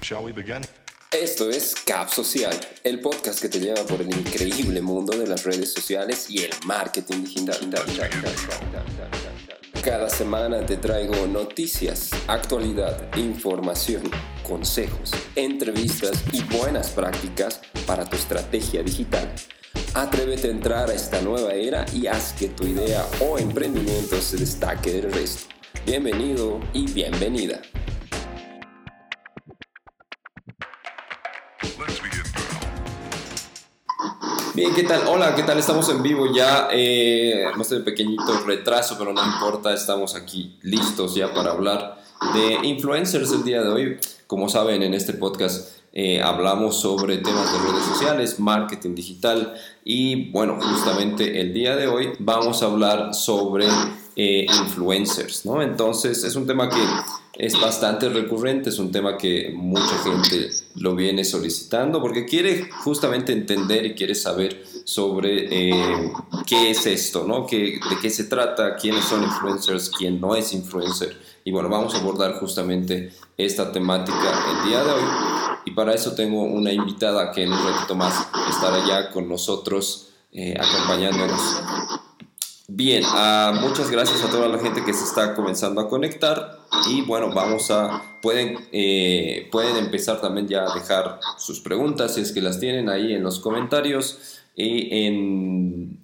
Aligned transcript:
Shall 0.00 0.24
we 0.24 0.32
begin? 0.32 0.62
Esto 1.10 1.50
es 1.50 1.74
Cap 1.74 2.08
Social, 2.08 2.58
el 2.82 3.00
podcast 3.00 3.40
que 3.40 3.48
te 3.48 3.60
lleva 3.60 3.84
por 3.84 4.00
el 4.00 4.08
increíble 4.08 4.80
mundo 4.80 5.16
de 5.16 5.26
las 5.26 5.44
redes 5.44 5.72
sociales 5.72 6.30
y 6.30 6.42
el 6.42 6.50
marketing 6.64 7.24
digital. 7.24 7.58
Cada 9.84 10.08
semana 10.08 10.64
te 10.64 10.78
traigo 10.78 11.26
noticias, 11.26 12.10
actualidad, 12.26 13.14
información, 13.16 14.02
consejos, 14.42 15.10
entrevistas 15.36 16.22
y 16.32 16.42
buenas 16.44 16.90
prácticas 16.90 17.60
para 17.86 18.04
tu 18.04 18.16
estrategia 18.16 18.82
digital. 18.82 19.30
Atrévete 19.94 20.48
a 20.48 20.52
entrar 20.52 20.90
a 20.90 20.94
esta 20.94 21.20
nueva 21.20 21.52
era 21.52 21.84
y 21.92 22.06
haz 22.06 22.32
que 22.32 22.48
tu 22.48 22.66
idea 22.66 23.06
o 23.20 23.38
emprendimiento 23.38 24.20
se 24.20 24.38
destaque 24.38 24.92
del 24.92 25.12
resto. 25.12 25.52
Bienvenido 25.84 26.60
y 26.72 26.90
bienvenida. 26.90 27.60
Bien, 34.54 34.74
¿qué 34.74 34.82
tal? 34.82 35.04
Hola, 35.08 35.34
¿qué 35.34 35.44
tal? 35.44 35.58
Estamos 35.58 35.88
en 35.88 36.02
vivo 36.02 36.26
ya. 36.30 36.68
Eh, 36.70 37.44
hemos 37.54 37.68
tenido 37.68 37.80
un 37.80 37.84
pequeñito 37.86 38.38
retraso, 38.44 38.96
pero 38.98 39.14
no 39.14 39.24
importa, 39.24 39.72
estamos 39.72 40.14
aquí 40.14 40.58
listos 40.60 41.14
ya 41.14 41.32
para 41.32 41.52
hablar 41.52 42.02
de 42.34 42.66
influencers 42.68 43.32
el 43.32 43.44
día 43.44 43.62
de 43.62 43.70
hoy. 43.70 43.98
Como 44.26 44.50
saben, 44.50 44.82
en 44.82 44.92
este 44.92 45.14
podcast 45.14 45.78
eh, 45.94 46.20
hablamos 46.20 46.78
sobre 46.78 47.16
temas 47.18 47.50
de 47.50 47.58
redes 47.60 47.84
sociales, 47.84 48.40
marketing 48.40 48.94
digital 48.94 49.54
y 49.84 50.30
bueno, 50.32 50.58
justamente 50.60 51.40
el 51.40 51.54
día 51.54 51.74
de 51.74 51.86
hoy 51.86 52.12
vamos 52.18 52.62
a 52.62 52.66
hablar 52.66 53.14
sobre 53.14 53.66
eh, 54.16 54.44
influencers, 54.64 55.46
¿no? 55.46 55.62
Entonces 55.62 56.24
es 56.24 56.36
un 56.36 56.46
tema 56.46 56.68
que 56.68 56.76
es 57.38 57.58
bastante 57.58 58.08
recurrente, 58.08 58.68
es 58.68 58.78
un 58.78 58.92
tema 58.92 59.16
que 59.16 59.52
mucha 59.54 59.98
gente 60.04 60.50
lo 60.76 60.94
viene 60.94 61.24
solicitando 61.24 62.00
porque 62.00 62.26
quiere 62.26 62.70
justamente 62.70 63.32
entender 63.32 63.86
y 63.86 63.94
quiere 63.94 64.14
saber 64.14 64.62
sobre 64.84 65.70
eh, 65.70 66.12
qué 66.46 66.70
es 66.70 66.86
esto, 66.86 67.24
¿no? 67.26 67.46
¿Qué, 67.46 67.80
de 67.88 67.98
qué 68.00 68.10
se 68.10 68.24
trata, 68.24 68.76
quiénes 68.76 69.04
son 69.04 69.22
influencers, 69.22 69.90
quién 69.90 70.20
no 70.20 70.36
es 70.36 70.52
influencer. 70.52 71.16
Y 71.44 71.52
bueno, 71.52 71.68
vamos 71.68 71.94
a 71.94 71.98
abordar 71.98 72.38
justamente 72.38 73.12
esta 73.36 73.72
temática 73.72 74.32
el 74.50 74.68
día 74.68 74.84
de 74.84 74.90
hoy. 74.90 75.02
Y 75.64 75.70
para 75.72 75.94
eso 75.94 76.14
tengo 76.14 76.42
una 76.42 76.72
invitada 76.72 77.32
que 77.32 77.44
en 77.44 77.52
un 77.52 77.64
ratito 77.64 77.94
más 77.94 78.28
estará 78.50 78.86
ya 78.86 79.10
con 79.10 79.28
nosotros 79.28 80.10
eh, 80.32 80.54
acompañándonos. 80.58 81.40
Bien, 82.74 83.02
ah, 83.06 83.52
muchas 83.60 83.90
gracias 83.90 84.22
a 84.24 84.30
toda 84.30 84.48
la 84.48 84.58
gente 84.58 84.82
que 84.82 84.94
se 84.94 85.04
está 85.04 85.34
comenzando 85.34 85.80
a 85.82 85.88
conectar 85.90 86.58
y 86.88 87.02
bueno, 87.02 87.30
vamos 87.34 87.70
a, 87.70 88.00
pueden, 88.22 88.56
eh, 88.72 89.46
pueden 89.52 89.76
empezar 89.76 90.22
también 90.22 90.48
ya 90.48 90.64
a 90.64 90.74
dejar 90.74 91.20
sus 91.36 91.60
preguntas 91.60 92.14
si 92.14 92.22
es 92.22 92.32
que 92.32 92.40
las 92.40 92.58
tienen 92.60 92.88
ahí 92.88 93.12
en 93.12 93.22
los 93.24 93.40
comentarios 93.40 94.38
y 94.56 95.04
en, 95.06 96.00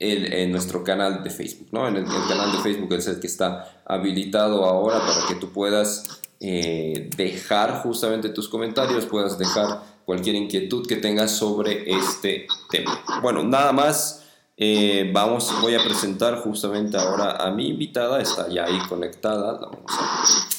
el- 0.00 0.32
en 0.32 0.50
nuestro 0.50 0.82
canal 0.82 1.22
de 1.22 1.30
Facebook, 1.30 1.68
¿no? 1.70 1.86
En 1.86 1.96
el, 1.98 2.02
el 2.04 2.28
canal 2.28 2.50
de 2.50 2.58
Facebook 2.58 2.92
es 2.94 3.06
el 3.06 3.20
que 3.20 3.28
está 3.28 3.82
habilitado 3.86 4.64
ahora 4.64 4.98
para 4.98 5.28
que 5.28 5.36
tú 5.36 5.50
puedas 5.52 6.20
eh, 6.40 7.10
dejar 7.16 7.82
justamente 7.82 8.30
tus 8.30 8.48
comentarios, 8.48 9.06
puedas 9.06 9.38
dejar 9.38 9.82
cualquier 10.04 10.34
inquietud 10.34 10.84
que 10.86 10.96
tengas 10.96 11.30
sobre 11.30 11.88
este 11.90 12.48
tema. 12.70 13.04
Bueno, 13.22 13.44
nada 13.44 13.70
más. 13.72 14.22
Eh, 14.58 15.10
vamos, 15.12 15.52
voy 15.60 15.74
a 15.74 15.84
presentar 15.84 16.40
justamente 16.40 16.96
ahora 16.96 17.36
a 17.36 17.50
mi 17.50 17.68
invitada, 17.68 18.22
está 18.22 18.48
ya 18.48 18.64
ahí 18.64 18.78
conectada, 18.88 19.52
la 19.52 19.66
vamos 19.66 19.92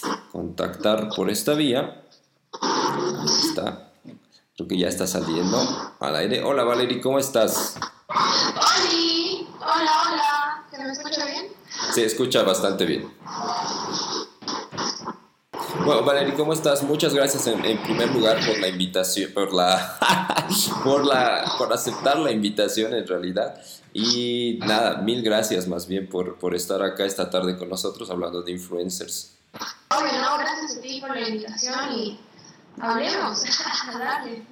a 0.04 0.30
contactar 0.32 1.10
por 1.16 1.32
esta 1.32 1.56
vía. 1.56 2.04
Ahí 2.62 3.26
está, 3.50 3.90
creo 4.56 4.68
que 4.68 4.78
ya 4.78 4.88
está 4.88 5.08
saliendo 5.08 5.58
al 6.00 6.16
aire. 6.16 6.44
Hola 6.44 6.64
Valerie, 6.64 7.02
¿cómo 7.02 7.18
estás? 7.18 7.80
¡Holi! 8.08 9.48
Hola, 9.62 9.92
hola. 10.06 10.68
¿Se 10.70 10.78
me 10.78 10.92
escucha 10.92 11.26
bien? 11.26 11.48
Se 11.92 12.06
escucha 12.06 12.44
bastante 12.44 12.86
bien. 12.86 13.12
Bueno, 15.84 16.04
Valerie, 16.04 16.36
¿cómo 16.36 16.54
estás? 16.54 16.84
Muchas 16.84 17.16
gracias 17.16 17.48
en, 17.48 17.66
en 17.66 17.82
primer 17.82 18.14
lugar 18.14 18.38
por 18.46 18.60
la 18.60 18.68
invitación, 18.68 19.32
por 19.34 19.54
la, 19.54 19.98
por 20.84 21.04
la, 21.04 21.46
por 21.58 21.74
aceptar 21.74 22.20
la 22.20 22.32
invitación 22.32 22.94
en 22.94 23.08
realidad. 23.08 23.60
Y 23.94 24.60
nada, 24.66 25.02
mil 25.02 25.22
gracias 25.24 25.68
más 25.68 25.88
bien 25.88 26.08
por, 26.08 26.38
por 26.38 26.56
estar 26.56 26.82
acá 26.84 27.06
esta 27.06 27.30
tarde 27.30 27.58
con 27.58 27.70
nosotros 27.70 28.10
hablando 28.10 28.42
de 28.42 28.52
influencers. 28.52 29.34
Obvio, 29.90 30.14
no, 30.22 30.38
gracias 30.38 30.78
a 30.78 30.82
ti 30.82 31.02
por 31.02 31.16
la 31.16 31.28
invitación 31.28 31.94
y 31.94 32.20
hablemos. 32.80 33.44
Dale, 34.00 34.44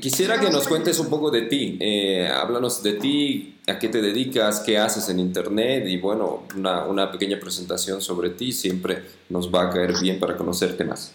Quisiera 0.00 0.40
que 0.40 0.50
nos 0.50 0.66
cuentes 0.66 0.98
un 0.98 1.10
poco 1.10 1.30
de 1.30 1.42
ti. 1.42 1.76
Eh, 1.80 2.28
háblanos 2.28 2.82
de 2.82 2.94
ti, 2.94 3.58
a 3.66 3.78
qué 3.78 3.88
te 3.88 4.00
dedicas, 4.00 4.60
qué 4.60 4.78
haces 4.78 5.08
en 5.08 5.18
internet 5.18 5.86
y 5.86 5.98
bueno, 5.98 6.44
una, 6.56 6.84
una 6.84 7.10
pequeña 7.10 7.38
presentación 7.38 8.00
sobre 8.00 8.30
ti 8.30 8.52
siempre 8.52 9.04
nos 9.28 9.52
va 9.52 9.64
a 9.64 9.70
caer 9.70 9.98
bien 10.00 10.18
para 10.18 10.36
conocerte 10.36 10.84
más. 10.84 11.12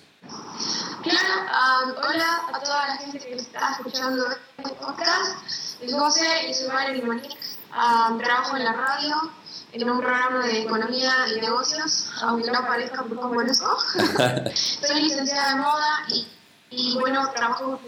Um, 1.84 1.94
hola 1.98 2.42
a 2.54 2.60
toda 2.60 2.88
la 2.88 2.98
gente 2.98 3.20
que 3.20 3.36
está 3.36 3.72
escuchando 3.72 4.26
este 4.58 4.74
podcast. 4.76 5.38
Es 5.82 5.94
José 5.94 6.50
y 6.50 6.54
soy 6.54 6.68
Valerie 6.68 7.04
Monique. 7.04 7.38
Um, 7.72 8.20
trabajo 8.20 8.58
en 8.58 8.66
la 8.66 8.74
radio, 8.74 9.32
en 9.72 9.90
un 9.90 10.00
programa 10.00 10.46
de 10.46 10.64
economía 10.64 11.14
y 11.36 11.40
negocios, 11.40 12.12
aunque 12.22 12.52
no 12.52 12.68
parezca 12.68 13.04
por 13.04 13.20
cómo 13.20 13.42
lo 13.42 13.54
Soy 13.54 15.02
licenciada 15.02 15.52
en 15.52 15.60
moda 15.60 16.04
y, 16.10 16.28
y 16.70 17.00
bueno, 17.00 17.32
trabajo, 17.32 17.80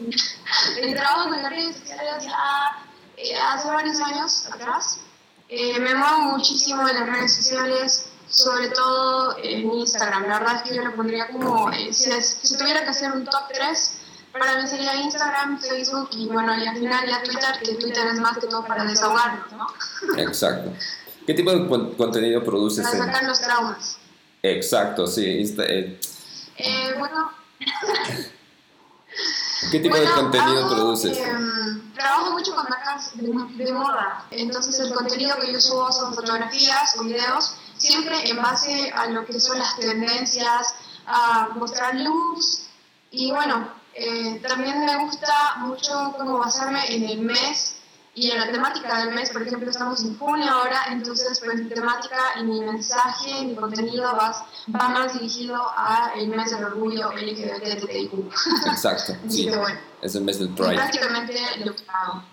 eh, 0.77 0.95
trabajo 0.95 1.29
con 1.29 1.43
las 1.43 1.51
redes 1.51 1.75
sociales 1.75 2.23
ya 2.23 2.85
eh, 3.17 3.37
hace 3.37 3.67
varios 3.67 3.99
años 3.99 4.47
atrás. 4.51 4.99
Eh, 5.49 5.79
me 5.79 5.93
muevo 5.93 6.37
muchísimo 6.37 6.87
en 6.87 6.95
las 6.95 7.09
redes 7.09 7.35
sociales, 7.35 8.09
sobre 8.33 8.69
todo 8.69 9.37
en 9.37 9.71
Instagram. 9.71 10.27
La 10.27 10.39
verdad 10.39 10.55
es 10.57 10.61
que 10.63 10.75
yo 10.75 10.83
lo 10.83 10.95
pondría 10.95 11.27
como, 11.27 11.69
eh, 11.71 11.93
si, 11.93 12.09
es- 12.11 12.39
si 12.41 12.57
tuviera 12.57 12.83
que 12.83 12.89
hacer 12.89 13.11
un 13.11 13.23
top 13.25 13.43
3, 13.53 13.93
para 14.31 14.59
mí 14.59 14.67
sería 14.67 14.95
Instagram, 14.95 15.59
Facebook 15.59 16.09
y 16.13 16.27
bueno, 16.27 16.57
y 16.57 16.65
al 16.65 16.75
final 16.75 17.07
ya 17.07 17.21
Twitter, 17.21 17.59
que 17.63 17.75
Twitter 17.75 18.07
es 18.07 18.19
más 18.19 18.37
que 18.39 18.47
todo 18.47 18.65
para 18.65 18.83
desahogarnos, 18.85 19.51
¿no? 19.51 19.67
Exacto. 20.17 20.73
¿Qué 21.27 21.33
tipo 21.35 21.51
de 21.51 21.67
con- 21.69 21.93
contenido 21.93 22.43
produces? 22.43 22.83
Para 22.83 22.97
en- 22.97 23.05
sacar 23.05 23.23
los 23.25 23.39
traumas. 23.39 23.97
Exacto, 24.41 25.05
sí. 25.07 25.23
Insta- 25.25 25.65
eh, 25.67 25.99
Eh, 26.57 26.93
bueno, 26.97 27.31
¿Qué 29.71 29.79
tipo 29.79 29.95
de 29.95 30.01
Bueno, 30.01 30.15
contenido 30.21 30.65
hago, 30.65 30.75
produces? 30.75 31.17
em, 31.17 31.93
trabajo 31.93 32.31
mucho 32.31 32.53
con 32.55 32.65
marcas 32.69 33.11
de, 33.15 33.63
de 33.63 33.71
moda, 33.71 34.25
entonces 34.31 34.77
el 34.79 34.93
contenido 34.93 35.35
que 35.39 35.53
yo 35.53 35.61
subo 35.61 35.91
son 35.91 36.13
fotografías 36.13 36.95
o 36.97 37.03
videos, 37.03 37.55
siempre 37.83 38.29
en 38.29 38.41
base 38.41 38.91
a 38.95 39.07
lo 39.07 39.25
que 39.25 39.39
son 39.39 39.59
las 39.59 39.75
tendencias, 39.77 40.73
a 41.05 41.49
mostrar 41.55 41.95
looks 41.95 42.67
y 43.11 43.31
bueno, 43.31 43.67
eh, 43.93 44.41
también 44.47 44.85
me 44.85 44.95
gusta 45.03 45.55
mucho 45.57 46.13
como 46.17 46.39
basarme 46.39 46.81
en 46.95 47.03
el 47.03 47.19
mes 47.19 47.75
y 48.15 48.31
en 48.31 48.39
la 48.39 48.51
temática 48.51 48.99
del 48.99 49.13
mes, 49.13 49.31
por 49.31 49.41
ejemplo 49.41 49.69
estamos 49.69 50.01
en 50.03 50.17
junio 50.17 50.49
ahora, 50.49 50.85
entonces 50.91 51.41
pues 51.43 51.61
mi 51.61 51.69
temática 51.69 52.17
y 52.39 52.43
mi 52.43 52.61
mensaje, 52.61 53.43
mi 53.43 53.55
contenido 53.55 54.03
va, 54.15 54.47
va 54.73 54.89
más 54.89 55.13
dirigido 55.13 55.61
a 55.75 56.11
el 56.15 56.29
mes 56.29 56.51
del 56.51 56.63
orgullo 56.63 57.11
LGBTIQ. 57.11 58.13
Exacto, 58.67 59.13
sí. 59.29 59.49
bueno. 59.49 59.79
Es 60.01 60.15
el 60.15 60.23
mes 60.23 60.39
del 60.39 60.49
Pride. 60.49 60.75
prácticamente 60.75 61.33
lo 61.65 61.75
que 61.75 61.83
hago. 61.87 62.23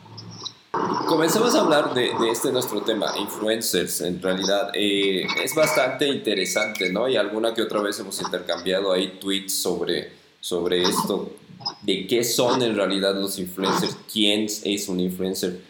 Comencemos 0.73 1.55
a 1.57 1.61
hablar 1.63 1.95
de, 1.95 2.13
de 2.21 2.31
este 2.31 2.53
nuestro 2.53 2.83
tema, 2.83 3.17
influencers. 3.19 4.01
En 4.03 4.23
realidad 4.23 4.71
eh, 4.75 5.27
es 5.43 5.55
bastante 5.55 6.07
interesante, 6.07 6.93
¿no? 6.93 7.09
Y 7.09 7.17
alguna 7.17 7.53
que 7.53 7.63
otra 7.63 7.81
vez 7.81 7.99
hemos 7.99 8.21
intercambiado 8.21 8.93
ahí 8.93 9.19
tweets 9.21 9.53
sobre, 9.53 10.13
sobre 10.41 10.83
esto, 10.83 11.33
de 11.83 12.07
qué 12.07 12.23
son 12.23 12.63
en 12.63 12.77
realidad 12.77 13.17
los 13.17 13.39
influencers, 13.41 13.97
quién 14.11 14.45
es 14.45 14.89
un 14.89 15.01
influencer. 15.01 15.61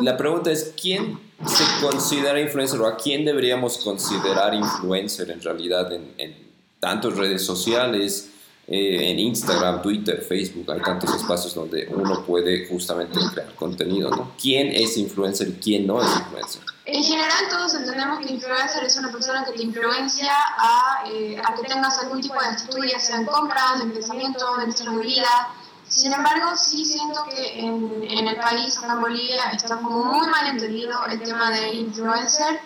La 0.00 0.16
pregunta 0.16 0.52
es, 0.52 0.72
¿quién 0.80 1.18
se 1.44 1.64
considera 1.84 2.40
influencer 2.40 2.80
o 2.80 2.86
a 2.86 2.96
quién 2.96 3.24
deberíamos 3.24 3.78
considerar 3.78 4.54
influencer 4.54 5.30
en 5.30 5.42
realidad 5.42 5.92
en, 5.92 6.14
en 6.18 6.36
tantas 6.78 7.16
redes 7.16 7.44
sociales? 7.44 8.30
Eh, 8.68 9.10
en 9.10 9.18
Instagram, 9.20 9.80
Twitter, 9.80 10.20
Facebook, 10.22 10.70
hay 10.72 10.80
tantos 10.80 11.14
espacios 11.14 11.54
donde 11.54 11.86
uno 11.88 12.24
puede 12.24 12.66
justamente 12.66 13.20
crear 13.32 13.54
contenido, 13.54 14.10
¿no? 14.10 14.32
¿Quién 14.40 14.68
es 14.68 14.96
influencer 14.96 15.48
y 15.48 15.52
quién 15.52 15.86
no 15.86 16.02
es 16.02 16.08
influencer? 16.16 16.62
En 16.84 17.02
general 17.02 17.48
todos 17.48 17.74
entendemos 17.74 18.18
que 18.20 18.32
influencer 18.32 18.84
es 18.84 18.96
una 18.96 19.12
persona 19.12 19.44
que 19.44 19.52
te 19.52 19.62
influencia 19.62 20.32
a, 20.58 21.04
eh, 21.08 21.40
a 21.44 21.54
que 21.54 21.62
tengas 21.62 21.98
algún 22.00 22.20
tipo 22.20 22.34
de 22.34 22.46
actitud, 22.46 22.84
ya 22.84 22.98
sea 22.98 23.16
en 23.16 23.26
compras, 23.26 23.80
en 23.82 23.92
pensamiento, 23.92 24.60
en 24.60 24.70
estilo 24.70 24.92
de 24.98 25.04
vida. 25.04 25.48
Sin 25.88 26.12
embargo, 26.12 26.56
sí 26.56 26.84
siento 26.84 27.24
que 27.30 27.60
en, 27.60 28.02
en 28.02 28.26
el 28.26 28.36
país, 28.36 28.76
acá 28.78 28.94
en 28.94 29.00
Bolivia, 29.00 29.50
está 29.52 29.76
como 29.76 30.04
muy 30.12 30.26
mal 30.26 30.46
entendido 30.48 31.06
el 31.06 31.20
tema 31.22 31.52
de 31.52 31.72
influencer. 31.74 32.60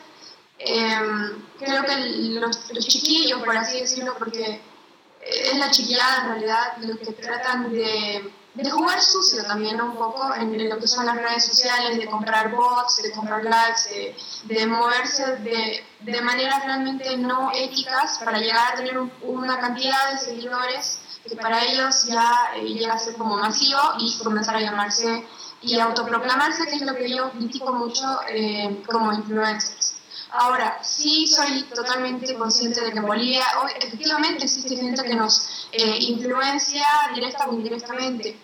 Eh, 0.58 0.98
creo 1.58 1.84
que 1.84 1.96
los, 2.40 2.72
los 2.72 2.86
chiquillos, 2.86 3.42
por 3.42 3.56
así 3.56 3.80
decirlo, 3.80 4.14
porque 4.18 4.62
es 5.30 5.56
la 5.56 5.70
chiquillada 5.70 6.22
en 6.22 6.28
realidad, 6.30 6.76
lo 6.78 6.98
que 6.98 7.12
tratan 7.12 7.72
de, 7.72 8.32
de 8.54 8.70
jugar 8.70 9.00
sucio 9.00 9.44
también 9.44 9.80
un 9.80 9.94
poco 9.94 10.34
en, 10.34 10.68
lo 10.68 10.78
que 10.78 10.86
son 10.86 11.06
las 11.06 11.16
redes 11.16 11.44
sociales, 11.44 11.96
de 11.98 12.06
comprar 12.06 12.50
bots, 12.50 13.02
de 13.02 13.12
comprar 13.12 13.44
likes, 13.44 14.14
de, 14.44 14.66
moverse 14.66 15.36
de, 15.36 15.84
de, 16.00 16.20
maneras 16.22 16.64
realmente 16.64 17.16
no 17.16 17.50
éticas 17.54 18.18
para 18.24 18.38
llegar 18.38 18.72
a 18.72 18.76
tener 18.76 18.98
una 19.22 19.58
cantidad 19.60 20.12
de 20.12 20.18
seguidores 20.18 21.00
que 21.28 21.36
para 21.36 21.64
ellos 21.64 22.04
ya 22.06 22.52
eh, 22.56 22.64
llega 22.64 22.94
a 22.94 22.98
ser 22.98 23.14
como 23.14 23.36
masivo 23.36 23.80
y 23.98 24.18
comenzar 24.18 24.56
a 24.56 24.60
llamarse 24.60 25.26
y 25.62 25.78
autoproclamarse, 25.78 26.66
que 26.66 26.76
es 26.76 26.82
lo 26.82 26.94
que 26.94 27.10
yo 27.10 27.30
critico 27.32 27.72
mucho 27.72 28.20
eh, 28.28 28.82
como 28.86 29.12
influencers. 29.12 29.79
Ahora, 30.32 30.80
sí 30.84 31.26
soy 31.26 31.64
totalmente 31.64 32.36
consciente 32.36 32.80
de 32.80 32.92
que 32.92 33.00
Bolivia 33.00 33.44
hoy, 33.62 33.72
efectivamente 33.80 34.44
existe 34.44 34.76
gente 34.76 35.02
que 35.02 35.14
nos 35.14 35.68
eh, 35.72 35.98
influencia 36.00 36.84
directa 37.14 37.48
o 37.48 37.54
indirectamente. 37.54 38.38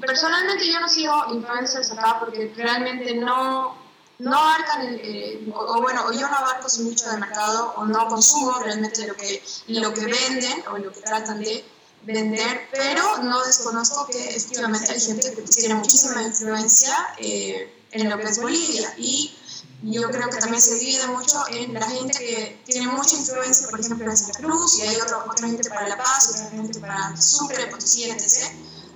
Personalmente 0.00 0.66
yo 0.70 0.80
no 0.80 0.88
sigo 0.88 1.14
influencers 1.32 1.90
acá 1.92 2.18
porque 2.20 2.52
realmente 2.56 3.14
no, 3.14 3.76
no 4.18 4.36
abarcan, 4.36 4.82
el, 4.82 5.52
o, 5.54 5.80
bueno, 5.80 6.12
yo 6.12 6.28
no 6.28 6.36
abarco 6.36 6.68
su 6.68 6.84
nicho 6.84 7.08
de 7.10 7.18
mercado 7.18 7.74
o 7.76 7.84
no 7.84 8.08
consumo 8.08 8.58
realmente 8.60 9.06
lo 9.06 9.14
que, 9.14 9.42
lo 9.68 9.92
que 9.92 10.06
venden 10.06 10.64
o 10.72 10.78
lo 10.78 10.92
que 10.92 11.00
tratan 11.00 11.40
de 11.40 11.64
vender, 12.02 12.68
pero 12.70 13.18
no 13.22 13.44
desconozco 13.44 14.06
que 14.06 14.28
efectivamente 14.28 14.92
hay 14.92 15.00
gente 15.00 15.34
que 15.34 15.42
tiene 15.42 15.74
muchísima 15.74 16.22
influencia 16.22 16.94
eh, 17.18 17.72
en 17.90 18.08
lo 18.08 18.16
que 18.18 18.24
es 18.24 18.40
Bolivia 18.40 18.94
y 18.96 19.36
yo 19.82 20.10
creo 20.10 20.28
que 20.30 20.38
también 20.38 20.60
se 20.60 20.74
divide 20.76 21.06
mucho 21.08 21.44
en 21.50 21.74
la 21.74 21.88
gente 21.88 22.18
que 22.18 22.62
tiene 22.64 22.88
mucha 22.88 23.16
influencia, 23.16 23.68
por 23.68 23.80
ejemplo, 23.80 24.10
en 24.10 24.16
Santa 24.16 24.38
Cruz, 24.40 24.78
y 24.78 24.82
hay 24.82 24.96
otra, 24.96 25.18
otra 25.18 25.46
gente 25.46 25.68
para 25.68 25.88
La 25.88 25.98
Paz, 25.98 26.30
otra 26.30 26.50
gente 26.50 26.80
para 26.80 27.16
Sucre, 27.16 27.66
Potosí, 27.66 28.04
etc. 28.04 28.52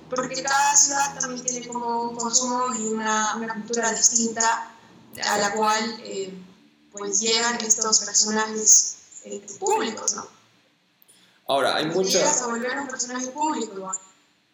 Porque 0.09 0.41
cada 0.41 0.75
ciudad 0.75 1.19
también 1.19 1.45
tiene 1.45 1.67
como 1.67 2.09
un 2.09 2.15
consumo 2.15 2.75
y 2.77 2.87
una, 2.87 3.35
una 3.35 3.53
cultura 3.53 3.91
distinta 3.93 4.71
a 5.23 5.37
la 5.37 5.53
cual 5.53 6.01
eh, 6.03 6.33
pues 6.91 7.21
llegan 7.21 7.57
estos 7.63 7.99
personajes 7.99 8.97
eh, 9.25 9.41
públicos, 9.59 10.15
¿no? 10.15 10.27
Ahora, 11.47 11.75
hay 11.75 11.85
mucha... 11.85 12.19
público, 13.33 13.91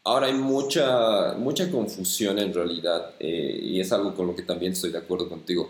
Ahora 0.03 0.27
hay 0.27 0.33
mucha, 0.33 1.33
mucha 1.33 1.69
confusión 1.69 2.39
en 2.39 2.53
realidad, 2.53 3.13
eh, 3.19 3.59
y 3.61 3.79
es 3.79 3.91
algo 3.91 4.15
con 4.15 4.27
lo 4.27 4.35
que 4.35 4.43
también 4.43 4.73
estoy 4.73 4.91
de 4.91 4.97
acuerdo 4.97 5.27
contigo. 5.27 5.69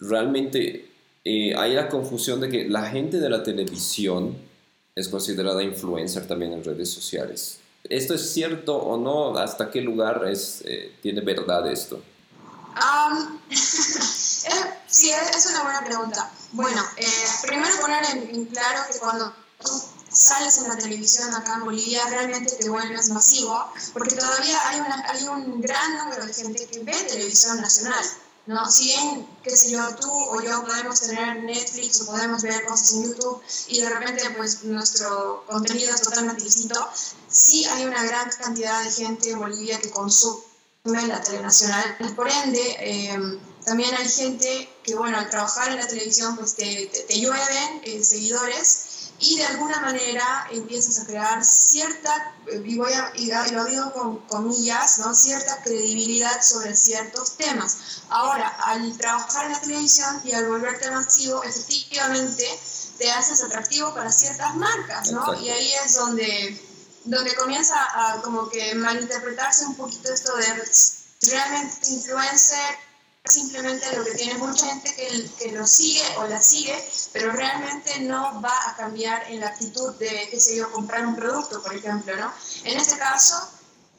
Realmente 0.00 0.90
eh, 1.24 1.54
hay 1.56 1.74
la 1.74 1.88
confusión 1.88 2.40
de 2.40 2.48
que 2.48 2.68
la 2.68 2.86
gente 2.90 3.18
de 3.18 3.28
la 3.28 3.42
televisión 3.42 4.36
es 4.94 5.08
considerada 5.08 5.62
influencer 5.62 6.26
también 6.26 6.52
en 6.52 6.64
redes 6.64 6.90
sociales. 6.90 7.58
¿Esto 7.84 8.14
es 8.14 8.32
cierto 8.32 8.76
o 8.76 8.96
no? 8.96 9.36
¿Hasta 9.38 9.70
qué 9.70 9.80
lugar 9.80 10.26
es, 10.28 10.62
eh, 10.64 10.96
tiene 11.02 11.20
verdad 11.20 11.70
esto? 11.70 12.02
Um, 12.76 13.38
sí, 13.50 15.10
es 15.10 15.46
una 15.50 15.62
buena 15.62 15.84
pregunta. 15.84 16.30
Bueno, 16.52 16.82
primero 17.46 17.70
poner 17.80 18.04
en 18.04 18.46
claro 18.46 18.80
que 18.90 18.98
cuando 18.98 19.32
tú 19.62 19.70
sales 20.10 20.58
en 20.58 20.68
la 20.68 20.76
televisión 20.76 21.32
acá 21.34 21.54
en 21.54 21.64
Bolivia, 21.64 22.02
realmente 22.08 22.56
te 22.56 22.68
vuelves 22.68 23.10
masivo, 23.10 23.72
porque 23.92 24.16
todavía 24.16 24.58
hay, 24.68 24.80
una, 24.80 25.04
hay 25.08 25.28
un 25.28 25.60
gran 25.60 25.98
número 25.98 26.26
de 26.26 26.34
gente 26.34 26.66
que 26.66 26.80
ve 26.80 26.92
televisión 27.08 27.60
nacional. 27.60 28.04
¿No? 28.50 28.68
Si 28.68 28.84
bien, 28.86 29.26
qué 29.44 29.56
sé 29.56 29.70
yo, 29.70 29.80
tú 29.94 30.10
o 30.10 30.42
yo 30.42 30.62
podemos 30.64 31.00
tener 31.00 31.44
Netflix 31.44 32.00
o 32.00 32.06
podemos 32.06 32.42
ver 32.42 32.64
cosas 32.66 32.92
en 32.92 33.04
YouTube 33.04 33.40
y 33.68 33.80
de 33.80 33.88
repente 33.88 34.28
pues 34.36 34.64
nuestro 34.64 35.44
contenido 35.46 35.94
es 35.94 36.02
totalmente 36.02 36.42
distinto, 36.42 36.88
sí 37.28 37.64
hay 37.66 37.84
una 37.84 38.02
gran 38.04 38.28
cantidad 38.30 38.82
de 38.82 38.90
gente 38.90 39.30
en 39.30 39.38
Bolivia 39.38 39.78
que 39.78 39.90
consume 39.90 40.42
la 41.06 41.20
telenacional 41.22 41.96
por 42.16 42.28
ende 42.28 42.76
em, 42.80 43.38
también 43.64 43.94
hay 43.94 44.08
gente 44.08 44.68
que, 44.82 44.94
bueno, 44.94 45.18
al 45.18 45.28
trabajar 45.28 45.70
en 45.70 45.76
la 45.76 45.86
televisión 45.86 46.34
pues 46.36 46.54
te, 46.54 46.90
te, 47.06 47.20
llueven 47.20 47.82
eh, 47.84 48.02
seguidores 48.02 48.89
y 49.20 49.36
de 49.36 49.44
alguna 49.44 49.80
manera 49.80 50.46
empiezas 50.50 51.00
a 51.00 51.06
crear 51.06 51.44
cierta, 51.44 52.34
y, 52.64 52.78
voy 52.78 52.92
a, 52.92 53.12
y 53.16 53.30
lo 53.52 53.64
digo 53.66 53.92
con 53.92 54.18
comillas, 54.26 54.98
¿no? 54.98 55.14
cierta 55.14 55.62
credibilidad 55.62 56.42
sobre 56.42 56.74
ciertos 56.74 57.36
temas. 57.36 58.02
Ahora, 58.08 58.48
al 58.64 58.96
trabajar 58.96 59.46
en 59.46 59.52
la 59.52 59.60
televisión 59.60 60.20
y 60.24 60.32
al 60.32 60.48
volverte 60.48 60.90
masivo, 60.90 61.42
efectivamente 61.44 62.46
te 62.98 63.10
haces 63.10 63.42
atractivo 63.42 63.94
para 63.94 64.10
ciertas 64.10 64.54
marcas, 64.56 65.10
¿no? 65.12 65.34
Y 65.40 65.50
ahí 65.50 65.72
es 65.84 65.94
donde, 65.94 66.60
donde 67.04 67.34
comienza 67.34 67.76
a 67.94 68.22
como 68.22 68.48
que 68.48 68.74
malinterpretarse 68.74 69.66
un 69.66 69.74
poquito 69.74 70.12
esto 70.12 70.34
de 70.36 70.46
realmente 71.30 71.90
influencer 71.90 72.89
simplemente 73.24 73.96
lo 73.96 74.04
que 74.04 74.12
tiene 74.12 74.34
mucha 74.38 74.66
gente 74.66 74.94
que, 74.94 75.30
que, 75.38 75.52
lo 75.52 75.66
sigue 75.66 76.02
o 76.18 76.26
la 76.26 76.40
sigue, 76.40 76.76
pero 77.12 77.32
realmente 77.32 78.00
no 78.00 78.40
va 78.40 78.54
a 78.68 78.76
cambiar 78.76 79.30
en 79.30 79.40
la 79.40 79.48
actitud 79.48 79.94
de, 79.96 80.28
qué 80.30 80.40
sé 80.40 80.56
yo, 80.56 80.70
comprar 80.72 81.06
un 81.06 81.16
producto, 81.16 81.62
por 81.62 81.74
ejemplo, 81.74 82.16
¿no? 82.16 82.32
En 82.64 82.78
este 82.78 82.96
caso, 82.98 83.36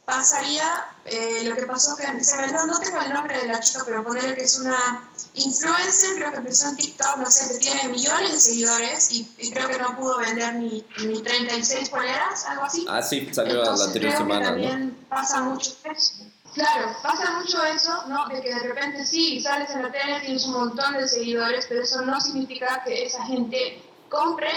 pasaría 0.05 0.87
eh, 1.05 1.43
lo 1.45 1.55
que 1.55 1.65
pasó 1.65 1.95
que 1.95 2.05
no, 2.07 2.65
no 2.65 2.79
tengo 2.79 2.99
el 3.01 3.13
nombre 3.13 3.37
de 3.37 3.47
la 3.47 3.59
chica, 3.59 3.83
pero 3.85 4.03
ponerle 4.03 4.35
que 4.35 4.43
es 4.43 4.57
una 4.57 5.09
influencer, 5.35 6.15
creo 6.15 6.31
que 6.31 6.37
empezó 6.37 6.69
en 6.69 6.75
TikTok, 6.77 7.17
no 7.17 7.29
sé, 7.29 7.53
que 7.53 7.59
tiene 7.59 7.89
millones 7.89 8.31
de 8.31 8.39
seguidores 8.39 9.11
y, 9.11 9.51
creo 9.53 9.67
que 9.67 9.77
no 9.77 9.95
pudo 9.95 10.17
vender 10.17 10.55
ni, 10.55 10.85
ni 11.05 11.21
36 11.21 11.89
poleras, 11.89 12.45
algo 12.45 12.63
así. 12.63 12.85
Ah, 12.89 13.01
sí, 13.01 13.29
salió 13.31 13.63
la 13.63 13.71
anterior 13.71 14.17
semana, 14.17 14.47
también 14.47 15.05
pasa 15.09 15.41
mucho 15.41 15.75
eso. 15.83 16.13
Claro, 16.53 16.95
pasa 17.01 17.39
mucho 17.39 17.63
eso, 17.63 18.07
¿no? 18.07 18.27
De 18.27 18.41
que 18.41 18.53
de 18.53 18.59
repente 18.59 19.05
sí, 19.05 19.39
sales 19.39 19.69
en 19.71 19.83
la 19.83 19.91
tele, 19.91 20.19
tienes 20.19 20.45
un 20.45 20.53
montón 20.53 20.93
de 20.93 21.07
seguidores, 21.07 21.65
pero 21.67 21.83
eso 21.83 22.01
no 22.01 22.19
significa 22.19 22.83
que 22.83 23.05
esa 23.05 23.23
gente 23.23 23.81
compre 24.09 24.49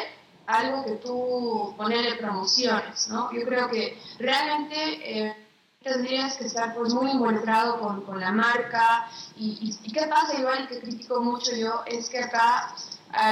algo 0.47 0.85
que 0.85 0.97
tú 0.97 1.73
ponele 1.77 2.17
promociones, 2.17 3.09
¿no? 3.09 3.33
Yo 3.33 3.45
creo 3.45 3.69
que 3.69 3.97
realmente 4.19 4.77
eh, 5.05 5.37
tendrías 5.83 6.37
que 6.37 6.47
estar 6.47 6.75
pues 6.75 6.93
muy 6.93 7.13
involucrado 7.13 7.79
con, 7.79 8.03
con 8.03 8.21
la 8.21 8.33
marca 8.33 9.09
y, 9.37 9.77
y, 9.85 9.93
qué 9.93 10.07
pasa 10.07 10.39
igual 10.39 10.67
que 10.67 10.81
critico 10.81 11.21
mucho 11.21 11.55
yo 11.55 11.83
es 11.87 12.11
que 12.11 12.19
acá 12.19 12.75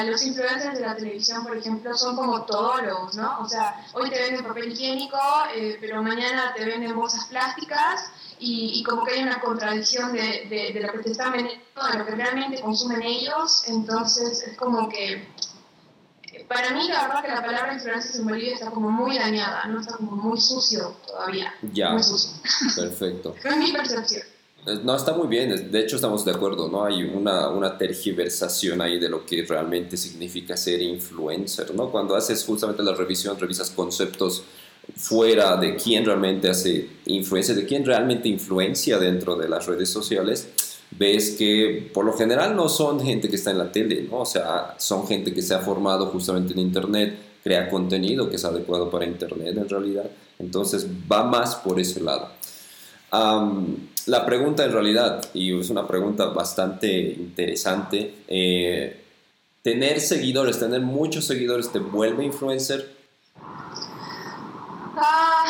los 0.07 0.25
influencers 0.25 0.79
de 0.79 0.87
la 0.87 0.95
televisión, 0.95 1.45
por 1.45 1.57
ejemplo, 1.57 1.97
son 1.97 2.15
como 2.15 2.43
todólogos, 2.45 3.17
¿no? 3.17 3.41
O 3.41 3.49
sea, 3.49 3.85
hoy 3.95 4.11
te 4.11 4.21
venden 4.21 4.45
papel 4.45 4.73
higiénico, 4.73 5.19
eh, 5.55 5.77
pero 5.81 6.03
mañana 6.03 6.53
te 6.55 6.65
venden 6.65 6.95
bolsas 6.95 7.25
plásticas 7.25 8.11
y, 8.45 8.83
como 8.83 9.05
que 9.05 9.15
hay 9.15 9.23
una 9.23 9.41
contradicción 9.41 10.13
de, 10.13 10.47
de, 10.75 10.81
lo 10.81 10.93
que 10.93 10.99
te 10.99 11.11
están 11.13 11.33
vendiendo, 11.33 11.63
de 11.93 11.99
lo 11.99 12.05
que 12.05 12.13
realmente 12.13 12.61
consumen 12.61 13.03
ellos, 13.03 13.65
entonces 13.69 14.43
es 14.43 14.57
como 14.57 14.89
que 14.89 15.29
para 16.49 16.73
mí 16.73 16.89
la 16.89 17.07
verdad 17.07 17.23
que 17.23 17.29
la 17.29 17.45
palabra 17.45 17.75
influencia 17.75 18.21
en 18.21 18.27
Bolivia 18.27 18.55
está 18.55 18.71
como 18.71 18.91
muy 18.91 19.17
dañada, 19.17 19.67
no 19.67 19.81
está 19.81 19.97
como 19.97 20.13
muy 20.13 20.41
sucio 20.41 20.97
todavía. 21.07 21.55
Ya, 21.73 21.91
muy 21.91 22.03
sucio. 22.03 22.33
perfecto. 22.77 23.35
es 23.45 23.57
mi 23.57 23.73
percepción. 23.73 24.23
Eh, 24.67 24.81
no, 24.83 24.97
está 24.97 25.13
muy 25.13 25.27
bien, 25.29 25.71
de 25.71 25.81
hecho 25.81 25.97
estamos 25.97 26.25
de 26.25 26.31
acuerdo, 26.31 26.69
¿no? 26.69 26.85
Hay 26.85 27.03
una, 27.03 27.49
una 27.49 27.77
tergiversación 27.77 28.81
ahí 28.81 28.99
de 28.99 29.09
lo 29.09 29.27
que 29.27 29.45
realmente 29.45 29.97
significa 29.97 30.57
ser 30.57 30.81
influencer, 30.83 31.75
¿no? 31.75 31.91
Cuando 31.91 32.15
haces 32.15 32.45
justamente 32.45 32.83
la 32.83 32.95
revisión, 32.95 33.39
revisas 33.39 33.71
conceptos 33.71 34.45
fuera 34.97 35.57
de 35.57 35.77
quién 35.77 36.05
realmente 36.05 36.51
hace 36.51 36.89
influencia, 37.07 37.55
de 37.55 37.67
quién 37.67 37.85
realmente 37.85 38.29
influencia 38.29 38.99
dentro 38.99 39.37
de 39.37 39.49
las 39.49 39.67
redes 39.67 39.91
sociales, 39.91 40.49
ves 40.99 41.31
que 41.39 41.91
por 41.93 42.05
lo 42.05 42.13
general 42.13 42.55
no 42.55 42.69
son 42.69 43.01
gente 43.01 43.29
que 43.29 43.37
está 43.37 43.51
en 43.51 43.59
la 43.59 43.73
tele, 43.73 44.07
¿no? 44.11 44.21
O 44.21 44.27
sea, 44.27 44.75
son 44.79 45.07
gente 45.07 45.33
que 45.33 45.43
se 45.43 45.55
ha 45.55 45.61
formado 45.61 46.07
justamente 46.07 46.53
en 46.53 46.61
Internet, 46.61 47.17
crea 47.43 47.69
contenido 47.69 48.29
que 48.29 48.37
es 48.37 48.45
adecuado 48.45 48.91
para 48.91 49.07
Internet 49.07 49.57
en 49.57 49.69
realidad, 49.69 50.11
entonces 50.39 50.87
va 51.11 51.25
más 51.25 51.57
por 51.57 51.81
ese 51.81 52.01
lado. 52.01 52.29
la 54.07 54.27
pregunta 54.27 54.65
en 54.65 54.73
realidad, 54.73 55.23
y 55.35 55.59
es 55.59 55.71
una 55.71 55.87
pregunta 55.87 56.27
bastante 56.27 57.15
interesante, 57.19 58.15
eh, 58.29 59.01
¿tener 59.63 60.01
seguidores, 60.01 60.59
tener 60.59 60.81
muchos 60.81 61.25
seguidores 61.25 61.71
te 61.71 61.79
vuelve 61.79 62.25
influencer? 62.25 63.02
Ah, 64.97 65.45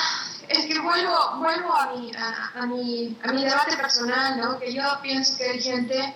es 0.48 0.66
que 0.66 0.78
vuelvo, 0.78 1.38
vuelvo 1.38 1.72
a, 1.72 1.92
mi, 1.94 2.12
a, 2.14 2.66
mi, 2.66 3.16
a 3.22 3.32
mi 3.32 3.44
debate 3.44 3.76
personal, 3.76 4.38
¿no? 4.38 4.58
Que 4.58 4.72
yo 4.72 4.82
pienso 5.02 5.36
que 5.36 5.44
hay 5.44 5.60
gente 5.60 6.14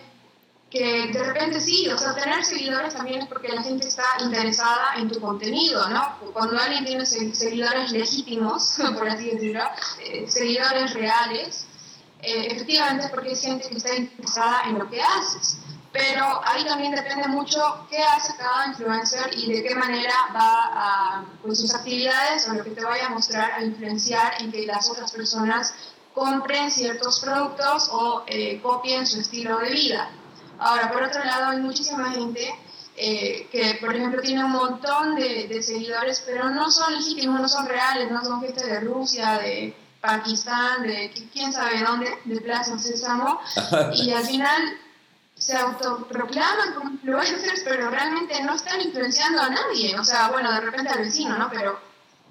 que 0.71 1.07
de 1.13 1.23
repente 1.23 1.61
sí, 1.61 1.89
o 1.89 1.97
sea, 1.97 2.15
tener 2.15 2.45
seguidores 2.45 2.95
también 2.95 3.23
es 3.23 3.29
porque 3.29 3.49
la 3.49 3.63
gente 3.63 3.87
está 3.87 4.05
interesada 4.21 4.97
en 4.97 5.09
tu 5.09 5.21
contenido, 5.21 5.89
¿no? 5.89 6.19
Cuando 6.33 6.59
alguien 6.59 6.85
tiene 6.85 7.07
seguidores 7.07 7.93
legítimos, 7.93 8.79
por 8.99 9.09
así 9.09 9.31
decirlo, 9.31 9.63
eh, 10.01 10.27
seguidores 10.29 10.93
reales, 10.95 11.67
eh, 12.21 12.49
efectivamente 12.51 13.07
es 13.07 13.11
porque 13.11 13.33
es 13.33 13.41
gente 13.41 13.69
que 13.69 13.77
está 13.77 13.95
interesada 13.95 14.63
en 14.67 14.79
lo 14.79 14.89
que 14.91 15.01
haces. 15.01 15.59
Pero 15.97 16.41
ahí 16.45 16.65
también 16.65 16.95
depende 16.95 17.27
mucho 17.29 17.87
qué 17.89 18.03
hace 18.03 18.37
cada 18.37 18.67
influencer 18.67 19.31
y 19.33 19.53
de 19.53 19.63
qué 19.63 19.75
manera 19.75 20.15
va 20.35 20.71
a, 20.73 21.25
pues, 21.43 21.61
sus 21.61 21.75
actividades 21.75 22.47
o 22.49 22.55
lo 22.55 22.65
que 22.65 22.71
te 22.71 22.85
vaya 22.85 23.07
a 23.07 23.09
mostrar 23.11 23.53
a 23.53 23.65
influenciar 23.65 24.35
en 24.41 24.53
que 24.53 24.67
las 24.67 24.91
otras 24.91 25.13
personas 25.13 25.75
compren 26.13 26.71
ciertos 26.71 27.21
productos 27.21 27.89
o 27.93 28.25
eh, 28.27 28.61
copien 28.63 29.07
su 29.07 29.21
estilo 29.21 29.59
de 29.59 29.71
vida. 29.71 30.11
Ahora, 30.59 30.91
por 30.91 31.03
otro 31.03 31.25
lado, 31.25 31.51
hay 31.51 31.61
muchísima 31.61 32.11
gente 32.11 32.55
eh, 32.97 33.49
que, 33.51 33.79
por 33.81 33.95
ejemplo, 33.95 34.21
tiene 34.23 34.45
un 34.45 34.53
montón 34.53 35.15
de, 35.17 35.47
de, 35.49 35.63
seguidores, 35.63 36.23
pero 36.27 36.49
no 36.51 36.71
son 36.71 36.95
legítimos, 36.95 37.41
no 37.41 37.49
son 37.49 37.67
reales, 37.67 38.11
no 38.11 38.25
son 38.25 38.41
gente 38.41 38.67
de 38.67 38.81
Rusia, 38.81 39.39
de 39.39 39.77
Pakistán, 40.01 40.83
de 40.83 41.11
quién 41.33 41.53
sabe 41.53 41.83
dónde, 41.83 42.09
de 42.25 42.41
Plaza 42.41 42.79
Sésamo, 42.79 43.41
y 43.95 44.13
al 44.13 44.25
final 44.25 44.63
se 45.47 45.57
autoproclaman 45.57 46.75
como 46.75 46.91
influencers, 46.91 47.63
pero 47.63 47.89
realmente 47.89 48.43
no 48.43 48.55
están 48.57 48.81
influenciando 48.81 49.41
a 49.41 49.49
nadie. 49.49 49.97
O 49.97 50.03
sea, 50.03 50.29
bueno, 50.29 50.51
de 50.51 50.61
repente 50.61 50.91
al 50.91 50.99
vecino, 50.99 51.39
¿no? 51.39 51.49
Pero, 51.51 51.79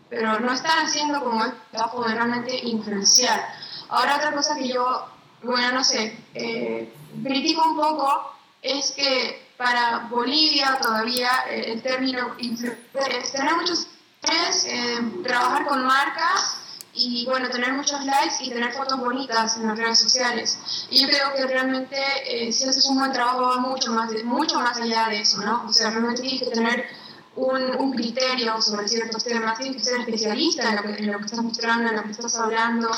pero 0.09 0.37
no 0.41 0.51
están 0.51 0.85
haciendo 0.85 1.23
como 1.23 1.45
el 1.45 1.53
trabajo 1.71 2.03
de 2.03 2.13
realmente 2.13 2.59
influenciar. 2.63 3.47
Ahora, 3.87 4.17
otra 4.17 4.33
cosa 4.33 4.55
que 4.55 4.67
yo, 4.67 5.07
bueno, 5.43 5.71
no 5.71 5.83
sé, 5.85 6.17
eh, 6.33 6.93
critico 7.23 7.63
un 7.63 7.77
poco 7.77 8.33
es 8.61 8.91
que 8.91 9.47
para 9.55 9.99
Bolivia 10.09 10.77
todavía 10.81 11.45
eh, 11.49 11.71
el 11.71 11.81
término 11.81 12.35
influencer 12.39 13.11
es 13.11 13.31
tener 13.31 13.55
muchos 13.55 13.87
eh, 14.67 14.99
trabajar 15.23 15.65
con 15.67 15.85
marcas 15.85 16.57
y 16.95 17.25
bueno, 17.25 17.49
tener 17.49 17.73
muchos 17.73 18.03
likes 18.05 18.35
y 18.41 18.49
tener 18.49 18.71
fotos 18.73 18.97
bonitas 18.99 19.57
en 19.57 19.67
las 19.67 19.77
redes 19.77 19.99
sociales. 19.99 20.57
Y 20.89 21.01
yo 21.01 21.07
creo 21.07 21.33
que 21.35 21.45
realmente 21.45 21.97
eh, 22.25 22.51
si 22.53 22.63
haces 22.63 22.85
un 22.85 22.99
buen 22.99 23.11
trabajo 23.11 23.41
va 23.41 23.57
mucho 23.57 23.91
más, 23.91 24.11
mucho 24.23 24.59
más 24.59 24.77
allá 24.77 25.09
de 25.09 25.21
eso, 25.21 25.41
¿no? 25.41 25.65
O 25.67 25.73
sea, 25.73 25.89
realmente 25.89 26.21
tienes 26.21 26.41
que 26.41 26.49
tener 26.49 26.85
un, 27.35 27.75
un 27.77 27.93
criterio 27.93 28.61
sobre 28.61 28.87
ciertos 28.87 29.23
temas, 29.23 29.59
tienes 29.59 29.77
que 29.77 29.83
ser 29.83 29.99
especialista 29.99 30.69
en 30.69 30.75
lo 30.77 30.81
que, 30.83 31.03
en 31.03 31.11
lo 31.11 31.19
que 31.19 31.25
estás 31.25 31.41
mostrando, 31.41 31.89
en 31.89 31.97
lo 31.97 32.03
que 32.03 32.11
estás 32.11 32.35
hablando. 32.35 32.89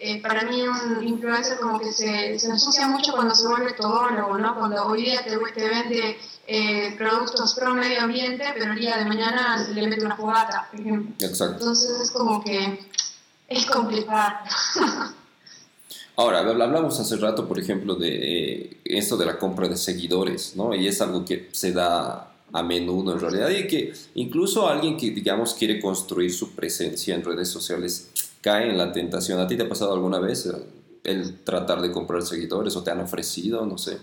Eh, 0.00 0.20
para 0.20 0.42
mí 0.42 0.60
un 0.60 1.06
influencer 1.06 1.58
como 1.58 1.78
que 1.78 1.92
se, 1.92 2.38
se 2.38 2.48
ensucia 2.48 2.88
mucho 2.88 3.12
cuando 3.12 3.34
se 3.34 3.46
vuelve 3.46 3.72
todólogo, 3.74 4.36
¿no? 4.36 4.58
Cuando 4.58 4.84
hoy 4.86 5.04
día 5.04 5.22
te, 5.22 5.38
te 5.54 5.68
vende 5.68 6.18
eh, 6.46 6.94
productos 6.98 7.54
pro 7.54 7.74
medio 7.74 8.02
ambiente, 8.02 8.44
pero 8.52 8.72
el 8.72 8.78
día 8.78 8.98
de 8.98 9.04
mañana 9.04 9.64
le 9.72 9.86
mete 9.86 10.04
una 10.04 10.16
fogata, 10.16 10.68
por 10.70 10.80
ejemplo. 10.80 11.14
Exacto. 11.26 11.58
Entonces 11.58 12.00
es 12.00 12.10
como 12.10 12.42
que 12.42 12.86
es 13.48 13.66
complicado. 13.66 14.34
Ahora, 16.16 16.40
hablamos 16.40 17.00
hace 17.00 17.16
rato, 17.16 17.48
por 17.48 17.58
ejemplo, 17.58 17.96
de 17.96 18.08
eh, 18.08 18.76
esto 18.84 19.16
de 19.16 19.26
la 19.26 19.36
compra 19.36 19.66
de 19.66 19.76
seguidores, 19.76 20.54
¿no? 20.54 20.72
Y 20.72 20.86
es 20.86 21.00
algo 21.00 21.24
que 21.24 21.48
se 21.50 21.72
da 21.72 22.32
a 22.52 22.62
menudo 22.62 23.14
en 23.14 23.20
realidad 23.20 23.50
y 23.50 23.66
que 23.66 23.92
incluso 24.14 24.68
alguien 24.68 24.96
que, 24.96 25.10
digamos, 25.10 25.54
quiere 25.54 25.80
construir 25.80 26.32
su 26.32 26.52
presencia 26.54 27.16
en 27.16 27.24
redes 27.24 27.48
sociales 27.48 28.10
cae 28.40 28.70
en 28.70 28.78
la 28.78 28.92
tentación. 28.92 29.40
¿A 29.40 29.48
ti 29.48 29.56
te 29.56 29.64
ha 29.64 29.68
pasado 29.68 29.92
alguna 29.92 30.20
vez 30.20 30.48
el 31.02 31.42
tratar 31.42 31.80
de 31.80 31.90
comprar 31.90 32.22
seguidores 32.22 32.76
o 32.76 32.84
te 32.84 32.92
han 32.92 33.00
ofrecido, 33.00 33.66
no 33.66 33.76
sé? 33.76 33.98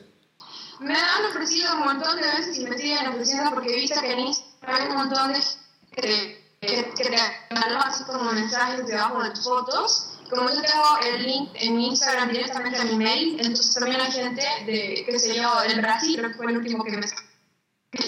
Me 0.81 0.93
han 0.93 1.25
ofrecido 1.29 1.73
un 1.75 1.79
montón 1.79 2.19
de 2.19 2.27
veces 2.27 2.59
y 2.59 2.65
me 2.65 2.77
siguen 2.77 3.07
ofreciendo 3.07 3.51
porque 3.51 3.71
he 3.71 3.75
visto 3.75 4.01
que 4.01 4.11
en 4.11 4.19
Instagram 4.19 4.81
hay 4.81 4.89
un 4.89 4.95
montón 4.97 5.31
de 5.31 6.40
que, 6.61 6.83
te 6.93 7.15
así 7.15 8.03
como 8.03 8.31
mensajes 8.31 8.85
debajo 8.85 9.23
de 9.23 9.31
tus 9.31 9.43
fotos. 9.43 10.07
Como 10.29 10.49
yo 10.49 10.61
tengo 10.61 10.97
el 11.03 11.23
link 11.23 11.49
en 11.55 11.75
mi 11.75 11.87
Instagram 11.87 12.29
directamente 12.29 12.79
a 12.79 12.85
mi 12.85 12.95
mail, 12.95 13.37
entonces 13.39 13.73
también 13.73 13.99
hay 13.99 14.11
gente 14.11 14.41
de, 14.65 15.03
qué 15.05 15.19
sé 15.19 15.35
yo, 15.35 15.61
del 15.61 15.81
Brasil, 15.81 16.15
creo 16.17 16.29
que 16.29 16.37
fue 16.37 16.51
el 16.51 16.57
último 16.57 16.83
que 16.83 16.91
me 16.91 17.05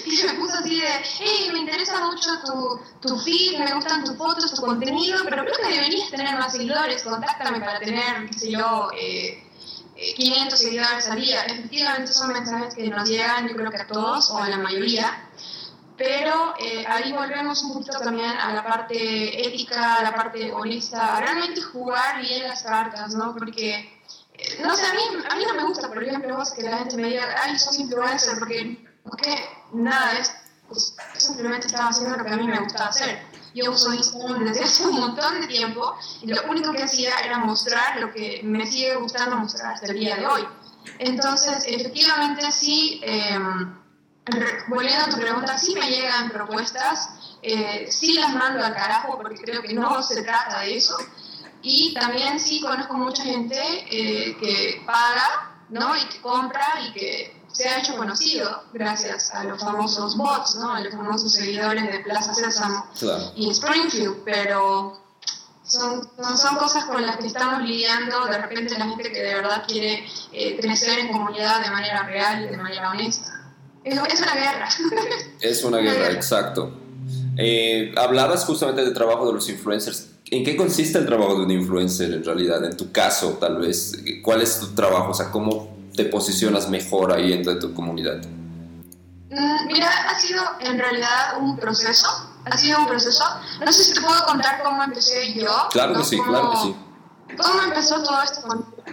y 0.06 0.24
me 0.24 0.34
puso 0.36 0.54
así 0.60 0.80
de, 0.80 0.88
hey, 1.20 1.50
me 1.52 1.60
interesa 1.60 2.00
mucho 2.06 2.30
tu, 2.46 2.80
tu 3.06 3.20
feed, 3.20 3.60
me 3.60 3.74
gustan 3.74 4.06
tus 4.06 4.16
fotos, 4.16 4.54
tu 4.54 4.62
contenido, 4.62 5.20
pero 5.26 5.44
creo 5.44 5.58
que 5.58 5.74
deberías 5.74 6.10
tener 6.10 6.34
más 6.38 6.54
seguidores, 6.54 7.04
contáctame 7.04 7.60
para 7.60 7.80
tener, 7.80 8.30
qué 8.30 8.40
sé 8.40 8.52
yo, 8.52 8.90
eh, 8.98 9.44
500 10.16 10.54
eh, 10.54 10.64
seguidores 10.64 11.10
al 11.10 11.20
día. 11.20 11.44
Efectivamente 11.44 12.14
son 12.14 12.32
mensajes 12.32 12.76
que 12.76 12.88
nos 12.88 13.10
llegan, 13.10 13.50
yo 13.50 13.56
creo 13.56 13.72
que 13.72 13.82
a 13.82 13.88
todos 13.88 14.30
o 14.30 14.38
a 14.38 14.48
la 14.48 14.58
mayoría, 14.58 15.30
pero 15.98 16.56
eh, 16.60 16.86
ahí 16.88 17.12
volvemos 17.12 17.64
un 17.64 17.74
poquito 17.74 18.00
también 18.00 18.32
a 18.32 18.54
la 18.54 18.64
parte 18.64 19.48
ética, 19.48 19.98
a 19.98 20.04
la 20.04 20.16
parte 20.16 20.52
honesta, 20.52 21.20
realmente 21.20 21.62
jugar 21.62 22.22
bien 22.22 22.48
las 22.48 22.64
cartas, 22.64 23.14
¿no? 23.14 23.34
Porque, 23.36 24.02
eh, 24.34 24.62
no 24.64 24.76
sé, 24.76 24.86
a 24.86 24.94
mí, 24.94 25.02
a 25.30 25.36
mí 25.36 25.44
no 25.48 25.54
me 25.54 25.64
gusta, 25.66 25.88
por 25.88 26.04
ejemplo, 26.04 26.38
que 26.56 26.64
la 26.64 26.78
gente 26.80 26.98
me 26.98 27.10
diga, 27.10 27.26
ay, 27.44 27.58
sos 27.60 27.80
influencer, 27.80 28.40
porque, 28.40 28.88
porque 29.04 29.46
nada, 29.74 30.14
es, 30.20 30.34
pues, 30.68 30.96
simplemente 31.18 31.68
estaba 31.68 31.90
haciendo 31.90 32.18
lo 32.18 32.24
que 32.24 32.32
a 32.32 32.38
mí 32.38 32.48
me 32.48 32.60
gustaba 32.60 32.90
hacer. 32.90 33.22
Yo 33.54 33.72
uso 33.72 33.94
Instagram 33.94 34.46
desde 34.46 34.64
hace 34.64 34.88
un 34.88 35.00
montón 35.00 35.42
de 35.42 35.48
tiempo 35.48 35.96
y 36.24 36.28
lo 36.28 36.42
único 36.50 36.72
que 36.72 36.84
hacía 36.84 37.20
era 37.20 37.38
mostrar 37.38 38.00
lo 38.00 38.12
que 38.12 38.42
me 38.44 38.66
sigue 38.66 38.96
gustando 38.96 39.36
mostrar 39.36 39.74
hasta 39.74 39.92
el 39.92 40.00
día 40.00 40.16
de 40.16 40.26
hoy. 40.26 40.48
Entonces, 40.98 41.64
efectivamente, 41.68 42.52
sí. 42.52 43.00
Eh, 43.04 43.38
volviendo 44.68 45.06
a 45.06 45.10
tu 45.10 45.18
pregunta, 45.18 45.58
sí 45.58 45.76
me 45.76 45.90
llegan 45.90 46.30
propuestas, 46.30 47.10
eh, 47.42 47.88
sí 47.90 48.14
las 48.14 48.34
mando 48.34 48.64
al 48.64 48.74
carajo 48.74 49.18
porque 49.22 49.42
creo 49.42 49.62
que 49.62 49.74
no 49.74 50.02
se 50.02 50.22
trata 50.24 50.60
de 50.62 50.78
eso. 50.78 50.96
Y 51.62 51.94
también 51.94 52.40
sí 52.40 52.62
conozco 52.62 52.94
mucha 52.96 53.24
gente 53.24 53.58
eh, 53.58 54.36
que 54.38 54.82
paga, 54.86 55.56
¿no? 55.70 55.96
Y 55.96 56.06
que 56.10 56.22
compra 56.22 56.68
y 56.88 56.94
que 56.94 57.44
se 57.52 57.70
ha 57.70 57.80
hecho 57.80 57.96
conocido 57.96 58.64
gracias 58.74 59.32
a 59.34 59.44
los 59.44 59.62
famosos 59.62 60.18
bots, 60.18 60.56
¿no? 60.56 60.74
A 60.74 60.82
los 60.82 60.94
famosos 60.94 61.32
seguidores 61.34 61.90
de 61.90 62.00
Plaza 62.00 62.34
Sésamo 62.34 62.86
y 63.36 63.50
Springfield, 63.52 64.24
pero 64.26 65.00
son, 65.64 66.10
son, 66.18 66.58
cosas 66.58 66.86
con 66.86 67.02
las 67.06 67.18
que 67.18 67.28
estamos 67.28 67.62
lidiando 67.62 68.26
de 68.26 68.38
repente 68.38 68.78
la 68.78 68.86
gente 68.86 69.12
que 69.12 69.22
de 69.22 69.36
verdad 69.36 69.64
quiere 69.66 70.06
eh, 70.34 70.58
crecer 70.60 71.00
en 71.00 71.12
comunidad 71.14 71.64
de 71.64 71.72
manera 71.72 72.04
real 72.04 72.44
y 72.44 72.48
de 72.50 72.58
manera 72.58 72.92
honesta. 72.92 73.33
Es, 73.84 74.22
una 74.22 74.34
guerra. 74.34 74.70
Es 75.42 75.64
una 75.64 75.78
guerra, 75.80 76.12
exacto. 76.12 76.72
Eh, 77.38 77.94
hablabas 77.98 78.46
justamente 78.46 78.84
del 78.84 78.94
trabajo 78.94 79.28
de 79.28 79.34
los 79.34 79.50
influencers. 79.50 80.10
¿En 80.32 80.44
qué 80.44 80.56
consiste 80.56 80.98
el 80.98 81.06
trabajo 81.06 81.36
de 81.36 81.46
un 81.46 81.52
influencer 81.52 82.14
en 82.14 82.24
realidad? 82.24 82.64
En 82.64 82.78
tu 82.78 82.92
caso, 82.92 83.38
tal 83.40 83.58
vez. 83.58 83.94
¿Cuál 84.24 84.42
es 84.42 84.60
tu 84.60 84.68
trabajo? 84.74 85.12
O 85.12 85.14
sea, 85.14 85.30
¿cómo 85.32 85.76
te 85.96 86.06
posicionas 86.06 86.70
mejor 86.70 87.12
ahí 87.12 87.30
dentro 87.30 87.54
de 87.54 87.60
tu 87.60 87.74
comunidad? 87.74 88.22
Mm, 89.30 89.68
mira, 89.68 89.90
ha 90.10 90.20
sido 90.20 90.44
en 90.62 90.80
realidad 90.80 91.38
un 91.40 91.58
proceso. 91.58 92.08
Ha 92.46 92.58
sido 92.58 92.80
un 92.80 92.88
proceso. 92.88 93.24
No 93.64 93.72
sé 93.72 93.84
si 93.84 93.94
te 93.94 94.02
puedo 94.02 94.26
contar 94.26 94.64
cómo 94.64 94.84
empecé 94.84 95.34
yo. 95.34 95.52
Claro 95.72 95.96
que 95.96 96.04
sí, 96.04 96.20
claro 96.20 96.52
que 96.52 96.58
sí. 96.58 96.76
¿Cómo 97.38 97.62
empezó 97.64 98.02
todo 98.04 98.22
esto 98.22 98.42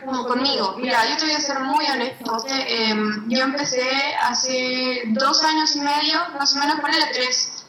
conmigo? 0.04 0.76
Mira, 0.78 1.09
yo 1.09 1.16
te 1.16 1.26
voy 1.26 1.35
a 1.35 1.40
ser 1.40 1.61
muy 1.61 1.87
honesto. 1.87 2.45
Eh, 2.49 2.95
yo 3.28 3.42
empecé 3.42 4.14
hace 4.23 5.02
dos 5.07 5.42
años 5.42 5.75
y 5.76 5.80
medio, 5.80 6.21
más 6.38 6.54
o 6.57 6.59
menos, 6.59 6.80
ponele 6.80 7.07
tres. 7.12 7.61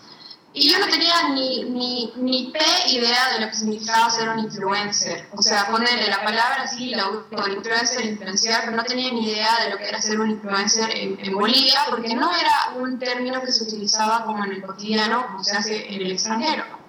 Y 0.53 0.69
yo 0.69 0.79
no 0.79 0.87
tenía 0.87 1.29
ni, 1.29 1.63
ni, 1.63 2.13
ni 2.17 2.51
P 2.51 2.59
idea 2.89 3.33
de 3.33 3.39
lo 3.39 3.47
que 3.47 3.55
significaba 3.55 4.09
ser 4.09 4.27
un 4.27 4.39
influencer. 4.39 5.29
O 5.31 5.41
sea, 5.41 5.67
ponerle 5.67 6.09
la 6.09 6.21
palabra 6.21 6.63
así, 6.63 6.89
la 6.89 7.05
influencer, 7.47 8.05
influenciar, 8.05 8.63
pero 8.65 8.75
no 8.75 8.83
tenía 8.83 9.13
ni 9.13 9.31
idea 9.31 9.63
de 9.63 9.69
lo 9.69 9.77
que 9.77 9.87
era 9.87 10.01
ser 10.01 10.19
un 10.19 10.31
influencer 10.31 10.91
en, 10.91 11.17
en, 11.21 11.33
Bolivia, 11.33 11.79
porque 11.89 12.13
no 12.15 12.35
era 12.35 12.73
un 12.75 12.99
término 12.99 13.41
que 13.41 13.51
se 13.53 13.63
utilizaba 13.63 14.25
como 14.25 14.43
en 14.43 14.51
el 14.51 14.61
cotidiano, 14.61 15.25
como 15.27 15.41
se 15.41 15.55
hace 15.55 15.87
en 15.87 16.01
el 16.01 16.11
extranjero. 16.11 16.80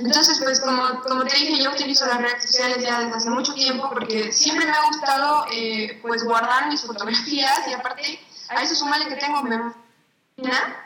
Entonces, 0.00 0.38
pues 0.42 0.60
como, 0.60 1.00
como 1.02 1.24
te 1.24 1.36
dije, 1.36 1.62
yo 1.62 1.70
utilizo 1.70 2.06
las 2.06 2.18
redes 2.18 2.42
sociales 2.42 2.78
ya 2.82 3.00
desde 3.00 3.16
hace 3.16 3.30
mucho 3.30 3.54
tiempo 3.54 3.88
porque 3.90 4.32
siempre 4.32 4.66
me 4.66 4.72
ha 4.72 4.86
gustado 4.86 5.46
eh, 5.52 5.98
pues 6.02 6.24
guardar 6.24 6.68
mis 6.68 6.82
fotografías 6.82 7.60
y 7.68 7.72
aparte 7.72 8.20
a 8.48 8.62
eso 8.62 8.74
sumarle 8.74 9.06
que 9.06 9.16
tengo 9.16 9.42
memoria, 9.42 9.74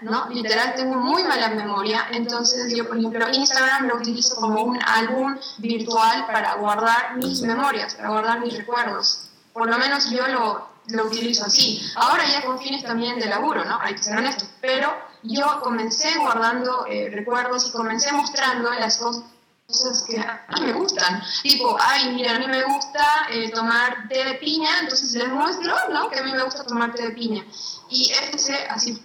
¿no? 0.02 0.28
Literal, 0.28 0.74
tengo 0.74 0.96
muy 0.96 1.22
mala 1.24 1.48
memoria, 1.48 2.08
entonces 2.12 2.74
yo, 2.74 2.86
por 2.86 2.98
ejemplo, 2.98 3.26
Instagram 3.32 3.86
lo 3.86 3.96
utilizo 3.96 4.36
como 4.36 4.62
un 4.62 4.78
álbum 4.82 5.36
virtual 5.58 6.26
para 6.26 6.54
guardar 6.56 7.16
mis 7.16 7.40
memorias, 7.42 7.94
para 7.94 8.10
guardar 8.10 8.40
mis 8.40 8.56
recuerdos. 8.56 9.30
Por 9.52 9.68
lo 9.68 9.78
menos 9.78 10.10
yo 10.10 10.26
lo, 10.28 10.68
lo 10.88 11.06
utilizo 11.06 11.44
así. 11.44 11.82
Ahora 11.96 12.24
ya 12.30 12.44
con 12.44 12.58
fines 12.58 12.82
también 12.82 13.18
de 13.18 13.26
laburo, 13.26 13.64
¿no? 13.64 13.78
Hay 13.80 13.94
que 13.94 14.02
ser 14.02 14.16
honesto, 14.16 14.44
pero 14.60 15.07
yo 15.22 15.60
comencé 15.60 16.16
guardando 16.18 16.86
eh, 16.86 17.10
recuerdos 17.12 17.66
y 17.68 17.72
comencé 17.72 18.12
mostrando 18.12 18.70
las 18.72 18.98
cosas 18.98 20.04
que 20.06 20.18
a 20.18 20.46
mí 20.54 20.60
me 20.66 20.72
gustan. 20.72 21.22
Tipo, 21.42 21.76
ay, 21.80 22.12
mira, 22.14 22.36
a 22.36 22.38
mí 22.38 22.46
me 22.46 22.64
gusta 22.64 23.26
eh, 23.30 23.50
tomar 23.50 24.08
té 24.08 24.24
de 24.24 24.34
piña, 24.34 24.70
entonces 24.80 25.12
les 25.12 25.28
muestro, 25.28 25.74
¿no? 25.92 26.08
Que 26.08 26.20
a 26.20 26.22
mí 26.22 26.32
me 26.32 26.42
gusta 26.42 26.64
tomar 26.64 26.94
té 26.94 27.02
de 27.02 27.10
piña. 27.10 27.44
Y 27.90 28.12
empecé 28.24 28.66
así, 28.68 29.02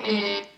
eh, 0.00 0.52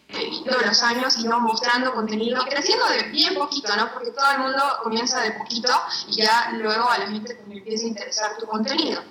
todos 0.44 0.64
los 0.64 0.82
años, 0.82 1.18
iba 1.18 1.38
mostrando 1.38 1.92
contenido, 1.92 2.42
creciendo 2.48 2.86
de 2.88 3.02
bien 3.04 3.34
poquito, 3.34 3.74
¿no? 3.76 3.92
Porque 3.92 4.10
todo 4.10 4.30
el 4.32 4.38
mundo 4.40 4.62
comienza 4.82 5.20
de 5.20 5.32
poquito 5.32 5.70
y 6.08 6.22
ya 6.22 6.50
luego 6.52 6.88
a 6.88 6.98
la 6.98 7.08
gente 7.08 7.38
empieza 7.50 7.84
a 7.84 7.88
interesar 7.88 8.36
tu 8.38 8.46
contenido. 8.46 9.02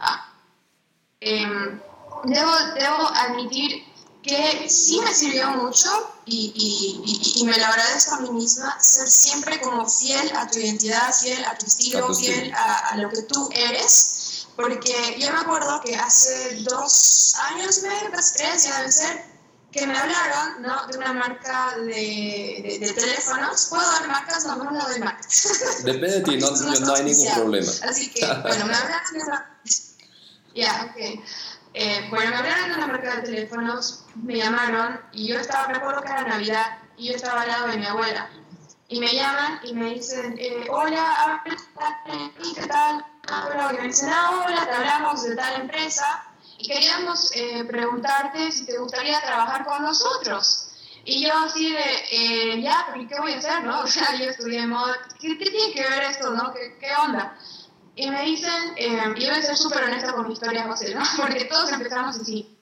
Ah. 0.00 0.26
Em, 1.20 1.80
debo, 2.24 2.52
debo 2.74 3.08
admitir 3.14 3.84
que 4.22 4.68
sí 4.68 5.00
me 5.00 5.14
sirvió 5.14 5.50
mucho 5.50 5.88
y, 6.26 6.52
y, 6.54 7.40
y, 7.40 7.44
me 7.44 7.56
lo 7.56 7.64
agradezco 7.64 8.16
a 8.16 8.20
mí 8.20 8.30
misma, 8.30 8.78
ser 8.80 9.08
siempre 9.08 9.60
como 9.60 9.88
fiel 9.88 10.30
a 10.36 10.48
tu 10.48 10.58
identidad, 10.58 11.12
fiel 11.14 11.44
a 11.44 11.56
tu 11.56 11.66
estilo, 11.66 12.14
fiel 12.14 12.52
a, 12.52 12.90
a, 12.90 12.96
lo 12.98 13.08
que 13.08 13.22
tú 13.22 13.48
eres, 13.52 14.46
porque 14.56 15.16
yo 15.18 15.32
me 15.32 15.38
acuerdo 15.38 15.80
que 15.80 15.96
hace 15.96 16.56
dos 16.62 17.34
años, 17.50 17.82
medio, 17.82 18.10
tres, 18.36 18.64
ya 18.64 18.76
deben 18.76 18.92
ser, 18.92 19.24
que 19.72 19.86
me 19.86 19.96
hablaron 19.96 20.62
¿no? 20.62 20.86
de 20.88 20.98
una 20.98 21.12
marca 21.12 21.76
de, 21.78 22.78
de, 22.80 22.92
teléfonos. 22.92 23.66
¿Puedo 23.70 23.82
dar 23.82 24.08
marcas? 24.08 24.44
No, 24.44 24.56
no, 24.56 24.70
no 24.70 24.88
doy 24.88 24.98
marcas. 24.98 25.82
Depende 25.84 26.10
de 26.10 26.20
ti, 26.22 26.36
no, 26.40 26.50
no, 26.50 26.94
hay 26.94 27.04
ningún 27.04 27.34
problema. 27.34 27.72
Así 27.88 28.10
que, 28.10 28.26
bueno, 28.26 28.66
me 28.66 28.74
hablaron 28.74 29.12
de 29.12 29.22
una... 29.22 29.60
Ya, 30.52 30.90
ok. 30.90 31.22
Eh, 31.72 32.06
bueno, 32.10 32.30
me 32.30 32.36
hablaron 32.36 32.68
de 32.70 32.76
una 32.76 32.86
marca 32.88 33.16
de 33.16 33.22
teléfonos, 33.22 34.04
me 34.16 34.36
llamaron 34.36 35.00
y 35.12 35.28
yo 35.28 35.38
estaba, 35.38 35.72
recuerdo 35.72 36.02
que 36.02 36.10
era 36.10 36.22
Navidad 36.22 36.78
y 36.96 37.08
yo 37.08 37.14
estaba 37.14 37.42
al 37.42 37.48
lado 37.48 37.68
de 37.68 37.78
mi 37.78 37.86
abuela. 37.86 38.28
Y 38.88 38.98
me 38.98 39.14
llaman 39.14 39.60
y 39.62 39.72
me 39.72 39.94
dicen, 39.94 40.34
eh, 40.36 40.66
hola, 40.68 41.42
¿qué 41.44 42.66
tal? 42.66 43.04
Hola, 43.28 43.70
y 43.72 43.76
me 43.76 43.86
dicen, 43.86 44.08
ah, 44.12 44.44
hola, 44.44 44.66
te 44.66 44.72
hablamos 44.72 45.22
de 45.22 45.36
tal 45.36 45.60
empresa 45.60 46.24
y 46.58 46.66
queríamos 46.66 47.30
eh, 47.36 47.64
preguntarte 47.64 48.50
si 48.50 48.66
te 48.66 48.76
gustaría 48.78 49.20
trabajar 49.20 49.64
con 49.64 49.82
nosotros. 49.82 50.66
Y 51.04 51.24
yo 51.24 51.32
así 51.38 51.72
de, 51.72 52.04
eh, 52.10 52.62
ya, 52.62 52.86
¿qué 53.08 53.20
voy 53.20 53.32
a 53.32 53.38
hacer, 53.38 53.62
no? 53.62 53.80
O 53.84 53.86
sea, 53.86 54.16
yo 54.16 54.24
estudié 54.24 54.66
moda, 54.66 54.96
¿qué, 55.20 55.38
¿qué, 55.38 55.50
tiene 55.50 55.72
que 55.72 55.88
ver 55.88 56.02
esto, 56.02 56.30
no? 56.30 56.52
¿Qué, 56.52 56.76
qué 56.80 56.90
onda? 56.96 57.36
Y 57.96 58.10
me 58.10 58.24
dicen, 58.24 58.74
eh, 58.76 59.14
yo 59.18 59.28
voy 59.28 59.38
a 59.38 59.42
ser 59.42 59.56
súper 59.56 59.84
honesta 59.84 60.12
con 60.12 60.26
mi 60.26 60.32
historia, 60.32 60.64
José, 60.64 60.94
¿no? 60.94 61.02
Porque 61.16 61.44
todos 61.44 61.72
empezamos 61.72 62.16
así. 62.16 62.56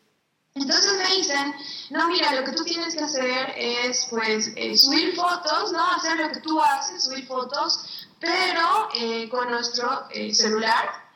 Entonces 0.54 0.92
me 0.98 1.16
dicen, 1.16 1.54
no, 1.90 2.08
mira, 2.08 2.32
lo 2.34 2.44
que 2.44 2.52
tú 2.52 2.64
tienes 2.64 2.94
que 2.96 3.04
hacer 3.04 3.54
es, 3.56 4.06
pues, 4.10 4.52
eh, 4.56 4.76
subir 4.76 5.14
fotos, 5.14 5.72
¿no? 5.72 5.84
Hacer 5.92 6.18
lo 6.18 6.30
que 6.30 6.40
tú 6.40 6.60
haces, 6.60 7.04
subir 7.04 7.26
fotos, 7.26 8.08
pero 8.18 8.88
eh, 8.94 9.28
con 9.28 9.50
nuestro 9.50 10.08
eh, 10.10 10.34
celular 10.34 11.08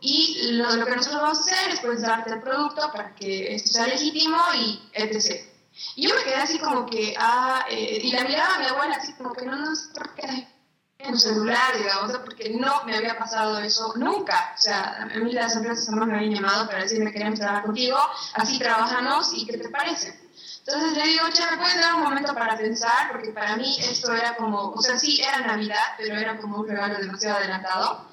y 0.00 0.52
lo, 0.52 0.76
lo, 0.76 0.86
que 0.86 0.96
nosotros 0.96 1.20
vamos 1.20 1.38
a 1.38 1.40
hacer 1.42 1.70
es 1.70 1.80
pues 1.80 2.02
darte 2.02 2.32
el 2.32 2.40
producto 2.40 2.90
para 2.92 3.14
que 3.14 3.54
esto 3.54 3.72
sea 3.72 3.86
legítimo 3.86 4.38
y 4.56 4.80
etc. 4.94 5.44
Y 5.96 6.08
yo 6.08 6.14
me 6.14 6.22
quedé 6.22 6.36
así 6.36 6.58
como 6.58 6.86
que, 6.86 7.14
ah, 7.18 7.66
eh, 7.70 8.00
y 8.02 8.12
la 8.12 8.24
miraba 8.24 8.54
a 8.54 8.58
mi 8.58 8.66
abuela 8.66 8.96
así 8.96 9.12
como 9.14 9.32
que 9.32 9.44
no 9.44 9.56
nos 9.56 9.90
su 11.10 11.18
celular, 11.18 11.76
digamos, 11.76 12.16
porque 12.18 12.50
no 12.50 12.84
me 12.84 12.96
había 12.96 13.18
pasado 13.18 13.58
eso 13.58 13.92
nunca. 13.96 14.54
O 14.56 14.60
sea, 14.60 15.02
a 15.02 15.18
mí 15.18 15.32
las 15.32 15.56
empresas 15.56 15.86
jamás 15.86 16.06
me 16.06 16.16
habían 16.16 16.34
llamado 16.34 16.66
para 16.66 16.82
decirme 16.82 17.12
queremos 17.12 17.38
trabajar 17.38 17.64
contigo, 17.64 17.98
así 18.34 18.58
trabajamos 18.58 19.32
y 19.34 19.46
qué 19.46 19.58
te 19.58 19.68
parece. 19.68 20.18
Entonces 20.66 20.92
le 20.96 21.04
digo, 21.04 21.24
che, 21.32 21.42
¿me 21.50 21.56
puedes 21.56 21.80
dar 21.80 21.94
un 21.94 22.02
momento 22.02 22.34
para 22.34 22.56
pensar? 22.56 23.10
Porque 23.10 23.30
para 23.30 23.56
mí 23.56 23.76
esto 23.80 24.14
era 24.14 24.36
como, 24.36 24.70
o 24.70 24.82
sea, 24.82 24.98
sí, 24.98 25.20
era 25.20 25.40
Navidad, 25.46 25.94
pero 25.96 26.16
era 26.16 26.38
como 26.38 26.58
un 26.58 26.68
regalo 26.68 26.98
demasiado 26.98 27.38
adelantado. 27.38 28.08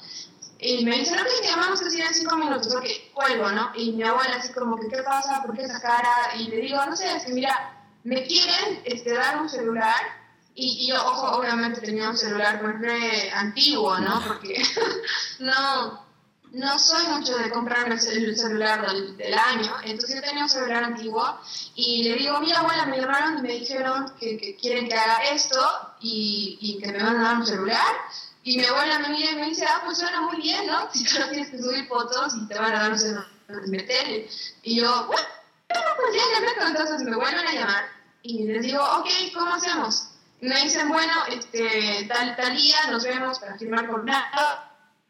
Y 0.60 0.84
me 0.86 0.98
dice, 0.98 1.15
no, 1.15 1.24
que 1.24 1.41
te 1.41 1.50
llamamos 1.50 1.82
así 1.82 2.01
en 2.01 2.13
cinco 2.13 2.36
minutos, 2.36 2.74
ok, 2.74 2.86
cuelgo, 3.13 3.51
¿no? 3.51 3.72
Y 3.75 3.91
mi 3.91 4.03
abuela 4.03 4.38
así 4.38 4.51
como 4.53 4.77
que, 4.79 4.88
¿qué 4.88 5.03
pasa? 5.03 5.44
¿Por 5.44 5.56
qué 5.56 5.63
esa 5.63 5.79
cara? 5.79 6.36
Y 6.36 6.48
le 6.48 6.58
digo, 6.58 6.84
no 6.84 6.96
sé, 6.96 7.15
es 7.15 7.25
que 7.25 7.34
mira, 7.34 7.77
me 8.03 8.25
quieren 8.25 8.82
este, 8.86 9.13
dar 9.13 9.39
un 9.39 9.50
celular 9.50 10.17
y, 10.60 10.86
y, 10.86 10.88
yo, 10.88 10.96
ojo, 10.96 11.38
obviamente 11.38 11.82
tenía 11.82 12.10
un 12.10 12.18
celular 12.18 12.64
muy 12.64 12.74
re 12.74 13.30
antiguo, 13.32 14.00
¿no? 14.00 14.24
Porque 14.26 14.60
no, 15.40 16.04
no 16.52 16.80
soy 16.80 17.06
mucho 17.08 17.38
de 17.38 17.52
comprarme 17.52 17.94
el 17.94 18.36
celular 18.36 18.92
del, 18.92 19.34
año, 19.36 19.72
entonces 19.84 20.16
yo 20.16 20.22
tenía 20.22 20.44
un 20.44 20.50
celular 20.50 20.84
antiguo 20.84 21.40
y 21.76 22.06
le 22.06 22.16
digo, 22.16 22.40
mira 22.40 22.62
abuela, 22.62 22.88
me 22.88 23.00
llamaron 23.00 23.38
y 23.38 23.42
me 23.44 23.54
dijeron 23.54 24.12
que, 24.20 24.58
quieren 24.60 24.90
que 24.90 24.96
haga 24.96 25.26
esto 25.26 25.60
y, 26.00 26.80
que 26.82 26.92
me 26.92 27.04
van 27.04 27.18
a 27.18 27.24
dar 27.24 27.38
un 27.38 27.46
celular 27.46 27.96
y 28.44 28.58
mi 28.58 28.66
abuela 28.66 28.98
me 28.98 29.10
mira 29.10 29.32
y 29.34 29.36
me 29.36 29.46
dice, 29.50 29.64
ah, 29.64 29.84
pues 29.86 30.00
suena 30.00 30.22
muy 30.22 30.38
bien, 30.38 30.66
¿no? 30.66 30.90
Si 30.94 31.05
solo 31.05 31.29
tienes 31.29 31.51
que 31.51 31.62
subir 31.62 31.88
fotos 31.88 32.34
y 32.36 32.48
te 32.48 32.58
van 32.58 32.74
a 32.74 32.79
dar 32.79 32.92
un 32.94 32.98
celular 32.98 33.27
meter. 33.68 34.27
Y 34.64 34.77
yo, 34.77 35.05
bueno, 35.05 35.27
pues 35.68 36.16
ya, 36.16 36.22
ya 36.34 36.42
me 36.42 36.72
entonces 36.72 37.03
me 37.03 37.16
vuelven 37.16 37.48
a 37.48 37.53
llamar 37.53 37.86
y 38.24 38.44
les 38.46 38.64
digo, 38.64 38.84
ok, 38.84 39.08
¿cómo 39.36 39.53
hacemos? 39.53 40.17
Me 40.42 40.62
dicen, 40.62 40.90
bueno, 40.90 41.14
este, 41.30 42.06
tal, 42.08 42.36
tal 42.36 42.56
día 42.56 42.78
nos 42.92 43.04
vemos 43.04 43.40
para 43.40 43.58
firmar 43.58 43.88
contrato 43.88 44.42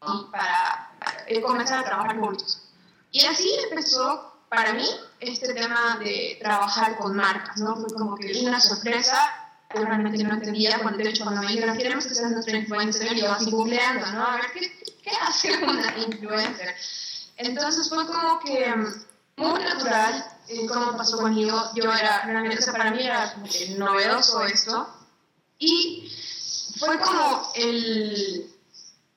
y 0.02 0.30
para, 0.30 0.90
eh, 1.26 1.40
comenzar 1.42 1.80
a 1.80 1.84
trabajar 1.84 2.18
juntos. 2.18 2.62
Y 3.10 3.24
así 3.26 3.50
empezó 3.70 4.34
para 4.48 4.72
mí 4.72 4.86
este 5.20 5.52
tema 5.52 5.98
de 5.98 6.38
trabajar 6.40 6.96
con 6.96 7.14
marcas, 7.14 7.58
¿no? 7.58 7.76
Fue 7.76 7.88
como 7.96 8.16
que 8.16 8.32
una 8.44 8.60
sorpresa 8.60 9.48
yo 9.74 9.84
realmente 9.84 10.24
no 10.24 10.32
entendía, 10.32 10.78
cuando, 10.78 10.98
de 10.98 11.10
hecho 11.10 11.24
cuando 11.24 11.42
me 11.42 11.52
dijeron, 11.52 11.76
queremos 11.76 12.06
que 12.06 12.14
seas 12.14 12.30
nuestra 12.30 12.56
influencer, 12.56 13.14
yo 13.14 13.30
así 13.30 13.50
googleando, 13.50 14.06
¿no? 14.12 14.26
A 14.26 14.36
ver, 14.36 14.46
¿qué, 14.54 14.72
qué 15.02 15.10
hace 15.10 15.62
una 15.62 15.94
influencer? 15.98 16.74
Entonces 17.36 17.86
fue 17.88 18.06
como 18.06 18.38
que 18.40 18.74
muy 19.36 19.60
natural 19.60 20.24
eh, 20.48 20.66
como 20.66 20.96
pasó 20.96 21.18
conmigo, 21.18 21.70
yo 21.74 21.92
era, 21.92 22.24
realmente, 22.24 22.58
o 22.58 22.62
sea, 22.62 22.72
para 22.72 22.90
mí 22.90 23.02
era 23.02 23.34
novedoso 23.76 24.42
esto, 24.44 24.88
y 25.58 26.12
fue 26.78 26.98
como 26.98 27.50
el, 27.54 28.50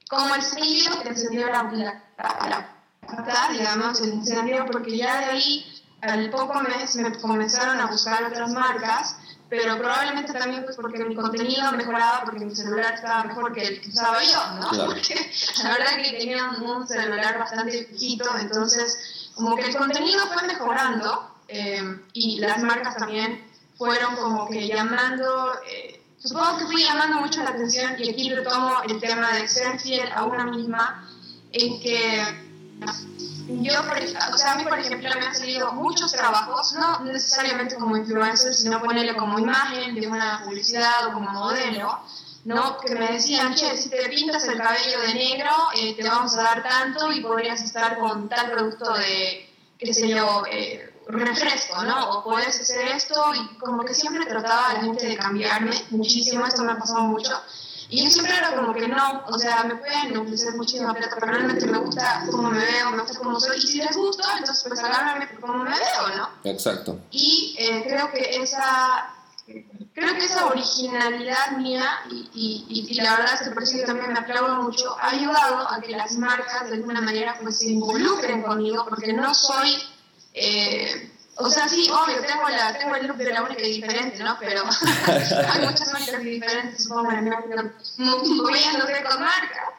como 0.10 0.36
el 0.36 0.42
sello 0.42 1.02
que 1.04 1.10
encendió 1.10 1.48
la, 1.48 1.64
la, 1.64 2.04
la, 2.18 3.50
digamos, 3.52 4.02
el 4.02 4.14
incendio, 4.16 4.66
porque 4.66 4.98
ya 4.98 5.20
de 5.20 5.26
ahí, 5.26 5.84
al 6.02 6.30
poco 6.30 6.60
mes, 6.62 6.96
me 6.96 7.18
comenzaron 7.20 7.80
a 7.80 7.88
buscar 7.88 8.24
otras 8.24 8.52
marcas, 8.52 9.18
pero 9.50 9.78
probablemente 9.78 10.32
también 10.32 10.64
pues 10.64 10.78
porque 10.78 11.04
mi 11.04 11.14
contenido 11.14 11.72
mejoraba, 11.74 12.24
porque 12.24 12.46
mi 12.46 12.56
celular 12.56 12.94
estaba 12.94 13.26
mejor 13.26 13.54
que 13.54 13.62
el 13.62 13.82
que 13.82 13.90
usaba 13.90 14.24
yo, 14.24 14.48
¿no? 14.62 14.86
Porque 14.86 15.32
la 15.62 15.70
verdad 15.72 15.98
que 15.98 16.18
tenía 16.18 16.46
un 16.46 16.88
celular 16.88 17.38
bastante 17.38 17.86
viejito, 17.90 18.26
entonces 18.40 19.30
como 19.36 19.58
que 19.58 19.64
el 19.64 19.76
contenido 19.76 20.26
fue 20.28 20.48
mejorando 20.48 21.36
eh, 21.50 22.00
y 22.14 22.40
las 22.40 22.64
marcas 22.64 22.96
también 22.96 23.46
fueron 23.78 24.16
como 24.16 24.48
que 24.48 24.68
llamando, 24.68 25.52
eh, 25.68 26.01
supongo 26.24 26.58
que 26.58 26.66
fui 26.66 26.84
llamando 26.84 27.20
mucho 27.20 27.44
la 27.44 27.50
atención 27.50 27.96
y 27.98 28.10
aquí 28.10 28.30
retomo 28.34 28.82
el 28.88 29.00
tema 29.00 29.34
de 29.34 29.48
ser 29.48 29.80
fiel 29.80 30.12
a 30.14 30.26
una 30.26 30.46
misma, 30.46 31.08
en 31.52 31.82
que 31.82 32.24
yo, 33.48 33.74
o 34.34 34.38
sea, 34.38 34.54
a 34.54 34.56
mí, 34.56 34.64
por 34.64 34.80
ejemplo, 34.80 35.10
me 35.20 35.26
han 35.26 35.36
salido 35.36 35.74
muchos 35.74 36.12
trabajos, 36.12 36.74
no 36.74 37.00
necesariamente 37.02 37.76
como 37.76 37.98
influencer, 37.98 38.54
sino 38.54 38.82
ponerle 38.82 39.16
como 39.16 39.40
imagen 39.40 39.96
de 39.96 40.08
una 40.08 40.44
publicidad 40.46 41.08
o 41.08 41.14
como 41.14 41.32
modelo, 41.32 42.00
¿no? 42.46 42.78
Que 42.78 42.96
me 42.96 43.12
decían, 43.12 43.54
che, 43.56 43.76
si 43.78 43.90
te 43.90 44.08
pintas 44.10 44.46
el 44.48 44.58
cabello 44.58 45.02
de 45.02 45.14
negro, 45.14 45.52
eh, 45.76 45.96
te 45.96 46.08
vamos 46.08 46.36
a 46.38 46.44
dar 46.44 46.64
tanto 46.64 47.12
y 47.12 47.22
podrías 47.22 47.62
estar 47.62 47.98
con 48.00 48.30
tal 48.30 48.52
producto 48.52 48.94
de, 48.94 49.50
qué 49.78 49.94
sé 49.94 50.08
yo, 50.08 50.44
eh, 50.50 50.91
refresco, 51.20 51.84
¿no? 51.84 52.12
O 52.12 52.24
puedes 52.24 52.60
hacer 52.60 52.88
esto 52.88 53.34
y 53.36 53.58
como 53.58 53.84
que 53.84 53.94
siempre 53.94 54.26
trataba 54.26 54.70
a 54.70 54.74
la 54.74 54.82
gente 54.82 55.08
de 55.08 55.18
cambiarme 55.18 55.72
muchísimo, 55.92 56.46
esto 56.46 56.64
me 56.64 56.72
ha 56.72 56.78
pasado 56.78 57.02
mucho 57.04 57.32
y 57.92 58.06
yo 58.06 58.10
siempre 58.10 58.38
era 58.38 58.56
como 58.56 58.74
que 58.74 58.88
no, 58.88 59.22
o 59.28 59.38
sea, 59.38 59.66
me 59.66 59.76
pueden 59.76 60.16
ofrecer 60.18 60.56
muchísima 60.56 60.94
plata, 60.94 61.18
pero 61.20 61.34
realmente 61.34 61.68
me 61.68 61.78
gusta 61.78 62.26
cómo 62.32 62.50
me 62.50 62.60
veo, 62.60 62.90
me 62.92 63.00
gusta 63.00 63.20
cómo 63.20 63.38
soy. 63.38 63.58
Y 63.58 63.68
si 63.68 63.78
les 63.80 63.98
gusta, 63.98 64.38
entonces 64.38 64.64
pues 64.66 64.80
agárrame 64.80 65.28
por 65.28 65.42
cómo 65.42 65.66
me 65.66 65.72
veo, 65.72 66.16
¿no? 66.16 66.30
Exacto. 66.50 66.98
Y 67.12 67.54
eh, 67.60 67.84
creo 67.86 68.10
que 68.10 68.42
esa 68.42 69.14
creo 69.94 70.14
que 70.14 70.24
esa 70.24 70.46
originalidad 70.46 71.58
mía 71.58 71.84
y, 72.10 72.30
y, 72.34 72.88
y, 72.90 72.94
la 72.94 73.18
verdad 73.18 73.34
es 73.34 73.42
que 73.42 73.54
por 73.54 73.64
eso 73.64 73.78
yo 73.78 73.84
también 73.84 74.14
me 74.14 74.20
aplaudo 74.20 74.62
mucho 74.62 74.96
ha 74.98 75.10
ayudado 75.10 75.70
a 75.70 75.82
que 75.82 75.92
las 75.92 76.14
marcas 76.14 76.70
de 76.70 76.76
alguna 76.76 77.02
manera 77.02 77.38
pues 77.42 77.58
se 77.58 77.72
involucren 77.72 78.42
conmigo 78.42 78.86
porque 78.88 79.12
no 79.12 79.34
soy 79.34 79.76
eh, 80.34 81.12
o 81.36 81.50
sea, 81.50 81.68
sí, 81.68 81.90
obvio, 81.90 82.22
tengo, 82.22 82.48
la, 82.50 82.78
tengo 82.78 82.96
el 82.96 83.08
look 83.08 83.18
de 83.18 83.34
la 83.34 83.44
única 83.44 83.64
diferente, 83.64 84.24
¿no? 84.24 84.38
Pero 84.40 84.64
hay 85.08 85.66
muchas 85.66 85.92
marcas 85.92 86.22
diferentes, 86.22 86.84
supongo, 86.84 87.12
moviéndose 87.12 89.04
con 89.04 89.22
marcas. 89.22 89.70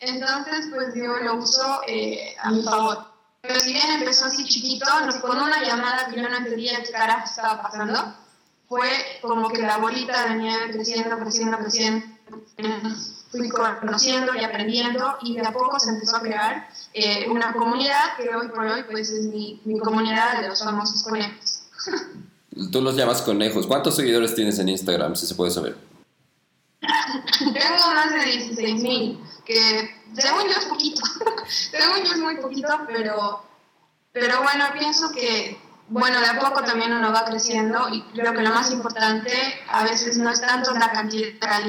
Entonces, 0.00 0.68
pues 0.72 0.94
yo 0.94 1.16
lo 1.18 1.36
uso 1.36 1.82
eh, 1.86 2.34
a 2.40 2.50
mi 2.50 2.62
favor. 2.62 3.12
Pero 3.40 3.58
si 3.60 3.72
bien 3.72 3.90
empezó 3.90 4.26
así 4.26 4.44
chiquito, 4.44 4.86
con 5.20 5.40
una 5.40 5.62
llamada 5.62 6.06
que 6.06 6.20
yo 6.20 6.28
no 6.28 6.36
entendía 6.36 6.82
qué 6.82 6.92
carajo 6.92 7.24
estaba 7.24 7.62
pasando, 7.62 8.16
fue 8.68 8.88
como 9.20 9.50
que 9.50 9.62
la 9.62 9.78
bolita 9.78 10.28
de 10.28 10.36
nieve 10.36 10.72
creciendo, 10.72 11.18
creciendo, 11.18 11.58
creciendo 11.58 12.06
fui 13.30 13.48
conociendo 13.48 14.34
y 14.34 14.44
aprendiendo 14.44 15.16
y 15.22 15.34
de 15.34 15.46
a 15.46 15.52
poco 15.52 15.78
se 15.78 15.90
empezó 15.90 16.16
a 16.16 16.20
crear 16.20 16.68
eh, 16.92 17.26
una 17.30 17.52
comunidad 17.52 18.16
que 18.16 18.34
hoy 18.34 18.48
por 18.48 18.66
hoy 18.66 18.82
pues 18.90 19.10
es 19.10 19.26
mi, 19.26 19.60
mi 19.64 19.78
comunidad 19.78 20.40
de 20.40 20.48
los 20.48 20.62
famosos 20.62 21.02
conejos. 21.02 21.62
Tú 22.70 22.82
los 22.82 22.96
llamas 22.96 23.22
conejos. 23.22 23.66
¿Cuántos 23.66 23.96
seguidores 23.96 24.34
tienes 24.34 24.58
en 24.58 24.68
Instagram, 24.68 25.16
si 25.16 25.26
se 25.26 25.34
puede 25.34 25.50
saber? 25.50 25.76
Tengo 27.38 27.94
más 27.94 28.12
de 28.12 28.24
16 28.24 28.82
mil, 28.82 29.20
que 29.44 29.90
según 30.14 30.44
yo 30.44 30.58
es 30.58 30.66
poquito. 30.66 31.02
según 31.48 32.04
yo 32.04 32.12
es 32.12 32.18
muy 32.18 32.36
poquito, 32.36 32.68
pero 32.86 33.44
Pero 34.12 34.42
bueno, 34.42 34.64
pienso 34.78 35.10
que, 35.12 35.58
bueno, 35.88 36.20
de 36.20 36.26
a 36.26 36.38
poco 36.38 36.62
también 36.62 36.92
uno 36.92 37.12
va 37.12 37.24
creciendo 37.24 37.88
y 37.90 38.02
creo 38.12 38.34
que 38.34 38.42
lo 38.42 38.50
más 38.50 38.70
importante 38.70 39.32
a 39.68 39.84
veces 39.84 40.18
no 40.18 40.30
es 40.30 40.40
tanto 40.40 40.74
la 40.74 40.92
cantidad 40.92 41.62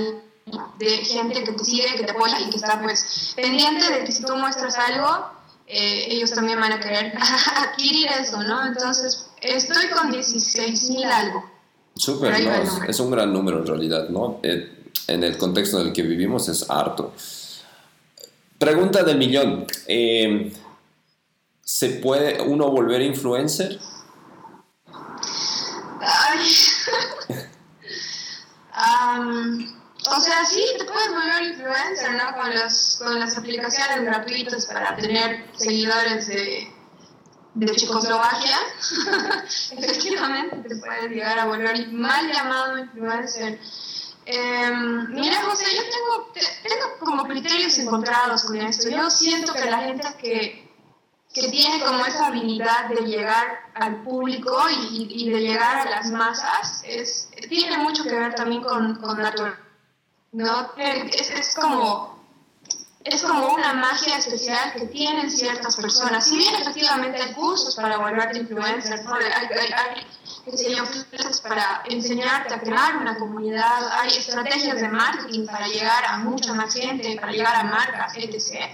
de 0.78 0.98
gente 1.06 1.44
que 1.44 1.54
te 1.54 1.64
sigue, 1.64 1.96
que 1.96 2.04
te 2.04 2.12
apoya 2.12 2.40
y 2.40 2.50
que 2.50 2.58
está 2.58 2.82
pues 2.82 3.34
pendiente 3.36 3.92
de 3.92 4.04
que 4.04 4.12
si 4.12 4.24
tú 4.24 4.36
muestras 4.36 4.78
algo, 4.78 5.28
eh, 5.68 6.08
ellos 6.10 6.32
también 6.32 6.60
van 6.60 6.74
a 6.74 6.80
querer 6.80 7.14
adquirir 7.56 8.08
eso, 8.20 8.42
¿no? 8.44 8.66
Entonces, 8.66 9.28
estoy 9.42 9.88
con 9.88 10.12
16 10.12 10.90
mil 10.92 11.06
algo. 11.06 11.50
Súper, 11.96 12.44
no, 12.44 12.84
es, 12.86 13.00
un 13.00 13.12
gran 13.12 13.32
número 13.32 13.60
en 13.60 13.68
realidad, 13.68 14.10
¿no? 14.10 14.40
Eh, 14.44 14.90
en 15.08 15.24
el 15.24 15.38
contexto 15.38 15.80
en 15.80 15.88
el 15.88 15.94
que 15.94 16.02
vivimos 16.02 16.50
es 16.50 16.70
harto. 16.70 17.14
Pregunta 18.58 19.04
del 19.04 19.18
millón. 19.18 19.66
Eh, 19.88 20.52
¿Se 21.62 21.90
puede 21.90 22.42
uno 22.42 22.70
volver 22.70 23.02
influencer? 23.02 23.80
Ay. 26.02 26.50
o 30.06 30.20
sea, 30.20 30.46
sí, 30.46 30.64
te 30.78 30.86
puedes 30.86 31.10
volver 31.10 31.44
influencer, 31.44 32.12
¿no? 32.14 32.36
Con, 32.36 32.54
los, 32.54 32.98
con 33.00 33.20
las 33.20 33.38
aplicaciones 33.38 34.04
gratuitas 34.04 34.66
para 34.66 34.96
tener 34.96 35.46
seguidores 35.56 36.28
de, 36.28 36.74
de 37.54 37.76
Checoslovaquia. 37.76 38.58
Efectivamente, 39.78 40.70
te 40.70 40.76
puedes 40.76 41.10
llegar 41.10 41.40
a 41.40 41.46
volver 41.46 41.88
mal 41.92 42.32
llamado 42.32 42.78
influencer. 42.80 43.60
Em, 44.26 45.10
mira, 45.10 45.42
José, 45.44 45.66
yo 45.76 45.82
tengo, 45.84 46.32
tengo 46.64 47.00
como 47.00 47.28
criterios 47.28 47.78
encontrados 47.78 48.44
con 48.44 48.58
esto. 48.58 48.90
Yo 48.90 49.10
siento 49.10 49.54
que 49.54 49.66
la 49.66 49.80
gente 49.80 50.08
que, 50.20 50.72
que 51.34 51.50
tiene 51.50 51.84
como 51.84 52.06
esa 52.06 52.28
habilidad 52.28 52.90
de 52.90 53.06
llegar 53.06 53.70
al 53.74 54.04
público 54.04 54.58
y, 54.70 55.08
y, 55.10 55.30
de 55.30 55.42
llegar 55.42 55.88
a 55.88 55.90
las 55.90 56.12
masas 56.12 56.84
es, 56.86 57.30
tiene 57.50 57.78
mucho 57.80 58.04
que 58.04 58.16
ver 58.16 58.34
también 58.36 58.64
con, 58.64 58.96
con 58.96 59.18
¿no? 60.34 60.72
Es, 60.78 61.30
es, 61.30 61.56
como 61.56 62.14
es 63.04 63.22
como 63.22 63.54
una 63.54 63.74
magia 63.74 64.18
especial 64.18 64.74
que 64.74 64.88
tienen 64.88 65.30
ciertas 65.30 65.76
personas. 65.76 66.26
Si 66.28 66.38
bien 66.38 66.56
efectivamente 66.56 67.22
hay 67.22 67.34
cursos 67.34 67.76
para 67.76 67.98
volverte 67.98 68.40
influencer, 68.40 69.04
¿no? 69.04 69.14
hay, 69.16 69.24
hay, 69.26 70.08
para 71.44 71.84
enseñarte 71.86 72.54
a 72.54 72.60
crear 72.60 72.98
una 72.98 73.18
comunidad, 73.18 74.00
hay 74.00 74.10
estrategias 74.10 74.82
de 74.82 74.90
marketing 74.90 75.46
para 75.46 75.68
llegar 75.68 76.06
a 76.06 76.18
mucha 76.18 76.54
más 76.54 76.74
gente, 76.74 77.18
para 77.20 77.32
llegar 77.32 77.56
a 77.56 77.64
marcas, 77.64 78.14
etc. 78.16 78.72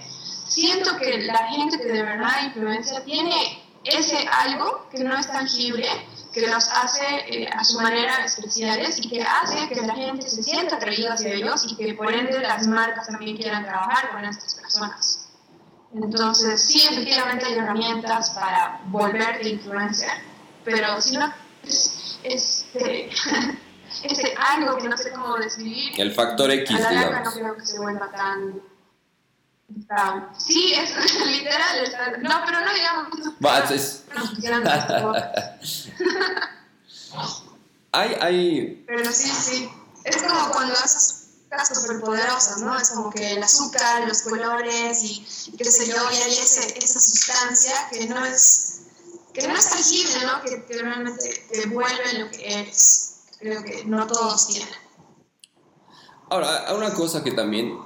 Siento 0.48 0.96
que 0.96 1.18
la 1.18 1.48
gente 1.48 1.78
que 1.78 1.86
de 1.86 2.02
verdad 2.02 2.44
influencia 2.44 3.04
tiene 3.04 3.69
ese 3.84 4.28
algo 4.30 4.88
que 4.90 5.02
no 5.02 5.16
es 5.18 5.26
tangible, 5.26 5.88
que 6.32 6.46
los 6.46 6.68
hace 6.68 7.04
eh, 7.28 7.48
a 7.52 7.64
su 7.64 7.80
manera 7.80 8.24
especiales 8.24 8.98
y 8.98 9.08
que 9.08 9.22
hace 9.22 9.68
que 9.68 9.80
la 9.80 9.94
gente 9.94 10.28
se 10.28 10.42
sienta 10.42 10.76
atraída 10.76 11.14
hacia 11.14 11.32
ellos 11.32 11.66
y 11.68 11.76
que 11.76 11.94
por 11.94 12.12
ende 12.12 12.38
las 12.40 12.66
marcas 12.66 13.08
también 13.08 13.36
quieran 13.36 13.64
trabajar 13.64 14.10
con 14.10 14.24
estas 14.24 14.54
personas. 14.54 15.28
Entonces, 15.92 16.62
sí, 16.62 16.86
efectivamente 16.88 17.46
hay 17.46 17.54
herramientas 17.54 18.30
para 18.30 18.80
volverte 18.86 19.48
influencer, 19.48 20.10
pero 20.64 21.00
si 21.00 21.16
no 21.16 21.32
este, 22.22 23.10
este 24.04 24.34
algo 24.36 24.76
que 24.78 24.88
no 24.88 24.96
sé 24.96 25.10
cómo 25.12 25.36
describir. 25.36 26.00
El 26.00 26.12
factor 26.12 26.50
X, 26.50 26.76
a 26.76 26.80
la 26.80 26.92
larga 26.92 27.22
no 27.22 27.32
creo 27.32 27.56
que 27.56 27.66
se 27.66 27.78
vuelva 27.78 28.10
tan... 28.10 28.62
sí, 30.38 30.74
es 30.74 30.94
literal, 31.26 32.22
no, 32.22 32.42
pero 32.46 32.60
no 32.60 32.72
digamos... 32.72 33.08
Es... 33.70 34.04
hay, 37.92 38.16
hay... 38.20 38.84
Pero 38.86 39.12
sí, 39.12 39.28
sí. 39.28 39.68
Es 40.04 40.22
como 40.22 40.50
cuando 40.50 40.74
haces 40.74 41.16
cosas 41.50 41.82
superpoderosas, 41.82 42.58
¿no? 42.58 42.78
Es 42.78 42.90
como 42.90 43.10
que 43.10 43.32
el 43.32 43.42
azúcar, 43.42 44.06
los 44.06 44.22
colores 44.22 45.02
y, 45.02 45.26
y 45.52 45.56
qué 45.56 45.64
sé 45.64 45.88
yo, 45.88 45.96
y 46.10 46.16
hay 46.16 46.32
ese, 46.32 46.78
esa 46.78 47.00
sustancia 47.00 47.88
que 47.90 48.06
no 48.06 48.24
es 48.24 48.76
que 49.34 49.46
no 49.46 49.54
es 49.54 49.70
tangible, 49.70 50.26
¿no? 50.26 50.42
Que, 50.42 50.64
que 50.64 50.82
realmente 50.82 51.46
te 51.52 51.66
vuelve 51.66 52.18
lo 52.18 52.30
que 52.30 52.60
eres. 52.60 53.20
Creo 53.38 53.62
que 53.62 53.84
no 53.84 54.06
todos 54.06 54.48
tienen. 54.48 54.68
Ahora, 56.28 56.72
una 56.74 56.92
cosa 56.94 57.24
que 57.24 57.32
también 57.32 57.78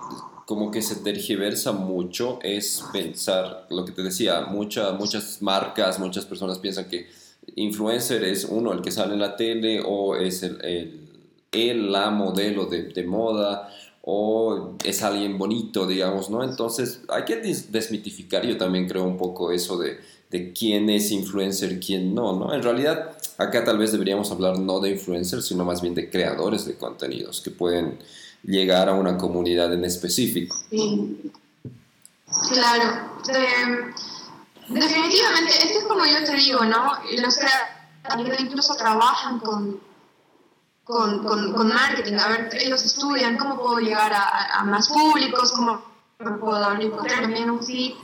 como 0.47 0.71
que 0.71 0.83
se 0.83 0.97
tergiversa 0.97 1.73
mucho 1.73 2.39
es 2.43 2.85
pensar, 2.93 3.67
lo 3.71 3.85
que 3.85 3.93
te 3.93 4.03
decía, 4.03 4.43
muchas 4.43 4.99
muchas 4.99 5.43
marcas, 5.43 5.99
muchas 5.99 6.25
personas 6.25 6.59
piensan 6.59 6.87
que 6.89 7.09
influencer 7.57 8.25
es 8.25 8.45
uno, 8.45 8.73
el 8.73 8.83
que 8.83 8.91
sale 8.91 9.15
en 9.15 9.21
la 9.21 9.37
tele 9.37 9.83
o 9.85 10.17
es 10.17 10.43
el, 10.43 10.59
el, 11.53 11.93
la 11.93 12.11
modelo 12.11 12.67
de, 12.67 12.85
de, 12.85 13.05
moda 13.05 13.71
o 14.03 14.77
es 14.85 15.03
alguien 15.03 15.39
bonito, 15.39 15.87
digamos, 15.87 16.31
¿no? 16.31 16.43
Entonces 16.43 17.03
hay 17.09 17.25
que 17.25 17.37
desmitificar, 17.37 18.47
yo 18.47 18.57
también 18.57 18.89
creo 18.89 19.05
un 19.05 19.17
poco 19.17 19.51
eso 19.51 19.79
de 19.79 19.99
de 20.35 20.53
quién 20.53 20.91
es 20.91 21.13
influencer 21.13 21.79
quién 21.79 22.13
no, 22.13 22.37
¿no? 22.37 22.53
En 22.53 22.61
realidad, 22.61 23.17
acá 23.39 23.63
tal 23.63 23.79
vez 23.79 23.93
deberíamos 23.93 24.33
hablar 24.33 24.59
no 24.59 24.81
de 24.81 24.91
influencers, 24.91 25.47
sino 25.47 25.65
más 25.65 25.81
bien 25.81 25.95
de 25.95 26.11
creadores 26.11 26.65
de 26.65 26.75
contenidos 26.75 27.41
que 27.41 27.53
pueden 27.53 27.99
llegar 28.45 28.89
a 28.89 28.95
una 28.95 29.17
comunidad 29.17 29.73
en 29.73 29.85
específico. 29.85 30.57
Sí. 30.71 31.33
Claro. 32.51 33.19
definitivamente, 34.69 35.53
esto 35.63 35.79
es 35.79 35.85
como 35.85 36.05
yo 36.05 36.25
te 36.25 36.35
digo, 36.37 36.65
¿no? 36.65 36.93
Los 37.21 37.39
creadores 37.39 38.41
incluso 38.41 38.75
trabajan 38.75 39.39
con, 39.39 39.81
con, 40.85 41.25
con, 41.25 41.69
marketing. 41.69 42.15
A 42.15 42.29
ver, 42.29 42.49
ellos 42.61 42.85
estudian 42.85 43.37
cómo 43.37 43.57
puedo 43.57 43.79
llegar 43.79 44.13
a, 44.13 44.59
a 44.59 44.65
más 44.65 44.89
públicos, 44.89 45.53
cómo 45.53 45.83
puedo 46.41 46.73
encontrar 46.81 47.23
también 47.23 47.51
un 47.51 47.63
feed 47.63 47.95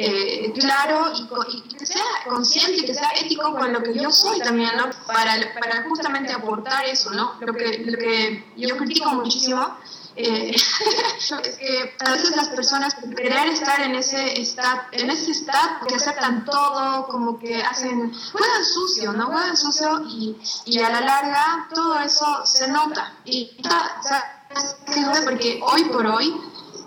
eh, 0.00 0.52
claro 0.52 1.10
y, 1.12 1.60
que 1.74 1.84
sea 1.84 2.04
consciente 2.24 2.82
y 2.82 2.86
que 2.86 2.94
sea 2.94 3.10
ético 3.20 3.52
con 3.52 3.72
lo 3.72 3.82
que 3.82 3.94
yo 3.94 4.12
soy 4.12 4.38
también, 4.38 4.70
¿no? 4.76 4.88
Para, 5.08 5.34
para 5.54 5.82
justamente 5.88 6.32
aportar 6.32 6.84
eso, 6.84 7.10
¿no? 7.10 7.34
Lo 7.40 7.52
que, 7.52 7.78
lo 7.84 7.98
que 7.98 8.44
yo 8.56 8.76
critico 8.76 9.10
muchísimo 9.10 9.76
eh, 10.14 10.54
es 11.18 11.56
que 11.56 11.96
a 11.98 12.12
veces 12.12 12.36
las 12.36 12.48
personas 12.50 12.94
querer 12.94 13.48
estar 13.48 13.80
en 13.80 13.96
ese 13.96 14.40
estado, 14.40 14.82
en 14.92 15.10
ese 15.10 15.32
estado 15.32 15.86
que 15.88 15.96
aceptan 15.96 16.44
todo, 16.44 17.08
como 17.08 17.36
que 17.36 17.60
hacen, 17.60 18.12
juegan 18.32 18.64
sucio, 18.64 19.12
¿no? 19.12 19.26
Juegan 19.26 19.56
sucio 19.56 20.02
y, 20.06 20.36
y 20.66 20.78
a 20.78 20.90
la 20.90 21.00
larga 21.00 21.68
todo 21.74 21.98
eso 21.98 22.46
se 22.46 22.68
nota. 22.68 23.14
Y, 23.24 23.56
¿sabes 24.00 25.20
Porque 25.24 25.60
hoy 25.60 25.84
por 25.86 26.06
hoy 26.06 26.40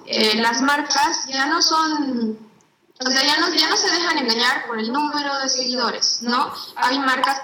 eh, 0.06 0.36
las 0.36 0.62
marcas 0.62 1.26
ya 1.28 1.46
no 1.48 1.62
son 1.62 2.51
o 3.06 3.10
sea, 3.10 3.24
ya 3.24 3.40
no, 3.40 3.78
se 3.78 3.90
dejan 3.90 4.18
engañar 4.18 4.68
por 4.68 4.80
el 4.80 4.92
número 4.92 5.40
de 5.40 5.50
seguidores, 5.50 6.20
¿no? 6.22 6.54
Hay 6.76 7.00
marcas 7.00 7.42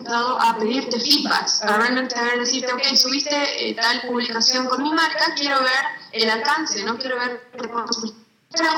dado 0.00 0.40
a 0.40 0.56
pedirte 0.56 1.00
feedbacks, 1.00 1.60
para 1.60 1.78
realmente 1.78 2.14
ver, 2.20 2.38
decirte, 2.38 2.72
ok, 2.72 2.94
subiste 2.94 3.68
eh, 3.68 3.74
tal 3.74 4.02
publicación 4.02 4.66
con 4.66 4.82
mi 4.82 4.92
marca, 4.92 5.34
quiero 5.36 5.60
ver 5.60 5.84
el 6.12 6.30
alcance, 6.30 6.82
no 6.84 6.96
quiero 6.96 7.18
ver 7.18 7.50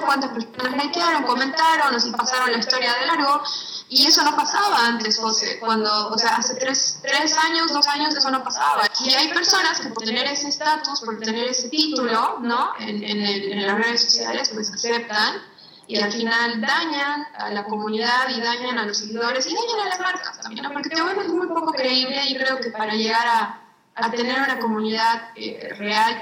cuántas 0.05 0.31
personas 0.31 0.85
likearon, 0.85 1.23
comentaron 1.25 1.95
o 1.95 2.01
si 2.01 2.11
pasaron 2.11 2.51
la 2.53 2.59
historia 2.59 2.95
de 2.95 3.07
largo. 3.07 3.43
Y 3.89 4.07
eso 4.07 4.25
no 4.25 4.35
pasaba 4.35 4.87
antes, 4.87 5.19
José, 5.19 5.59
cuando, 5.61 6.09
o 6.09 6.17
sea, 6.17 6.37
hace 6.37 6.55
tres, 6.55 6.99
tres 7.03 7.37
años, 7.37 7.73
dos 7.73 7.87
años, 7.89 8.15
eso 8.15 8.31
no 8.31 8.43
pasaba. 8.43 8.85
Y 9.05 9.13
hay 9.13 9.29
personas 9.29 9.81
que 9.81 9.91
por 9.91 10.03
tener 10.03 10.27
ese 10.27 10.49
estatus, 10.49 11.03
por 11.03 11.19
tener 11.19 11.49
ese 11.49 11.69
título, 11.69 12.39
¿no? 12.41 12.73
En 12.79 13.67
las 13.67 13.77
redes 13.77 14.03
sociales, 14.03 14.51
pues 14.55 14.71
aceptan 14.73 15.52
y 15.93 16.01
al 16.01 16.11
final 16.11 16.59
dañan 16.59 17.27
a 17.37 17.51
la 17.51 17.65
comunidad 17.65 18.31
y 18.35 18.41
dañan 18.41 18.79
a 18.79 18.87
los 18.87 18.97
seguidores 18.97 19.47
y 19.47 19.55
dañan 19.55 19.81
a 19.81 19.89
las 19.91 20.01
marcas 20.01 20.41
también, 20.41 20.65
porque 20.73 20.89
te 20.89 21.03
vuelves 21.03 21.29
muy 21.29 21.47
poco 21.49 21.71
creíble 21.73 22.17
y 22.31 22.35
creo 22.35 22.59
que 22.61 22.71
para 22.71 22.95
llegar 22.95 23.27
a, 23.27 23.63
a 23.95 24.11
tener 24.11 24.39
una 24.39 24.59
comunidad 24.59 25.25
eh, 25.37 25.69
real, 25.77 26.19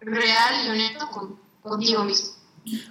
real 0.00 0.66
y 0.66 0.70
honesta 0.70 1.10
con, 1.10 1.38
contigo 1.60 2.04
mismo. 2.04 2.30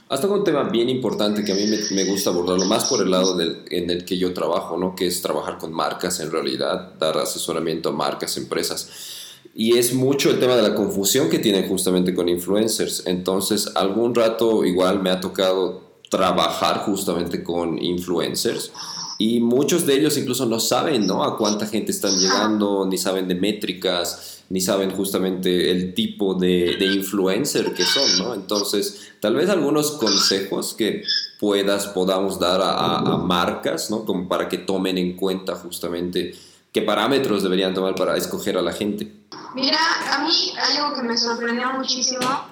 Has 0.10 0.22
tocado 0.22 0.42
un 0.42 0.46
tema 0.46 0.66
bien 0.66 0.90
importante 0.90 1.44
que 1.44 1.54
a 1.54 1.56
mí 1.56 1.66
me, 1.66 1.80
me, 1.96 2.06
gusta 2.06 2.30
abordarlo 2.30 2.66
más 2.66 2.86
por 2.86 3.02
el 3.02 3.10
lado 3.10 3.36
del, 3.36 3.66
en 3.72 3.90
el 3.90 4.06
que 4.06 4.20
yo 4.20 4.32
trabajo, 4.32 4.78
¿no? 4.78 4.96
que 4.96 5.08
es 5.08 5.24
trabajar 5.24 5.58
con 5.58 5.74
marcas 5.74 6.20
en 6.20 6.32
realidad, 6.32 6.94
dar 7.00 7.18
asesoramiento 7.18 7.90
a 7.90 7.94
marcas, 7.94 8.38
empresas. 8.38 9.13
Y 9.56 9.78
es 9.78 9.94
mucho 9.94 10.32
el 10.32 10.40
tema 10.40 10.56
de 10.56 10.64
la 10.64 10.76
confusión 10.76 11.30
que 11.30 11.40
tienen 11.40 11.68
justamente 11.68 12.14
con 12.14 12.28
influencers. 12.28 13.04
Entonces, 13.06 13.70
algún 13.76 14.16
rato 14.16 14.66
igual 14.66 15.02
me 15.02 15.12
ha 15.12 15.20
tocado 15.20 15.84
trabajar 16.10 16.80
justamente 16.86 17.44
con 17.44 17.82
influencers 17.82 18.72
y 19.18 19.40
muchos 19.40 19.86
de 19.86 19.96
ellos 19.96 20.18
incluso 20.18 20.46
no 20.46 20.60
saben 20.60 21.06
¿no? 21.08 21.24
a 21.24 21.38
cuánta 21.38 21.68
gente 21.68 21.92
están 21.92 22.18
llegando, 22.20 22.86
ni 22.86 22.98
saben 22.98 23.28
de 23.28 23.36
métricas, 23.36 24.44
ni 24.50 24.60
saben 24.60 24.92
justamente 24.92 25.72
el 25.72 25.94
tipo 25.94 26.34
de, 26.34 26.78
influencer 26.94 27.74
que 27.74 27.84
son, 27.84 28.20
¿no? 28.20 28.34
Entonces, 28.34 29.14
tal 29.20 29.36
vez 29.36 29.50
algunos 29.50 29.92
consejos 29.92 30.74
que 30.74 31.04
puedas, 31.40 31.88
podamos 31.88 32.40
dar 32.40 32.62
a, 32.62 32.98
a, 32.98 33.18
marcas, 33.18 33.90
¿no? 33.90 34.06
Como 34.06 34.28
para 34.28 34.50
que 34.50 34.58
tomen 34.58 34.98
en 34.98 35.16
cuenta 35.16 35.56
justamente 35.56 36.36
qué 36.72 36.82
parámetros 36.82 37.44
deberían 37.44 37.74
tomar 37.74 37.96
para 37.96 38.18
escoger 38.18 38.58
a 38.58 38.62
la 38.62 38.74
gente. 38.74 39.12
Mira, 39.54 39.80
a 40.12 40.20
mí 40.20 40.54
algo 40.58 40.96
que 40.96 41.04
me 41.04 41.18
sorprendió 41.18 41.72
muchísimo 41.74 42.48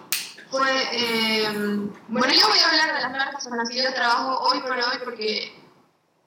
fue, 0.49 0.69
eh, 0.91 1.49
bueno, 2.09 2.33
yo 2.33 2.47
voy 2.47 2.59
a 2.59 2.69
hablar 2.69 2.95
de 2.95 3.01
las 3.01 3.11
marcas 3.11 3.47
con 3.47 3.57
las 3.57 3.69
que 3.69 3.81
yo 3.81 3.93
trabajo 3.93 4.39
hoy 4.47 4.59
por 4.59 4.73
hoy 4.73 4.97
porque 5.03 5.53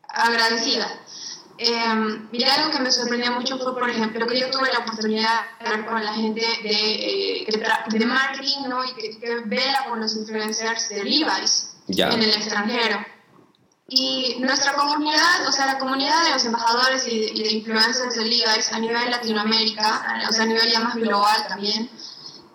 agradecida. 0.09 0.89
Eh, 1.57 2.27
mira, 2.33 2.55
algo 2.55 2.73
que 2.73 2.81
me 2.81 2.91
sorprendió 2.91 3.31
mucho 3.33 3.59
fue, 3.59 3.75
por 3.75 3.89
ejemplo, 3.89 4.27
que 4.27 4.41
yo 4.41 4.51
tuve 4.51 4.73
la 4.73 4.81
oportunidad 4.81 5.41
de 5.61 5.67
hablar 5.67 5.87
con 5.87 6.05
la 6.05 6.15
gente 6.15 6.41
de, 6.41 7.43
eh, 7.43 7.47
de 7.91 8.07
marketing 8.07 8.69
¿no? 8.69 8.85
y 8.85 8.93
que, 8.95 9.21
que, 9.21 9.37
vela 9.45 9.85
con 9.89 10.01
los 10.01 10.17
influencers 10.17 10.89
de 10.89 11.05
Levi's 11.05 11.77
en 11.87 12.23
el 12.23 12.31
extranjero. 12.31 13.05
Y 13.87 14.37
nuestra 14.41 14.73
comunidad, 14.73 15.47
o 15.47 15.53
sea, 15.53 15.67
la 15.67 15.79
comunidad 15.79 16.25
de 16.25 16.31
los 16.31 16.45
embajadores 16.45 17.07
y 17.07 17.21
de, 17.21 17.43
de 17.43 17.53
influencers 17.53 18.15
de 18.15 18.25
Levi's 18.25 18.73
a 18.73 18.79
nivel 18.79 19.11
Latinoamérica, 19.11 20.25
o 20.29 20.33
sea, 20.33 20.45
a 20.45 20.47
nivel 20.47 20.71
ya 20.71 20.81
más 20.81 20.95
global 20.95 21.47
también, 21.49 21.91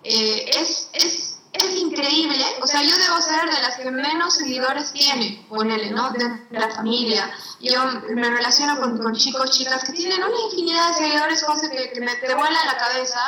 eh, 0.03 0.49
es, 0.59 0.89
es 0.93 1.28
es 1.65 1.75
increíble, 1.75 2.43
o 2.61 2.67
sea, 2.67 2.81
yo 2.81 2.97
debo 2.97 3.21
ser 3.21 3.49
de 3.49 3.61
las 3.61 3.75
que 3.75 3.91
menos 3.91 4.35
seguidores 4.35 4.91
tiene, 4.91 5.45
ponele, 5.49 5.91
¿no? 5.91 6.11
De, 6.11 6.39
la 6.51 6.69
familia. 6.69 7.29
Yo 7.59 7.79
me 8.15 8.29
relaciono 8.29 8.79
con, 8.79 8.97
con, 8.97 9.15
chicos, 9.15 9.51
chicas 9.51 9.83
que 9.83 9.93
tienen 9.93 10.23
una 10.23 10.39
infinidad 10.45 10.89
de 10.89 10.93
seguidores, 10.95 11.43
cosas 11.43 11.69
que, 11.69 11.91
que 11.91 12.01
me 12.01 12.15
te 12.15 12.33
vuelan 12.33 12.65
la 12.65 12.77
cabeza 12.77 13.19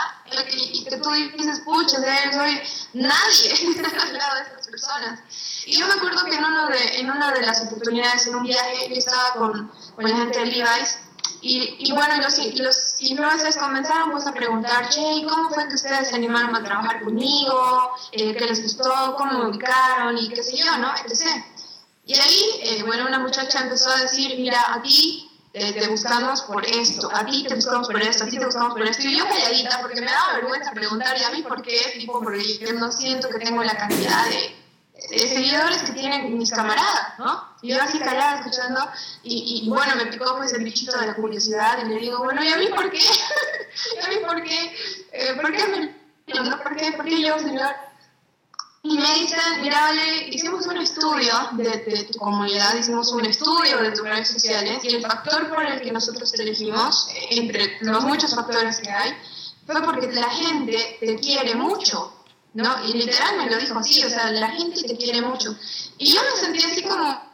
y, 0.51 0.79
y 0.79 0.83
que 0.85 0.97
tú 0.97 1.11
dices, 1.11 1.61
pucha, 1.61 1.97
soy 2.33 2.61
nadie 2.93 3.83
al 4.01 4.17
lado 4.17 4.35
de 4.35 4.41
estas 4.41 4.67
personas. 4.67 5.19
Y 5.65 5.77
yo 5.77 5.87
me 5.87 5.93
acuerdo 5.93 6.25
que 6.25 6.35
en, 6.35 6.43
uno 6.43 6.67
de, 6.67 6.99
en 6.99 7.11
una 7.11 7.31
de 7.31 7.41
las 7.41 7.61
oportunidades, 7.61 8.27
en 8.27 8.35
un 8.35 8.43
viaje, 8.43 8.89
yo 8.89 8.95
estaba 8.95 9.33
con, 9.33 9.71
con 9.95 10.09
la 10.09 10.17
gente 10.17 10.39
de 10.39 10.45
Levi's 10.47 10.97
y, 11.41 11.75
y, 11.79 11.91
bueno, 11.91 12.17
los, 12.17 12.37
los 12.55 13.01
influencers 13.01 13.57
comenzaron 13.57 14.11
pues 14.11 14.27
a 14.27 14.31
preguntar, 14.31 14.89
che, 14.89 15.25
¿cómo 15.27 15.49
fue 15.49 15.67
que 15.67 15.75
ustedes 15.75 16.09
se 16.09 16.15
animaron 16.15 16.55
a 16.55 16.63
trabajar 16.63 17.03
conmigo? 17.03 17.91
Eh, 18.11 18.35
¿Qué 18.35 18.45
les 18.45 18.61
gustó? 18.61 19.15
¿Cómo 19.17 19.39
me 19.39 19.49
ubicaron? 19.49 20.17
Y 20.17 20.29
qué 20.29 20.43
sé 20.43 20.57
yo, 20.57 20.77
¿no? 20.77 20.93
Etc. 21.05 21.43
Y 22.05 22.13
ahí, 22.13 22.43
eh, 22.63 22.83
bueno, 22.83 23.07
una 23.07 23.19
muchacha 23.19 23.61
empezó 23.61 23.89
a 23.89 24.01
decir, 24.01 24.35
mira, 24.37 24.73
a 24.73 24.81
ti 24.83 25.29
eh, 25.53 25.73
te 25.73 25.87
buscamos 25.87 26.43
por 26.43 26.63
esto, 26.63 27.09
a 27.11 27.25
ti 27.25 27.43
te 27.47 27.55
buscamos 27.55 27.87
por 27.87 28.01
esto, 28.01 28.23
a 28.23 28.27
ti 28.27 28.37
te 28.37 28.45
buscamos 28.45 28.73
por 28.73 28.83
esto. 28.83 29.07
Y 29.07 29.17
yo 29.17 29.27
calladita, 29.27 29.81
porque 29.81 29.99
me 29.99 30.11
daba 30.11 30.33
vergüenza 30.35 30.71
preguntar, 30.73 31.17
¿y 31.19 31.23
a 31.23 31.31
mí 31.31 31.41
por 31.41 31.61
qué? 31.63 31.93
Tipo, 31.97 32.21
porque 32.21 32.59
yo 32.59 32.73
no 32.73 32.91
siento 32.91 33.29
que 33.29 33.39
tengo 33.39 33.63
la 33.63 33.75
cantidad 33.75 34.25
de 34.29 35.27
seguidores 35.27 35.81
que 35.81 35.93
tienen 35.93 36.37
mis 36.37 36.51
camaradas, 36.51 37.17
¿no? 37.17 37.50
Y 37.61 37.69
yo 37.69 37.81
así 37.81 37.99
callada 37.99 38.39
escuchando, 38.39 38.89
y, 39.23 39.67
bueno, 39.69 39.95
me 39.95 40.07
picó 40.07 40.35
pues 40.37 40.53
el 40.53 40.63
bichito 40.63 40.97
de 40.97 41.07
la 41.07 41.15
curiosidad, 41.15 41.85
y 41.85 41.89
le 41.89 41.99
digo, 41.99 42.19
bueno, 42.19 42.43
¿y 42.43 42.47
a 42.47 42.57
mí 42.57 42.67
por 42.67 42.89
qué? 42.89 42.99
¿Y 43.95 44.05
a 44.05 44.09
mí 44.09 44.15
por 44.25 44.43
qué? 44.43 44.75
Eh, 45.11 45.33
¿Por 45.39 45.51
qué 45.51 45.67
me... 45.67 46.01
¿Por 46.63 46.75
qué? 46.75 46.91
¿Por 46.93 47.05
qué 47.05 47.21
yo, 47.21 47.37
señor? 47.39 47.75
Y 48.83 48.97
me 48.97 49.13
dicen, 49.15 49.39
mira, 49.61 49.79
vale, 49.79 50.29
hicimos 50.29 50.65
un 50.65 50.77
estudio 50.77 51.33
de, 51.51 51.69
de, 51.69 52.03
tu 52.05 52.17
comunidad, 52.17 52.75
hicimos 52.75 53.11
un 53.11 53.25
estudio 53.25 53.77
de 53.77 53.91
tus 53.91 54.03
redes 54.03 54.29
sociales, 54.29 54.83
y 54.83 54.95
el 54.95 55.01
factor 55.01 55.49
por 55.49 55.63
el 55.63 55.81
que 55.81 55.91
nosotros 55.91 56.31
te 56.31 56.41
elegimos, 56.41 57.09
entre 57.29 57.77
los 57.81 58.03
muchos 58.05 58.33
factores 58.33 58.79
que 58.79 58.89
hay, 58.89 59.15
fue 59.67 59.83
porque 59.83 60.11
la 60.11 60.29
gente 60.29 60.97
te 60.99 61.15
quiere 61.17 61.53
mucho. 61.55 62.15
¿no? 62.53 62.85
Y 62.85 62.93
literal 62.93 63.37
me 63.37 63.49
lo 63.49 63.57
dijo 63.57 63.79
así, 63.79 64.03
o 64.03 64.09
sea, 64.09 64.31
la 64.31 64.49
gente 64.49 64.83
te 64.83 64.97
quiere 64.97 65.21
mucho. 65.21 65.55
Y 65.97 66.13
yo 66.13 66.21
me 66.21 66.39
sentí 66.39 66.63
así 66.63 66.83
como, 66.83 67.30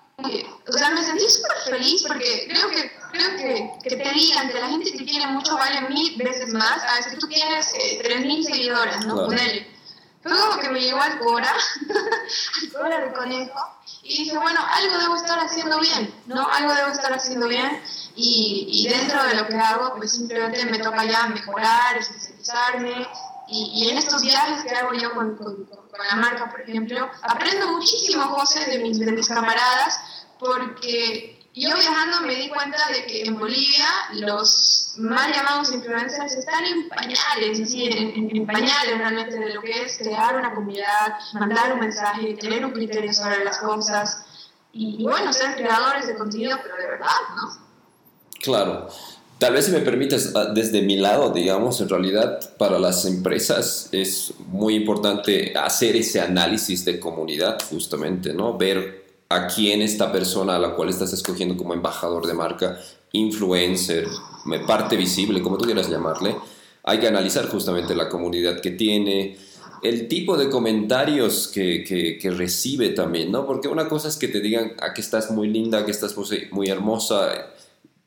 o 0.67 0.71
sea, 0.71 0.89
me 0.91 1.03
sentí 1.03 1.29
súper 1.29 1.57
feliz 1.65 2.03
porque 2.07 2.47
creo 2.49 2.69
que 2.69 2.91
creo 3.11 3.37
que, 3.37 3.71
que 3.83 3.95
te 3.95 4.13
digan 4.13 4.49
que 4.49 4.59
la 4.59 4.67
gente 4.69 4.91
te 4.91 5.05
quiere 5.05 5.27
mucho 5.27 5.55
vale 5.55 5.81
mil 5.89 6.17
veces 6.17 6.49
más 6.53 6.83
a 6.83 6.95
veces 6.95 7.19
tú 7.19 7.27
tienes 7.27 7.71
eh, 7.75 8.01
3.000 8.03 8.43
seguidores, 8.43 9.05
¿no? 9.05 9.13
Claro. 9.13 9.27
Ponele. 9.27 9.77
Fue 10.23 10.35
como 10.35 10.59
que 10.59 10.69
me 10.69 10.81
llegó 10.81 10.99
al 10.99 11.19
Cora, 11.19 11.53
al 12.61 12.71
Cora 12.73 12.99
de 12.99 13.13
conejo, 13.13 13.59
y 14.03 14.23
dije, 14.23 14.37
bueno, 14.37 14.59
algo 14.67 14.97
debo 14.97 15.15
estar 15.15 15.39
haciendo 15.39 15.79
bien, 15.79 16.13
¿no? 16.25 16.49
Algo 16.49 16.73
debo 16.73 16.89
estar 16.89 17.13
haciendo 17.13 17.47
bien, 17.47 17.81
y, 18.15 18.67
y 18.69 18.89
dentro 18.89 19.23
de 19.23 19.35
lo 19.35 19.47
que 19.47 19.55
hago, 19.55 19.95
pues 19.95 20.11
simplemente 20.11 20.65
me 20.65 20.79
toca 20.79 21.05
ya 21.05 21.27
mejorar, 21.27 21.97
especializarme, 21.97 23.07
y, 23.47 23.71
y, 23.73 23.89
en 23.89 23.97
estos 23.97 24.21
viajes 24.21 24.63
que 24.63 24.75
hago 24.75 24.93
yo 24.93 25.13
con, 25.13 25.35
con, 25.37 25.67
la 26.09 26.15
marca, 26.15 26.49
por 26.49 26.61
ejemplo, 26.61 27.09
aprendo 27.23 27.67
muchísimo, 27.69 28.23
José, 28.23 28.69
de 28.69 28.79
mis, 28.79 28.99
de 28.99 29.11
mis 29.11 29.27
camaradas, 29.27 29.99
porque 30.39 31.37
yo 31.53 31.75
viajando 31.75 32.21
me 32.21 32.35
di 32.35 32.49
cuenta 32.49 32.77
de 32.89 33.05
que 33.05 33.23
en 33.23 33.39
Bolivia 33.39 33.87
los 34.13 34.93
mal 34.97 35.31
llamados 35.33 35.73
influencers 35.73 36.33
están 36.33 36.63
en 36.65 36.87
pañales, 36.87 37.59
así, 37.61 37.85
en, 37.85 38.35
en, 38.35 38.45
pañales 38.45 38.97
realmente 38.97 39.39
de 39.39 39.53
lo 39.53 39.61
que 39.61 39.83
es 39.83 39.97
crear 39.97 40.35
una 40.35 40.53
comunidad, 40.53 41.17
mandar 41.33 41.73
un 41.73 41.79
mensaje, 41.79 42.35
tener 42.35 42.63
un 42.63 42.71
criterio 42.71 43.11
sobre 43.11 43.43
las 43.43 43.57
cosas 43.57 44.23
y, 44.71 45.01
y 45.01 45.03
bueno, 45.03 45.33
ser 45.33 45.55
creadores 45.55 46.07
de 46.07 46.15
contenido, 46.15 46.59
pero 46.61 46.75
de 46.75 46.87
verdad, 46.87 47.07
¿no? 47.35 47.67
Claro. 48.41 48.89
Tal 49.39 49.53
vez 49.53 49.65
si 49.65 49.71
me 49.71 49.81
permites, 49.81 50.35
ah, 50.35 50.45
desde 50.45 50.81
mi 50.81 50.97
lado, 50.97 51.29
digamos, 51.29 51.79
en 51.81 51.89
realidad 51.89 52.39
para 52.57 52.79
las 52.79 53.05
empresas 53.05 53.89
es 53.91 54.33
muy 54.47 54.73
importante 54.73 55.53
hacer 55.55 55.95
ese 55.95 56.21
análisis 56.21 56.85
de 56.85 56.99
comunidad, 56.99 57.59
justamente, 57.69 58.33
¿no? 58.33 58.57
Ver 58.57 59.05
a 59.29 59.47
quién 59.47 59.81
esta 59.81 60.11
persona 60.11 60.55
a 60.55 60.59
la 60.59 60.73
cual 60.73 60.89
estás 60.89 61.13
escogiendo 61.13 61.55
como 61.55 61.73
embajador 61.73 62.25
de 62.25 62.33
marca, 62.33 62.79
influencer, 63.11 64.07
parte 64.65 64.95
visible, 64.95 65.41
como 65.41 65.57
tú 65.57 65.65
quieras 65.65 65.89
llamarle, 65.89 66.35
hay 66.83 66.99
que 66.99 67.07
analizar 67.07 67.47
justamente 67.47 67.93
la 67.93 68.09
comunidad 68.09 68.59
que 68.59 68.71
tiene, 68.71 69.37
el 69.83 70.07
tipo 70.07 70.37
de 70.37 70.49
comentarios 70.49 71.47
que, 71.47 71.83
que, 71.83 72.31
recibe 72.31 72.89
también, 72.89 73.31
¿no? 73.31 73.45
Porque 73.45 73.67
una 73.67 73.87
cosa 73.87 74.07
es 74.07 74.17
que 74.17 74.29
te 74.29 74.39
digan, 74.39 74.73
a 74.81 74.93
que 74.93 75.01
estás 75.01 75.29
muy 75.29 75.49
linda, 75.49 75.85
que 75.85 75.91
estás 75.91 76.15
muy 76.51 76.69
hermosa, 76.69 77.29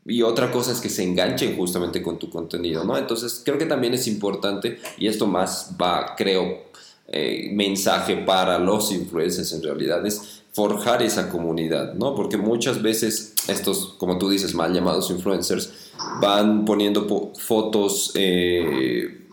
y 0.07 0.23
otra 0.23 0.51
cosa 0.51 0.73
es 0.73 0.81
que 0.81 0.89
se 0.89 1.03
enganchen 1.03 1.57
justamente 1.57 2.03
con 2.03 2.19
tu 2.19 2.31
contenido, 2.31 2.85
¿no? 2.85 2.97
Entonces 2.97 3.43
creo 3.45 3.59
que 3.59 3.67
también 3.67 3.95
es 3.95 4.07
importante, 4.07 4.79
y 4.99 5.07
esto 5.07 5.27
más 5.27 5.77
va, 5.81 6.15
creo, 6.17 6.71
eh, 7.09 7.51
mensaje 7.53 8.17
para 8.17 8.59
los 8.59 8.93
influencers 8.93 9.53
en 9.53 9.63
realidad, 9.63 10.05
es 10.07 10.43
forjar 10.53 11.03
esa 11.03 11.29
comunidad, 11.29 11.95
¿no? 11.95 12.15
Porque 12.15 12.37
muchas 12.37 12.83
veces 12.83 13.35
estos, 13.49 13.95
como 13.99 14.19
tú 14.19 14.29
dices, 14.29 14.55
mal 14.55 14.73
llamados 14.73 15.11
influencers, 15.11 15.73
van 16.21 16.65
poniendo 16.65 17.33
fotos 17.37 18.13
eh, 18.15 19.29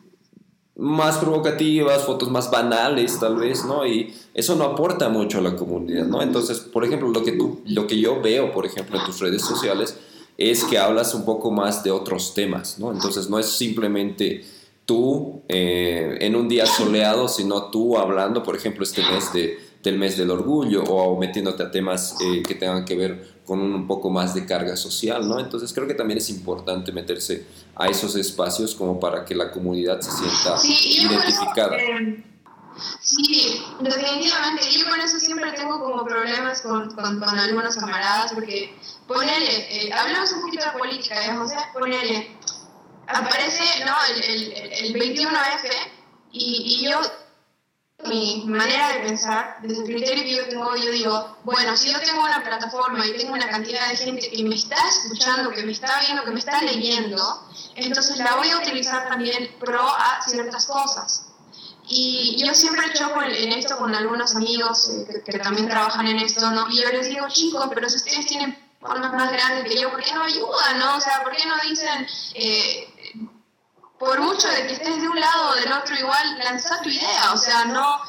más 0.76 1.18
provocativas, 1.18 2.04
fotos 2.04 2.30
más 2.30 2.52
banales 2.52 3.20
tal 3.20 3.38
vez, 3.38 3.66
¿no? 3.66 3.86
Y 3.86 4.14
eso 4.34 4.56
no 4.56 4.66
aporta 4.66 5.10
mucho 5.10 5.40
a 5.40 5.42
la 5.42 5.56
comunidad, 5.56 6.06
¿no? 6.06 6.22
Entonces, 6.22 6.60
por 6.60 6.86
ejemplo, 6.86 7.10
lo 7.10 7.24
que, 7.24 7.32
tú, 7.32 7.62
lo 7.66 7.88
que 7.88 8.00
yo 8.00 8.22
veo, 8.22 8.52
por 8.52 8.66
ejemplo, 8.66 9.00
en 9.00 9.06
tus 9.06 9.20
redes 9.20 9.42
sociales, 9.42 9.98
es 10.38 10.64
que 10.64 10.78
hablas 10.78 11.14
un 11.14 11.26
poco 11.26 11.52
más 11.52 11.84
de 11.84 11.92
otros 11.92 12.34
temas, 12.34 12.78
¿no? 12.78 12.92
Entonces 12.92 13.30
no 13.30 13.40
es 13.40 13.48
simplemente 13.48 14.46
tú 14.86 15.42
eh, 15.50 16.18
en 16.22 16.36
un 16.36 16.48
día 16.48 16.66
soleado, 16.66 17.28
sino 17.28 17.70
tú 17.72 17.98
hablando, 17.98 18.44
por 18.44 18.56
ejemplo, 18.56 18.84
este 18.84 19.02
mes 19.02 19.34
de, 19.34 19.58
del 19.84 19.98
mes 19.98 20.18
del 20.18 20.30
orgullo 20.30 20.84
o 20.84 21.18
metiéndote 21.20 21.64
a 21.64 21.72
temas 21.72 22.16
eh, 22.22 22.44
que 22.44 22.56
tengan 22.56 22.86
que 22.86 22.96
ver 22.96 23.38
con 23.46 23.60
un 23.60 23.88
poco 23.88 24.10
más 24.10 24.36
de 24.36 24.46
carga 24.46 24.76
social, 24.76 25.28
¿no? 25.28 25.40
Entonces 25.40 25.74
creo 25.74 25.88
que 25.88 25.94
también 25.94 26.20
es 26.20 26.30
importante 26.30 26.92
meterse 26.92 27.46
a 27.76 27.88
esos 27.88 28.16
espacios 28.16 28.76
como 28.76 29.00
para 29.00 29.26
que 29.26 29.34
la 29.34 29.52
comunidad 29.52 30.00
se 30.02 30.12
sienta 30.12 30.58
sí, 30.58 31.06
identificada. 31.06 31.78
Eh, 31.78 32.24
sí, 33.02 33.64
definitivamente. 33.80 34.72
Yo 34.72 34.90
con 34.90 35.00
eso 35.00 35.20
siempre 35.20 35.52
tengo 35.54 35.80
como 35.80 36.06
problemas 36.06 36.62
con, 36.62 36.94
con, 36.94 37.40
algunos 37.40 37.76
camaradas 37.76 38.34
porque 38.34 38.78
ponele, 39.08 39.88
eh, 39.88 39.94
hablamos 39.94 40.32
un 40.34 40.42
poquito 40.42 40.66
de 40.66 40.78
política, 40.78 41.26
¿eh, 41.26 41.36
José? 41.36 41.58
Ponele, 41.74 42.38
aparece 43.08 43.86
¿no? 43.86 43.96
el, 44.10 44.24
el, 44.24 44.74
el 44.74 44.94
21F 44.94 45.70
y, 46.32 46.80
y 46.82 46.90
yo, 46.90 47.00
mi 48.06 48.44
manera 48.46 48.90
de 48.90 49.00
pensar, 49.00 49.58
desde 49.62 49.82
el 49.82 49.86
criterio 49.86 50.24
que 50.24 50.36
yo 50.36 50.48
tengo, 50.50 50.76
yo 50.76 50.92
digo, 50.92 51.38
bueno, 51.44 51.76
si 51.76 51.92
yo 51.92 52.00
tengo 52.00 52.22
una 52.22 52.44
plataforma 52.44 53.06
y 53.06 53.18
tengo 53.18 53.34
una 53.34 53.50
cantidad 53.50 53.90
de 53.90 53.96
gente 53.96 54.30
que 54.30 54.44
me 54.44 54.56
está 54.56 54.76
escuchando, 54.88 55.50
que 55.50 55.64
me 55.64 55.72
está 55.72 56.00
viendo, 56.02 56.24
que 56.24 56.32
me 56.32 56.40
está 56.40 56.62
leyendo, 56.62 57.48
entonces 57.76 58.18
la 58.18 58.36
voy 58.36 58.50
a 58.50 58.58
utilizar 58.58 59.08
también 59.08 59.56
pro 59.60 59.88
a 59.88 60.22
ciertas 60.28 60.68
cosas. 60.68 61.26
Y 61.90 62.44
yo 62.44 62.54
siempre 62.54 62.92
choco 62.94 63.22
en 63.22 63.54
esto 63.54 63.78
con 63.78 63.96
algunos 63.96 64.36
amigos 64.36 64.90
eh, 64.90 65.24
que, 65.26 65.40
también 65.40 65.70
trabajan 65.70 66.08
en 66.08 66.20
esto, 66.20 66.50
¿no? 66.52 66.70
Y 66.70 66.82
yo 66.82 66.90
les 66.90 67.08
digo, 67.08 67.28
chicos, 67.30 67.70
pero 67.74 67.90
si 67.90 67.96
ustedes 67.96 68.26
tienen 68.26 68.58
formas 68.80 69.14
más 69.14 69.32
grandes 69.32 69.66
que 69.72 69.80
yo, 69.80 69.90
¿por 69.90 70.04
qué 70.04 70.14
no 70.14 70.24
ayudan, 70.24 70.80
no? 70.80 70.98
O 70.98 71.02
sea, 71.02 71.24
¿por 71.24 71.36
qué 71.36 71.46
no 71.46 71.56
dicen, 71.68 72.06
eh, 72.36 72.88
por 73.98 74.20
mucho 74.20 74.50
de 74.50 74.68
que 74.68 74.74
estés 74.74 75.02
de 75.02 75.08
un 75.08 75.20
lado 75.20 75.52
o 75.52 75.56
del 75.56 75.72
otro 75.72 75.96
igual, 75.96 76.40
lanza 76.40 76.82
tu 76.82 76.90
idea, 76.90 77.32
o 77.34 77.38
sea, 77.38 77.66
no, 77.66 78.00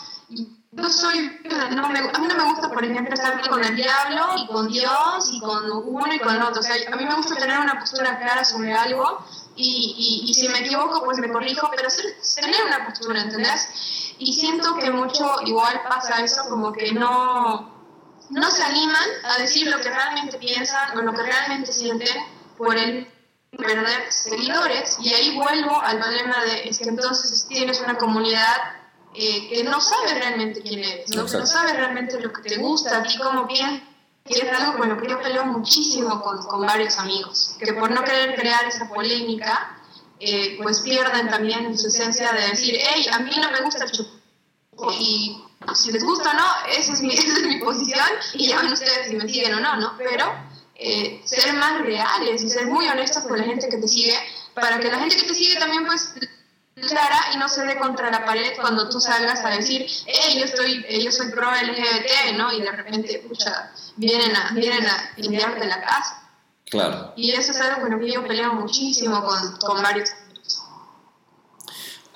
no 0.73 0.91
soy, 0.91 1.41
no 1.71 1.89
me, 1.89 1.99
a 2.01 2.19
mí 2.19 2.27
no 2.27 2.35
me 2.35 2.45
gusta, 2.45 2.69
por 2.71 2.85
ejemplo, 2.85 3.15
estar 3.15 3.49
con 3.49 3.65
el 3.65 3.77
diablo 3.77 4.27
y 4.37 4.47
con 4.49 4.69
Dios 4.69 5.31
y 5.33 5.41
con 5.41 5.71
uno 5.71 6.13
y 6.13 6.19
con 6.19 6.35
el 6.35 6.43
otro. 6.43 6.61
O 6.61 6.63
sea, 6.63 6.75
a 6.93 6.97
mí 6.97 7.05
me 7.05 7.15
gusta 7.15 7.37
tener 7.37 7.59
una 7.59 7.79
postura 7.79 8.19
clara 8.19 8.45
sobre 8.45 8.75
algo 8.75 9.25
y, 9.59 10.25
y, 10.29 10.35
si 10.35 10.49
me 10.49 10.61
equivoco, 10.61 11.05
pues 11.05 11.19
me 11.19 11.29
corrijo, 11.29 11.69
pero 11.75 11.89
tener 12.37 12.65
una 12.65 12.87
postura, 12.87 13.23
¿entendés? 13.23 14.15
Y 14.19 14.33
siento 14.33 14.77
que 14.77 14.91
mucho 14.91 15.37
igual 15.45 15.83
pasa 15.89 16.23
eso, 16.23 16.49
como 16.49 16.73
que 16.73 16.93
no, 16.93 17.79
no 18.31 18.51
se 18.51 18.63
animan 18.63 19.09
a 19.25 19.39
decir 19.41 19.69
lo 19.69 19.79
que 19.79 19.91
realmente 19.91 20.39
piensan 20.39 20.97
o 20.97 21.03
lo 21.03 21.13
que 21.13 21.23
realmente 21.23 21.73
sienten 21.73 22.17
por 22.57 22.77
el 22.77 23.09
perder 23.57 24.13
seguidores. 24.13 24.99
Y 25.01 25.13
ahí 25.13 25.37
vuelvo 25.37 25.81
al 25.81 25.99
problema 25.99 26.45
de 26.45 26.69
es 26.69 26.79
que 26.79 26.89
entonces 26.89 27.47
tienes 27.49 27.81
una 27.81 27.97
comunidad 27.97 28.57
eh, 29.15 29.49
que 29.49 29.65
no 29.65 29.81
sabe 29.81 30.15
realmente 30.15 30.63
quién 30.63 30.85
eres, 30.85 31.15
¿no? 31.17 31.23
no 31.23 31.47
sabe 31.47 31.73
realmente 31.73 32.21
lo 32.21 32.33
que 32.33 32.43
te 32.43 32.59
gusta, 32.59 32.99
a 32.99 33.03
ti 33.03 33.19
como 33.19 33.47
bien, 33.47 33.88
y 34.29 34.41
es 34.41 34.53
algo 34.53 34.79
con 34.79 34.89
lo 34.89 34.97
que 35.01 35.09
yo 35.09 35.21
peleo 35.21 35.45
muchísimo 35.47 36.21
con, 36.21 36.67
varios 36.67 36.99
amigos, 36.99 37.57
que 37.59 37.73
por 37.73 37.91
no 37.91 38.05
querer 38.05 38.35
crear 38.35 38.65
esa 38.67 38.89
polémica, 38.89 39.79
eh, 40.21 40.59
pues 40.63 40.81
pierden 40.81 41.29
también 41.29 41.79
su 41.79 41.89
esencia 41.89 42.33
de 42.33 42.49
decir, 42.49 42.79
hey, 42.79 43.07
a 43.13 43.21
mí 43.21 43.31
no 43.41 43.51
me 43.51 43.61
gusta 43.63 43.85
el 43.85 43.93
chocolate, 43.93 44.19
y 45.01 45.43
si 45.75 45.93
les 45.93 46.05
gusta 46.05 46.31
o 46.31 46.35
no, 46.35 46.47
esa 46.69 46.93
es 46.93 47.03
mi, 47.03 47.15
esa 47.15 47.33
es 47.33 47.47
mi 47.47 47.59
posición, 47.59 48.07
y 48.35 48.49
ya 48.49 48.61
ven 48.61 48.73
ustedes 48.73 49.09
si 49.09 49.17
me 49.17 49.29
siguen 49.29 49.55
o 49.55 49.61
no, 49.61 49.77
¿no? 49.77 49.95
Pero 49.97 50.27
eh, 50.75 51.21
ser 51.25 51.53
más 51.55 51.81
reales 51.81 52.43
y 52.43 52.51
ser 52.51 52.67
muy 52.67 52.87
honestos 52.89 53.25
con 53.25 53.39
la 53.39 53.45
gente 53.45 53.69
que 53.69 53.79
te 53.79 53.89
sigue, 53.89 54.15
para 54.55 54.79
que 54.79 54.91
la 54.91 54.99
gente 54.99 55.17
que 55.17 55.27
te 55.27 55.35
sigue 55.35 55.59
también 55.59 55.87
pues 55.87 56.15
clara 56.81 57.33
y 57.35 57.39
no 57.39 57.49
se 57.49 57.65
dé 57.65 57.77
contra 57.79 58.11
la 58.11 58.25
pared 58.25 58.53
cuando 58.61 58.89
tú 58.89 59.01
salgas 59.01 59.45
a 59.45 59.51
decir, 59.51 59.87
hey, 60.07 60.37
yo, 60.39 60.45
estoy, 60.45 60.85
eh, 60.89 61.03
yo 61.03 61.11
soy 61.11 61.31
pro 61.31 61.51
LGBT, 61.51 62.37
¿no? 62.37 62.53
Y 62.53 62.63
de 62.63 62.71
repente, 62.71 63.25
pucha, 63.29 63.73
vienen 63.97 64.35
a, 64.35 64.53
vienen 64.55 64.87
a 64.87 65.13
limpiarte 65.17 65.67
la 65.67 65.81
casa. 65.81 66.31
Claro. 66.71 67.13
Y 67.17 67.31
eso 67.33 67.53
es 67.53 67.61
algo 67.61 67.81
con 67.83 67.91
lo 67.93 67.99
que 67.99 68.13
yo 68.13 68.27
peleo 68.27 68.55
muchísimo 68.55 69.25
con, 69.25 69.57
con 69.59 69.83
varios 69.83 70.11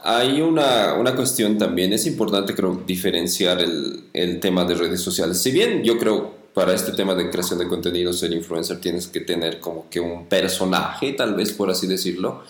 hay 0.04 0.40
una, 0.40 0.94
una, 0.94 1.14
cuestión 1.14 1.56
también, 1.58 1.92
es 1.92 2.06
importante 2.06 2.56
creo 2.56 2.82
diferenciar 2.84 3.60
el, 3.60 4.08
el, 4.12 4.40
tema 4.40 4.64
de 4.64 4.74
redes 4.74 5.00
sociales. 5.00 5.40
Si 5.40 5.52
bien 5.52 5.84
yo 5.84 5.96
creo 5.96 6.42
para 6.54 6.74
este 6.74 6.92
tema 6.92 7.14
de 7.14 7.30
creación 7.30 7.58
de 7.58 7.68
contenido, 7.68 8.12
ser 8.12 8.32
influencer, 8.32 8.80
tienes 8.80 9.06
que 9.06 9.20
tener 9.20 9.60
como 9.60 9.88
que 9.88 10.00
un 10.00 10.26
personaje, 10.26 11.12
tal 11.12 11.34
vez 11.34 11.52
por 11.52 11.70
así 11.70 11.86
decirlo, 11.86 12.42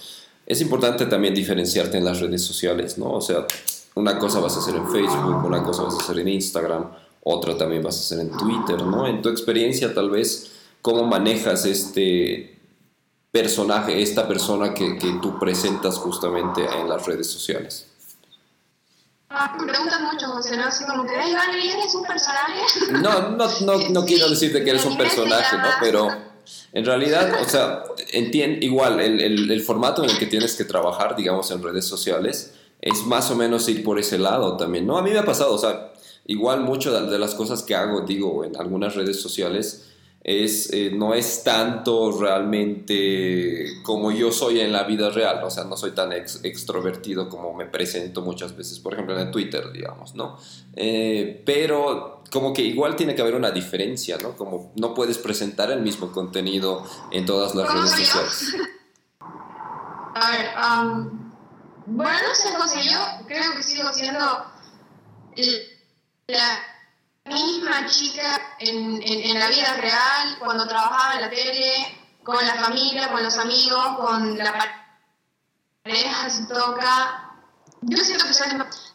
es 0.46 0.60
importante 0.60 1.06
también 1.06 1.34
diferenciarte 1.34 1.98
en 1.98 2.04
las 2.04 2.20
redes 2.20 2.42
sociales, 2.42 2.98
¿no? 2.98 3.12
O 3.12 3.20
sea, 3.20 3.46
una 3.94 4.18
cosa 4.18 4.40
vas 4.40 4.56
a 4.56 4.60
hacer 4.60 4.74
en 4.74 4.90
Facebook, 4.90 5.44
una 5.44 5.62
cosa 5.62 5.82
vas 5.82 5.94
a 5.94 5.98
hacer 5.98 6.18
en 6.18 6.28
Instagram, 6.28 6.90
otra 7.24 7.56
también 7.56 7.82
vas 7.82 7.96
a 7.96 8.00
hacer 8.00 8.20
en 8.20 8.36
Twitter, 8.36 8.82
¿no? 8.82 9.06
En 9.06 9.22
tu 9.22 9.28
experiencia, 9.28 9.94
tal 9.94 10.10
vez, 10.10 10.52
¿cómo 10.80 11.04
manejas 11.04 11.64
este 11.66 12.58
personaje, 13.30 14.02
esta 14.02 14.26
persona 14.26 14.74
que, 14.74 14.98
que 14.98 15.18
tú 15.22 15.38
presentas 15.38 15.96
justamente 15.96 16.64
en 16.80 16.88
las 16.88 17.06
redes 17.06 17.28
sociales? 17.28 17.86
Ah, 19.34 19.56
me 19.58 19.66
preguntan 19.66 20.04
mucho, 20.04 20.26
José, 20.26 20.56
¿no? 20.58 20.64
Así 20.64 20.84
como 20.84 21.04
que, 21.06 21.12
¿y 21.14 21.70
eres 21.70 21.94
un 21.94 22.04
personaje? 22.04 22.60
No, 23.00 23.30
no, 23.30 23.48
no, 23.60 23.88
no 23.88 24.04
quiero 24.06 24.28
decirte 24.28 24.62
que 24.62 24.70
eres 24.70 24.84
un 24.84 24.98
personaje, 24.98 25.56
¿no? 25.56 25.68
Pero 25.80 26.31
en 26.72 26.84
realidad, 26.84 27.32
o 27.40 27.48
sea, 27.48 27.84
entiende, 28.12 28.64
igual, 28.64 29.00
el, 29.00 29.50
el, 29.50 29.60
formato 29.62 30.04
en 30.04 30.10
el 30.10 30.18
que 30.18 30.26
tienes 30.26 30.56
que 30.56 30.64
trabajar, 30.64 31.16
digamos, 31.16 31.50
en 31.50 31.62
redes 31.62 31.86
sociales, 31.86 32.54
es 32.80 33.04
más 33.06 33.30
o 33.30 33.36
menos 33.36 33.68
ir 33.68 33.84
por 33.84 33.98
ese 33.98 34.18
lado 34.18 34.56
también, 34.56 34.86
¿no? 34.86 34.98
A 34.98 35.02
mí 35.02 35.10
me 35.10 35.18
ha 35.18 35.24
pasado, 35.24 35.54
o 35.54 35.58
sea, 35.58 35.92
igual 36.26 36.60
mucho 36.60 36.92
de 37.00 37.18
las 37.18 37.34
cosas 37.34 37.62
que 37.62 37.74
hago, 37.74 38.02
digo, 38.02 38.44
en 38.44 38.56
algunas 38.56 38.94
redes 38.94 39.20
sociales, 39.20 39.91
es, 40.24 40.72
eh, 40.72 40.90
no 40.94 41.14
es 41.14 41.42
tanto 41.42 42.16
realmente 42.20 43.66
como 43.82 44.12
yo 44.12 44.30
soy 44.30 44.60
en 44.60 44.72
la 44.72 44.84
vida 44.84 45.10
real, 45.10 45.42
o 45.42 45.50
sea, 45.50 45.64
no 45.64 45.76
soy 45.76 45.92
tan 45.92 46.12
extrovertido 46.12 47.28
como 47.28 47.52
me 47.54 47.66
presento 47.66 48.22
muchas 48.22 48.56
veces, 48.56 48.78
por 48.78 48.94
ejemplo, 48.94 49.18
en 49.18 49.32
Twitter, 49.32 49.72
digamos, 49.72 50.14
¿no? 50.14 50.38
Eh, 50.76 51.42
pero 51.44 52.22
como 52.30 52.52
que 52.52 52.62
igual 52.62 52.94
tiene 52.94 53.16
que 53.16 53.22
haber 53.22 53.34
una 53.34 53.50
diferencia, 53.50 54.16
¿no? 54.18 54.36
Como 54.36 54.72
no 54.76 54.94
puedes 54.94 55.18
presentar 55.18 55.72
el 55.72 55.80
mismo 55.80 56.12
contenido 56.12 56.84
en 57.10 57.26
todas 57.26 57.54
las 57.56 57.72
redes 57.72 57.90
sociales. 57.90 58.56
A 60.14 60.30
ver, 60.30 60.46
um, 60.56 61.32
bueno, 61.86 62.28
yo 62.84 63.26
creo 63.26 63.54
que 63.56 63.62
sigo 63.62 63.92
siendo 63.92 64.20
la 66.28 66.71
misma 67.24 67.86
chica 67.86 68.56
en, 68.58 69.00
en, 69.02 69.38
la 69.38 69.48
vida 69.48 69.74
real, 69.74 70.38
cuando 70.38 70.66
trabajaba 70.66 71.14
en 71.14 71.20
la 71.22 71.30
tele, 71.30 71.98
con 72.22 72.44
la 72.46 72.54
familia, 72.54 73.10
con 73.10 73.22
los 73.22 73.36
amigos, 73.38 73.96
con 73.96 74.38
la 74.38 74.52
pareja, 75.82 76.30
se 76.30 76.46
toca. 76.46 77.30
Yo 77.82 77.98
siento 77.98 78.26
que 78.26 78.34
soy 78.34 78.48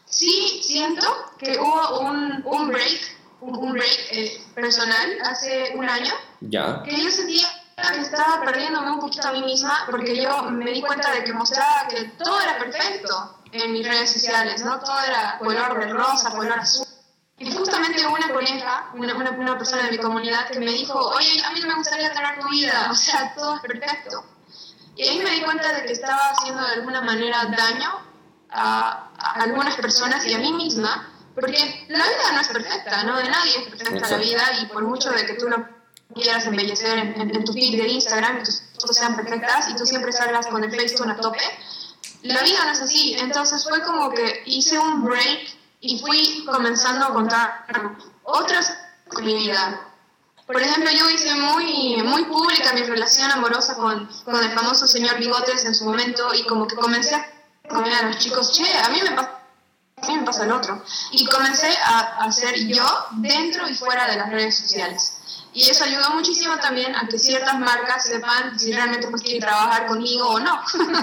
Sí, 0.06 0.62
siento 0.64 1.06
que 1.38 1.58
hubo 1.58 2.00
un, 2.00 2.42
un 2.46 2.68
break, 2.68 3.18
un, 3.40 3.72
break 3.72 4.06
eh, 4.10 4.42
personal 4.54 5.18
hace 5.22 5.72
un 5.74 5.86
año, 5.86 6.14
ya. 6.40 6.82
que 6.82 7.04
yo 7.04 7.10
sentía 7.10 7.46
que 7.76 8.00
estaba 8.00 8.40
perdiéndome 8.44 8.90
un 8.90 9.00
poquito 9.00 9.28
a 9.28 9.32
mí 9.32 9.42
misma 9.42 9.86
porque 9.90 10.20
yo 10.20 10.44
me 10.44 10.72
di 10.72 10.80
cuenta 10.80 11.12
de 11.12 11.24
que 11.24 11.32
mostraba 11.32 11.86
que 11.88 12.04
todo 12.18 12.40
era 12.40 12.58
perfecto 12.58 13.38
en 13.52 13.72
mis 13.72 13.86
redes 13.86 14.12
sociales, 14.12 14.64
¿no? 14.64 14.80
Todo 14.80 14.98
era 15.00 15.38
color 15.38 15.78
de 15.78 15.92
rosa, 15.92 16.30
color 16.30 16.58
azul. 16.58 16.86
Y 17.40 17.52
justamente 17.52 18.04
una 18.04 18.32
colega, 18.32 18.90
una, 18.94 19.14
una, 19.14 19.58
persona 19.58 19.84
de 19.84 19.92
mi 19.92 19.98
comunidad 19.98 20.48
que 20.48 20.58
me 20.58 20.72
dijo, 20.72 20.98
oye, 20.98 21.40
a 21.44 21.52
mí 21.52 21.60
no 21.60 21.68
me 21.68 21.74
gustaría 21.76 22.12
tener 22.12 22.40
tu 22.40 22.48
vida, 22.48 22.88
o 22.90 22.94
sea, 22.94 23.32
todo 23.34 23.54
es 23.54 23.60
perfecto. 23.60 24.24
Y 24.96 25.04
ahí 25.04 25.18
me 25.20 25.30
di 25.30 25.42
cuenta 25.42 25.72
de 25.72 25.84
que 25.84 25.92
estaba 25.92 26.30
haciendo 26.30 26.60
de 26.60 26.72
alguna 26.72 27.00
manera 27.00 27.44
daño 27.44 27.90
a, 28.50 29.10
algunas 29.36 29.76
personas 29.76 30.26
y 30.26 30.34
a 30.34 30.38
mí 30.38 30.52
misma, 30.52 31.12
porque 31.36 31.86
la 31.88 31.98
vida 31.98 32.32
no 32.32 32.40
es 32.40 32.48
perfecta, 32.48 33.04
¿no? 33.04 33.16
De 33.16 33.30
nadie 33.30 33.56
es 33.56 33.68
perfecta 33.68 34.10
la 34.10 34.16
vida 34.16 34.42
y 34.60 34.66
por 34.66 34.82
mucho 34.82 35.10
de 35.10 35.24
que 35.24 35.34
tú 35.34 35.48
no 35.48 35.68
quieras 36.14 36.44
embellecer 36.46 36.98
en, 36.98 37.44
tu 37.44 37.52
feed 37.52 37.80
de 37.80 37.86
Instagram, 37.86 38.38
que 38.38 38.46
tus 38.46 38.62
fotos 38.74 38.96
sean 38.96 39.14
perfectas 39.14 39.68
y 39.70 39.76
tú 39.76 39.86
siempre 39.86 40.10
salgas 40.10 40.48
con 40.48 40.64
el 40.64 40.70
Facebook 40.72 41.08
a 41.08 41.16
tope, 41.16 41.38
la 42.22 42.42
vida 42.42 42.64
no 42.64 42.72
es 42.72 42.80
así. 42.80 43.14
Entonces 43.20 43.62
fue 43.62 43.80
como 43.82 44.10
que 44.10 44.42
hice 44.46 44.76
un 44.76 45.04
break 45.04 45.57
y 45.80 45.98
fui 46.00 46.44
comenzando 46.44 47.06
a 47.06 47.12
contar 47.12 47.64
otras 48.24 48.76
de 49.16 49.22
mi 49.22 49.34
vida. 49.34 49.80
Por 50.46 50.60
ejemplo, 50.60 50.90
yo 50.90 51.10
hice 51.10 51.34
muy, 51.34 52.02
muy 52.02 52.24
pública 52.24 52.72
mi 52.72 52.82
relación 52.82 53.30
amorosa 53.30 53.74
con, 53.76 54.08
con 54.24 54.42
el 54.42 54.50
famoso 54.52 54.86
señor 54.86 55.18
Bigotes 55.18 55.64
en 55.64 55.74
su 55.74 55.84
momento 55.84 56.32
y 56.34 56.44
como 56.46 56.66
que 56.66 56.74
comencé 56.74 57.14
a 57.14 57.28
comer 57.68 57.92
a 57.92 58.02
los 58.02 58.18
chicos, 58.18 58.52
che, 58.52 58.64
a 58.78 58.88
mí 58.88 59.00
me 59.02 59.10
pasa 59.10 59.38
a 60.02 60.06
mí 60.06 60.16
me 60.16 60.24
pasa 60.24 60.44
el 60.44 60.52
otro. 60.52 60.82
Y 61.10 61.26
comencé 61.26 61.76
a 61.76 62.24
hacer 62.24 62.54
yo 62.66 62.86
dentro 63.12 63.68
y 63.68 63.74
fuera 63.74 64.06
de 64.08 64.16
las 64.16 64.30
redes 64.30 64.56
sociales. 64.56 65.17
Y 65.52 65.68
eso 65.68 65.84
ayudó 65.84 66.10
muchísimo 66.10 66.56
también 66.58 66.94
a 66.94 67.08
que 67.08 67.18
ciertas 67.18 67.58
marcas 67.58 68.04
sepan 68.04 68.58
si 68.58 68.72
realmente 68.72 69.08
pues 69.08 69.22
quieren 69.22 69.40
trabajar 69.40 69.86
conmigo 69.86 70.28
o 70.28 70.40
no. 70.40 70.60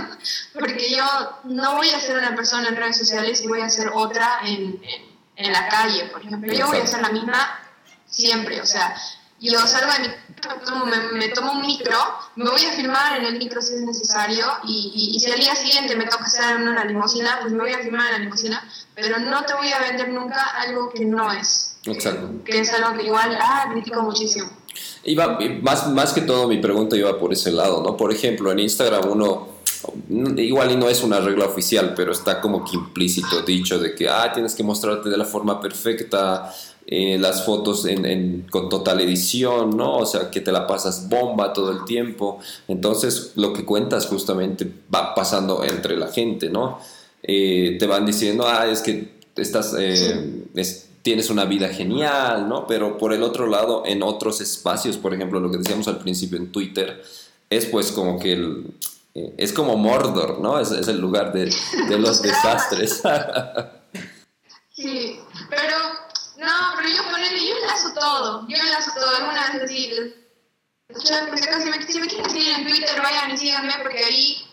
Porque 0.54 0.90
yo 0.90 1.06
no 1.46 1.76
voy 1.76 1.90
a 1.90 2.00
ser 2.00 2.18
una 2.18 2.36
persona 2.36 2.70
en 2.70 2.76
redes 2.76 2.98
sociales 2.98 3.42
y 3.42 3.48
voy 3.48 3.62
a 3.62 3.70
ser 3.70 3.90
otra 3.94 4.40
en, 4.44 4.82
en, 5.36 5.52
la 5.52 5.68
calle, 5.68 6.06
por 6.06 6.24
ejemplo. 6.24 6.54
Yo 6.54 6.68
voy 6.68 6.78
a 6.78 6.88
ser 6.88 7.02
la 7.02 7.10
misma 7.10 7.60
siempre. 8.08 8.62
O 8.62 8.66
sea, 8.66 8.96
yo 9.40 9.66
salgo 9.68 9.92
de 9.94 10.00
mi 10.00 10.08
me, 10.86 11.20
me, 11.20 11.30
tomo 11.30 11.54
un 11.54 11.62
micro, 11.62 11.98
me 12.36 12.50
voy 12.50 12.64
a 12.66 12.72
filmar 12.72 13.18
en 13.18 13.26
el 13.26 13.38
micro 13.38 13.62
si 13.62 13.76
es 13.76 13.82
necesario 13.82 14.46
y, 14.64 15.14
y, 15.16 15.20
si 15.20 15.32
al 15.32 15.40
día 15.40 15.56
siguiente 15.56 15.96
me 15.96 16.06
toca 16.06 16.26
en 16.52 16.68
una 16.68 16.86
limusina, 16.86 17.40
pues 17.42 17.52
me 17.52 17.60
voy 17.60 17.74
a 17.74 17.80
filmar 17.80 18.08
en 18.08 18.12
la 18.12 18.18
limusina, 18.20 18.70
pero 18.94 19.20
no 19.20 19.44
te 19.44 19.54
voy 19.54 19.72
a 19.72 19.80
vender 19.80 20.10
nunca 20.10 20.42
algo 20.58 20.90
que 20.90 21.06
no 21.06 21.32
es. 21.32 21.75
Exacto. 21.86 22.44
Que 22.44 22.60
es 22.60 22.74
algo 22.74 22.98
que 22.98 23.06
igual, 23.06 23.38
ah, 23.40 23.70
critico 23.72 24.02
muchísimo. 24.02 24.50
Iba, 25.04 25.38
más, 25.62 25.90
más 25.92 26.14
que 26.14 26.22
todo 26.22 26.48
mi 26.48 26.58
pregunta 26.58 26.96
iba 26.96 27.18
por 27.18 27.32
ese 27.32 27.52
lado, 27.52 27.82
¿no? 27.84 27.96
Por 27.96 28.12
ejemplo, 28.12 28.52
en 28.52 28.60
Instagram 28.60 29.10
uno, 29.12 29.48
igual 30.38 30.72
y 30.72 30.76
no 30.76 30.90
es 30.90 31.04
una 31.04 31.20
regla 31.20 31.46
oficial, 31.46 31.94
pero 31.96 32.12
está 32.12 32.42
como 32.42 32.66
que 32.66 32.76
implícito 32.76 33.42
dicho 33.44 33.80
de 33.80 33.94
que, 33.94 34.10
ah, 34.10 34.32
tienes 34.34 34.56
que 34.56 34.64
mostrarte 34.64 35.10
de 35.10 35.18
la 35.18 35.26
forma 35.26 35.62
perfecta, 35.62 36.52
eh, 36.88 37.18
las 37.18 37.46
fotos 37.46 37.86
en, 37.86 38.06
en, 38.06 38.48
con 38.50 38.70
total 38.70 39.00
edición, 39.02 39.76
¿no? 39.76 39.98
O 39.98 40.06
sea, 40.06 40.30
que 40.30 40.42
te 40.42 40.52
la 40.52 40.68
pasas 40.68 41.08
bomba 41.08 41.54
todo 41.54 41.72
el 41.72 41.86
tiempo. 41.86 42.40
Entonces, 42.68 43.32
lo 43.36 43.54
que 43.54 43.66
cuentas 43.66 44.08
justamente 44.08 44.72
va 44.94 45.16
pasando 45.16 45.64
entre 45.64 45.98
la 45.98 46.08
gente, 46.08 46.50
¿no? 46.50 46.80
Eh, 47.24 47.78
te 47.80 47.88
van 47.88 48.06
diciendo, 48.06 48.46
ah, 48.48 48.68
es 48.68 48.82
que 48.82 49.16
estás... 49.36 49.76
Eh, 49.78 50.46
tienes 51.06 51.30
una 51.30 51.46
vida 51.46 51.70
genial, 51.70 52.50
¿no? 52.50 52.66
Pero 52.66 52.98
por 52.98 53.14
el 53.14 53.22
otro 53.22 53.46
lado, 53.46 53.84
en 53.86 54.02
otros 54.02 54.42
espacios, 54.42 54.98
por 54.98 55.14
ejemplo, 55.14 55.40
lo 55.40 55.52
que 55.52 55.60
decíamos 55.60 55.88
al 55.88 56.00
principio 56.00 56.38
en 56.40 56.52
Twitter, 56.52 57.04
es 57.48 57.68
pues 57.68 57.92
como 57.92 58.20
que 58.20 58.34
el, 58.34 58.74
eh, 59.14 59.36
es 59.38 59.54
como 59.54 59.78
Mordor, 59.78 60.40
¿no? 60.40 60.60
Es, 60.60 60.72
es 60.72 60.88
el 60.88 61.00
lugar 61.00 61.32
de, 61.32 61.54
de 61.90 62.00
los 62.00 62.22
desastres. 62.24 63.04
sí, 64.76 65.20
pero 65.48 65.76
todo, 67.96 68.48
yo 68.48 68.58
lanzo 68.58 68.92
todo, 68.94 69.16
alguna 69.16 69.52
vez 69.52 69.64
así. 69.64 69.92
Si 70.96 71.12
me, 71.12 71.82
si 71.88 72.00
me 72.00 72.08
quieren 72.08 72.30
seguir 72.30 72.54
en 72.58 72.68
Twitter, 72.68 73.02
vayan 73.02 73.32
y 73.32 73.38
síganme 73.38 73.74
porque 73.82 74.04
ahí, 74.04 74.46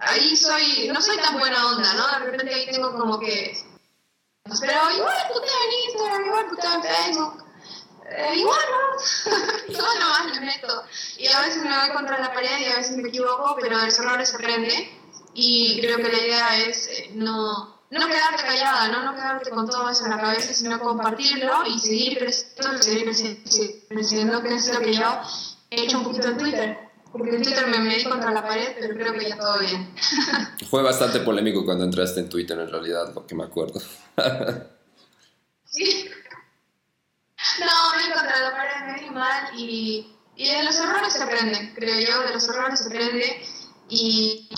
ahí 0.00 0.36
soy, 0.36 0.88
no 0.92 1.00
soy 1.00 1.16
tan 1.16 1.38
buena 1.38 1.66
onda, 1.66 1.94
¿no? 1.94 2.18
De 2.18 2.30
repente 2.30 2.54
ahí 2.54 2.66
tengo 2.70 2.94
como 2.94 3.18
que... 3.18 3.56
Pero 4.60 4.90
igual 4.96 5.16
puteo 5.32 5.56
en 5.64 5.90
Instagram, 5.90 6.26
igual 6.26 6.46
puteo 6.46 6.72
en 6.74 6.82
Facebook. 6.82 7.44
Igual, 8.34 8.60
¿no? 8.70 9.68
igual 9.68 9.98
nomás 10.00 10.34
le 10.34 10.40
meto. 10.40 10.84
Y 11.18 11.28
a 11.28 11.40
veces 11.40 11.62
me 11.62 11.78
voy 11.78 11.90
contra 11.90 12.18
la 12.18 12.32
pared 12.32 12.58
y 12.58 12.64
a 12.66 12.76
veces 12.76 12.96
me 12.96 13.08
equivoco, 13.08 13.56
pero 13.60 13.78
de 13.78 13.86
los 13.86 14.28
se 14.28 14.36
aprende. 14.36 14.98
Y 15.34 15.80
creo 15.80 15.98
que 15.98 16.08
la 16.08 16.18
idea 16.18 16.56
es 16.56 16.86
eh, 16.88 17.10
no 17.14 17.78
no 17.90 18.06
quedarte 18.06 18.42
callada, 18.42 18.88
¿no? 18.88 19.02
no 19.02 19.14
quedarte 19.14 19.50
con 19.50 19.68
todo 19.68 19.88
eso 19.88 20.04
en 20.04 20.10
la 20.10 20.20
cabeza, 20.20 20.52
sino 20.52 20.78
compartirlo 20.78 21.64
y 21.66 21.78
seguir 21.78 22.18
creciendo, 22.18 22.82
seguir 22.82 23.84
creciendo, 23.88 24.42
que 24.42 24.54
es 24.54 24.74
lo 24.74 24.80
que 24.80 24.94
yo 24.94 25.20
he 25.70 25.84
hecho 25.84 25.98
un 25.98 26.04
poquito 26.04 26.28
en 26.28 26.38
Twitter. 26.38 26.87
Porque 27.12 27.36
en 27.36 27.42
Twitter 27.42 27.66
me 27.66 27.78
medí 27.78 28.04
contra 28.04 28.30
la 28.30 28.42
pared, 28.42 28.76
pero 28.78 28.94
creo 28.94 29.12
que 29.14 29.28
ya 29.28 29.38
todo 29.38 29.58
bien. 29.60 29.94
Fue 30.70 30.82
bastante 30.82 31.20
polémico 31.20 31.64
cuando 31.64 31.84
entraste 31.84 32.20
en 32.20 32.28
Twitter, 32.28 32.58
en 32.58 32.70
realidad, 32.70 33.12
lo 33.14 33.26
que 33.26 33.34
me 33.34 33.44
acuerdo. 33.44 33.80
sí. 35.64 36.10
No, 37.60 37.96
me 37.96 38.14
contra 38.14 38.40
la 38.40 38.50
pared, 38.52 38.92
me 38.92 39.00
di 39.00 39.10
mal 39.10 39.58
y, 39.58 40.12
y 40.36 40.48
de 40.48 40.62
los 40.64 40.78
errores 40.78 41.12
se 41.12 41.22
aprende, 41.22 41.72
creo 41.74 41.98
yo, 41.98 42.22
de 42.22 42.34
los 42.34 42.48
errores 42.48 42.80
se 42.80 42.88
aprende 42.88 43.42
y 43.88 44.48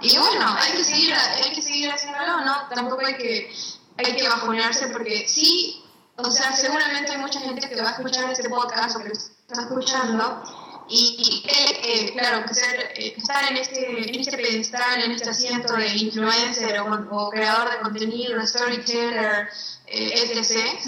y 0.00 0.16
bueno, 0.16 0.46
hay 0.58 0.72
que 0.72 0.84
seguir, 0.84 1.14
hay 1.14 1.52
que 1.54 1.60
seguir 1.60 1.90
haciéndolo, 1.90 2.40
¿no? 2.40 2.68
Tampoco 2.74 3.04
hay 3.04 3.16
que, 3.16 3.52
hay 3.98 4.16
que 4.16 4.28
bajonearse 4.28 4.88
porque 4.88 5.28
sí, 5.28 5.84
o 6.16 6.30
sea, 6.30 6.52
seguramente 6.52 7.12
hay 7.12 7.18
mucha 7.18 7.40
gente 7.40 7.68
que 7.68 7.80
va 7.80 7.90
a 7.90 7.92
escuchar 7.92 8.30
este 8.30 8.48
podcast 8.48 8.96
o 8.96 9.00
que 9.00 9.12
está 9.12 9.62
escuchando 9.62 10.42
y 10.90 11.44
eh, 11.48 12.12
claro, 12.12 12.44
que 12.46 12.54
ser, 12.54 12.92
eh, 12.96 13.14
estar 13.16 13.50
en 13.50 13.56
este, 13.56 14.08
en 14.08 14.20
este 14.20 14.36
pedestal, 14.36 15.02
en 15.02 15.12
este 15.12 15.30
asiento 15.30 15.74
de 15.74 15.88
influencer 15.88 16.80
o, 16.80 17.30
creador 17.30 17.70
de 17.70 17.78
contenido, 17.78 18.46
storyteller, 18.46 19.48
eh, 19.86 20.32
etc., 20.32 20.78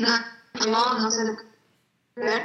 no, 0.66 0.98
no 0.98 1.10
sé 1.10 1.36
ver 2.16 2.42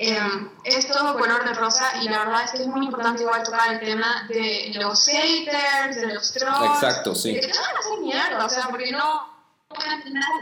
eh, 0.00 0.16
es 0.62 0.86
todo 0.86 1.18
color 1.18 1.44
de 1.44 1.54
rosa 1.54 1.84
y 2.00 2.08
la 2.08 2.20
verdad 2.20 2.44
es 2.44 2.52
que 2.52 2.58
es 2.58 2.68
muy 2.68 2.86
importante 2.86 3.22
igual 3.22 3.42
tocar 3.42 3.74
el 3.74 3.80
tema 3.80 4.26
de 4.28 4.70
los 4.76 5.04
haters, 5.06 5.96
de 5.96 6.14
los 6.14 6.32
trolls. 6.32 6.82
Exacto, 6.82 7.16
sí. 7.16 7.34
De 7.34 7.40
que 7.40 7.48
te 7.48 7.58
van 7.58 7.76
a 7.76 7.78
hacer 7.80 7.98
mierda, 7.98 8.44
o 8.44 8.48
sea, 8.48 8.68
porque 8.68 8.92
no, 8.92 9.28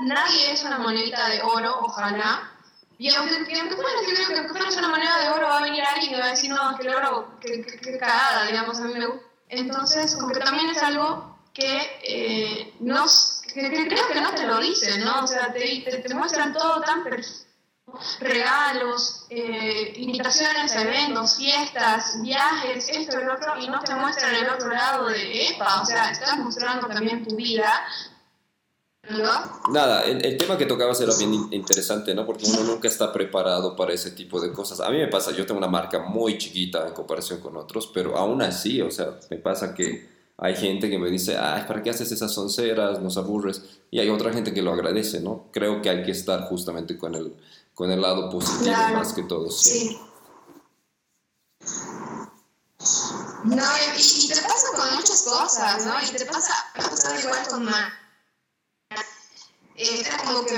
nadie 0.03 0.53
es 0.53 0.63
una 0.63 0.79
monedita 0.79 1.29
de 1.29 1.41
oro, 1.41 1.75
ojalá. 1.81 2.53
Y 2.99 3.15
aunque, 3.15 3.45
que 3.45 3.61
aunque 3.61 3.75
una 3.75 4.89
moneda 4.89 5.19
de 5.19 5.29
oro 5.31 5.49
va 5.49 5.59
a 5.59 5.63
venir 5.63 5.83
alguien 5.83 6.15
y 6.15 6.19
va 6.19 6.27
a 6.27 6.31
decir, 6.31 6.51
no, 6.51 6.77
que 6.77 6.87
el 6.87 6.95
oro, 6.95 7.39
que, 7.41 7.63
que, 7.63 7.99
cagada, 7.99 8.47
digamos, 8.47 8.79
a 8.79 8.85
mí 8.85 8.95
me 8.95 9.07
gusta. 9.07 9.27
Entonces, 9.49 10.17
como 10.17 10.33
que 10.33 10.41
también 10.41 10.71
es 10.71 10.83
algo 10.83 11.39
que, 11.53 11.83
eh, 12.03 12.75
que, 13.55 13.89
creo 13.89 14.09
que 14.09 14.21
no 14.21 14.35
te 14.35 14.47
lo 14.47 14.59
dicen, 14.61 15.05
¿no? 15.05 15.25
O 15.25 15.27
sea, 15.27 15.53
te, 15.53 15.61
te, 15.85 15.99
te 15.99 16.15
muestran 16.15 16.53
todo 16.53 16.81
tan 16.81 17.05
perfecto 17.05 17.47
regalos, 18.19 19.27
eh, 19.31 19.93
invitaciones 19.97 20.75
eventos, 20.75 21.37
fiestas, 21.37 22.21
viajes, 22.21 22.89
esto 22.89 23.21
y 23.21 23.25
lo 23.25 23.35
otro, 23.35 23.57
y 23.59 23.69
no 23.69 23.81
te 23.81 23.95
muestran 23.95 24.35
el 24.35 24.51
otro 24.51 24.71
lado 24.71 25.07
de 25.07 25.49
EPA, 25.49 25.83
o 25.83 25.87
sea, 25.87 26.11
estás 26.11 26.37
mostrando 26.39 26.89
también 26.89 27.25
tu 27.25 27.37
vida. 27.37 27.87
¿No? 29.11 29.73
Nada, 29.73 30.03
el, 30.05 30.25
el, 30.25 30.37
tema 30.37 30.59
que 30.59 30.67
tocabas 30.67 31.01
era 31.01 31.15
bien 31.17 31.49
interesante, 31.53 32.15
¿no? 32.15 32.27
Porque 32.27 32.47
uno 32.47 32.65
nunca 32.65 32.89
está 32.89 33.13
preparado 33.13 33.77
para 33.77 33.93
ese 33.93 34.11
tipo 34.11 34.41
de 34.41 34.53
cosas. 34.53 34.81
A 34.81 34.91
mí 34.91 34.99
me 34.99 35.09
pasa, 35.09 35.33
yo 35.33 35.47
tengo 35.47 35.59
una 35.59 35.69
marca 35.69 36.01
muy 36.01 36.39
chiquita 36.39 36.87
en 36.87 36.95
comparación 36.95 37.41
con 37.41 37.57
otros, 37.57 37.91
pero 37.93 38.17
aún 38.17 38.43
así, 38.43 38.81
o 38.83 38.91
sea, 38.91 39.19
me 39.31 39.39
pasa 39.39 39.75
que 39.75 40.09
hay 40.39 40.55
gente 40.55 40.91
que 40.91 40.99
me 40.99 41.11
dice, 41.11 41.37
ay, 41.39 41.65
¿para 41.67 41.83
qué 41.83 41.91
haces 41.91 42.13
esas 42.13 42.37
onceras? 42.37 43.01
Nos 43.01 43.17
aburres. 43.17 43.63
Y 43.91 44.01
hay 44.01 44.11
otra 44.11 44.33
gente 44.33 44.53
que 44.53 44.61
lo 44.61 44.73
agradece, 44.73 45.21
¿no? 45.21 45.47
Creo 45.53 45.81
que 45.81 45.89
hay 45.89 46.03
que 46.03 46.11
estar 46.11 46.43
justamente 46.49 46.99
con 46.99 47.15
el, 47.15 47.35
con 47.75 47.91
el 47.91 48.03
lado 48.03 48.29
positivo 48.31 48.77
más 48.93 49.13
que 49.15 49.23
todo. 49.23 49.51
Sí. 49.51 49.99
No, 53.45 53.65
y, 53.97 54.29
te 54.29 54.43
pasa 54.43 54.67
con 54.77 54.97
muchas 54.97 55.23
cosas, 55.23 55.87
¿no? 55.87 55.95
Y 56.03 56.17
te 56.17 56.27
pasa, 56.27 56.53
me 56.75 57.21
igual 57.21 57.47
con 57.49 57.65
era 59.77 60.17
como 60.19 60.45
que 60.45 60.57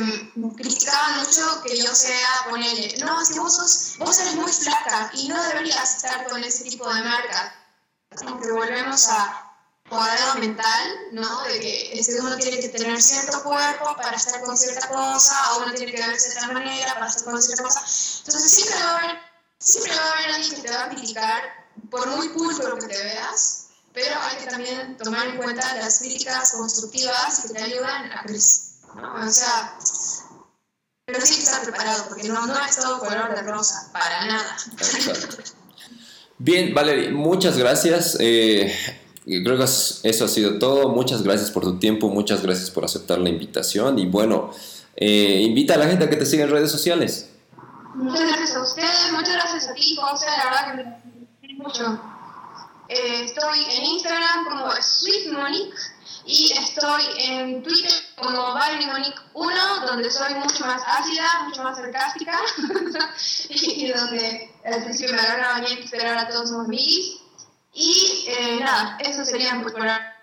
criticaban 0.56 1.18
mucho 1.18 1.62
que 1.62 1.76
yo 1.76 1.94
sea, 1.94 2.46
ponerle, 2.48 2.96
no, 2.98 3.24
si 3.24 3.38
vos, 3.38 3.56
sos, 3.56 3.94
vos 3.98 4.18
eres 4.20 4.34
muy 4.36 4.52
flaca 4.52 5.10
y 5.14 5.28
no 5.28 5.42
deberías 5.42 5.96
estar 5.96 6.26
con 6.28 6.42
ese 6.42 6.64
tipo 6.64 6.92
de 6.92 7.02
marca. 7.02 7.54
Como 8.16 8.40
que 8.40 8.50
volvemos 8.52 9.08
a 9.08 9.48
cuadrado 9.88 10.34
mental, 10.36 10.98
¿no? 11.12 11.42
De 11.44 11.60
que 11.60 11.98
es 11.98 12.06
que 12.06 12.20
uno 12.20 12.36
tiene 12.36 12.60
que 12.60 12.68
tener 12.68 13.00
cierto 13.02 13.42
cuerpo 13.42 13.96
para 13.96 14.16
estar 14.16 14.40
con 14.42 14.56
cierta 14.56 14.88
cosa, 14.88 15.52
o 15.52 15.62
uno 15.62 15.72
tiene 15.74 15.92
que 15.92 15.98
verse 15.98 16.28
de 16.28 16.34
cierta 16.34 16.52
manera 16.52 16.94
para 16.94 17.06
estar 17.06 17.24
con 17.24 17.42
cierta 17.42 17.62
cosa. 17.62 17.80
Entonces 17.80 18.50
siempre 18.50 18.76
va 18.76 18.90
a 18.90 18.98
haber, 18.98 19.18
siempre 19.58 19.96
va 19.96 20.02
a 20.02 20.12
haber 20.12 20.30
alguien 20.30 20.54
que 20.54 20.62
te 20.62 20.70
va 20.70 20.84
a 20.84 20.88
criticar, 20.90 21.42
por 21.90 22.06
muy 22.08 22.28
pulcro 22.30 22.78
que 22.78 22.86
te 22.86 23.02
veas, 23.02 23.68
pero 23.92 24.20
hay 24.20 24.36
que 24.36 24.46
también 24.46 24.96
tomar 24.96 25.26
en 25.26 25.36
cuenta 25.36 25.74
las 25.74 25.98
críticas 25.98 26.52
constructivas 26.52 27.40
que 27.40 27.54
te 27.54 27.62
ayudan 27.62 28.12
a 28.12 28.22
crecer, 28.22 28.67
¿no? 29.00 29.26
O 29.26 29.30
sea, 29.30 29.76
pero 31.06 31.20
sí 31.20 31.36
que 31.36 31.42
estar 31.42 31.62
preparado, 31.62 32.04
porque 32.08 32.28
no, 32.28 32.46
no 32.46 32.64
es 32.64 32.76
todo 32.76 32.98
color 32.98 33.34
de 33.34 33.42
rosa, 33.42 33.90
para 33.92 34.26
nada. 34.26 34.56
Bien, 36.38 36.74
Valerie, 36.74 37.10
muchas 37.10 37.56
gracias. 37.56 38.16
Eh, 38.20 38.72
creo 39.24 39.56
que 39.56 39.64
eso 39.64 40.24
ha 40.24 40.28
sido 40.28 40.58
todo. 40.58 40.90
Muchas 40.90 41.22
gracias 41.22 41.50
por 41.50 41.64
tu 41.64 41.78
tiempo, 41.78 42.08
muchas 42.10 42.42
gracias 42.42 42.70
por 42.70 42.84
aceptar 42.84 43.18
la 43.18 43.28
invitación 43.28 43.98
y 43.98 44.06
bueno, 44.06 44.50
eh, 44.96 45.42
invita 45.42 45.74
a 45.74 45.78
la 45.78 45.86
gente 45.86 46.04
a 46.04 46.10
que 46.10 46.16
te 46.16 46.26
siga 46.26 46.44
en 46.44 46.50
redes 46.50 46.70
sociales. 46.70 47.30
Muchas 47.94 48.28
gracias 48.28 48.54
a 48.54 48.62
ustedes, 48.62 49.12
muchas 49.12 49.34
gracias 49.34 49.68
a 49.68 49.74
ti, 49.74 49.96
José, 49.96 50.26
la 50.26 50.44
verdad 50.44 51.00
que 51.40 51.48
me 51.48 51.54
mucho. 51.54 52.00
Eh, 52.88 53.24
estoy 53.24 53.58
en 53.76 53.84
Instagram 53.84 54.44
como 54.44 54.70
SweetMonique 54.80 55.76
y 56.26 56.52
estoy 56.52 57.02
en 57.18 57.62
Twitter 57.62 57.90
como 58.16 58.54
ValeryMonique1, 58.54 59.86
donde 59.86 60.10
soy 60.10 60.34
mucho 60.34 60.66
más 60.66 60.82
ácida, 60.86 61.44
mucho 61.44 61.62
más 61.62 61.76
sarcástica 61.76 62.38
y 63.48 63.88
donde 63.88 64.50
al 64.64 64.84
principio 64.84 65.14
me 65.14 65.20
agarraba 65.20 65.60
bien 65.60 65.78
esperar 65.78 66.18
a 66.18 66.28
todos 66.28 66.50
los 66.50 66.66
amigos. 66.66 67.22
Y 67.72 68.24
eh, 68.28 68.60
nada, 68.60 68.98
eso 69.00 69.24
sería 69.24 69.58
pues 69.62 69.74
para 69.74 70.14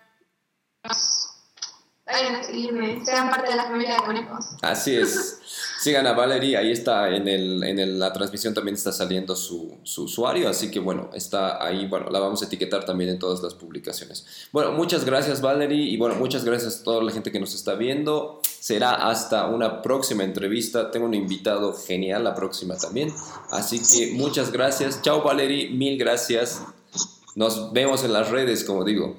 vayan 2.06 2.36
a 2.36 2.44
seguirme, 2.44 3.04
sean 3.04 3.30
parte 3.30 3.50
de 3.50 3.56
la 3.56 3.64
familia 3.64 3.96
de 3.96 4.02
conejos. 4.02 4.46
Así 4.62 4.96
es. 4.96 5.40
Sigan 5.86 6.08
a 6.08 6.14
Valerie, 6.14 6.58
ahí 6.58 6.72
está 6.72 7.16
en, 7.16 7.28
el, 7.28 7.64
en 7.64 8.00
la 8.00 8.12
transmisión 8.12 8.56
también 8.56 8.74
está 8.74 8.92
saliendo 8.92 9.36
su, 9.36 9.78
su, 9.84 10.06
usuario, 10.06 10.50
así 10.50 10.72
que 10.72 10.80
bueno, 10.80 11.12
está 11.14 11.64
ahí, 11.64 11.86
bueno, 11.86 12.10
la 12.10 12.20
vamos 12.20 12.42
a 12.42 12.46
etiquetar 12.46 12.88
también 12.88 13.12
en 13.12 13.20
todas 13.20 13.44
las 13.44 13.54
publicaciones. 13.54 14.26
Bueno, 14.52 14.72
muchas 14.72 15.06
gracias 15.06 15.42
Valerie 15.42 15.78
y 15.78 15.96
bueno, 15.98 16.16
muchas 16.16 16.44
gracias 16.44 16.80
a 16.80 16.84
toda 16.84 17.04
la 17.04 17.12
gente 17.12 17.32
que 17.32 17.40
nos 17.40 17.54
está 17.54 17.76
viendo. 17.76 18.42
Será 18.42 18.94
hasta 18.94 19.46
una 19.46 19.84
próxima 19.84 20.24
entrevista. 20.24 20.90
Tengo 20.90 21.06
un 21.06 21.14
invitado 21.14 21.72
genial 21.76 22.24
la 22.24 22.34
próxima 22.34 22.76
también. 22.78 23.14
Así 23.52 23.78
que 23.78 24.14
muchas 24.14 24.52
gracias. 24.52 25.04
Chao 25.04 25.22
Valerie, 25.22 25.70
mil 25.70 26.00
gracias. 26.00 26.64
Nos 27.36 27.74
vemos 27.74 28.04
en 28.04 28.12
las 28.12 28.32
redes, 28.32 28.64
como 28.64 28.84
digo. 28.84 29.18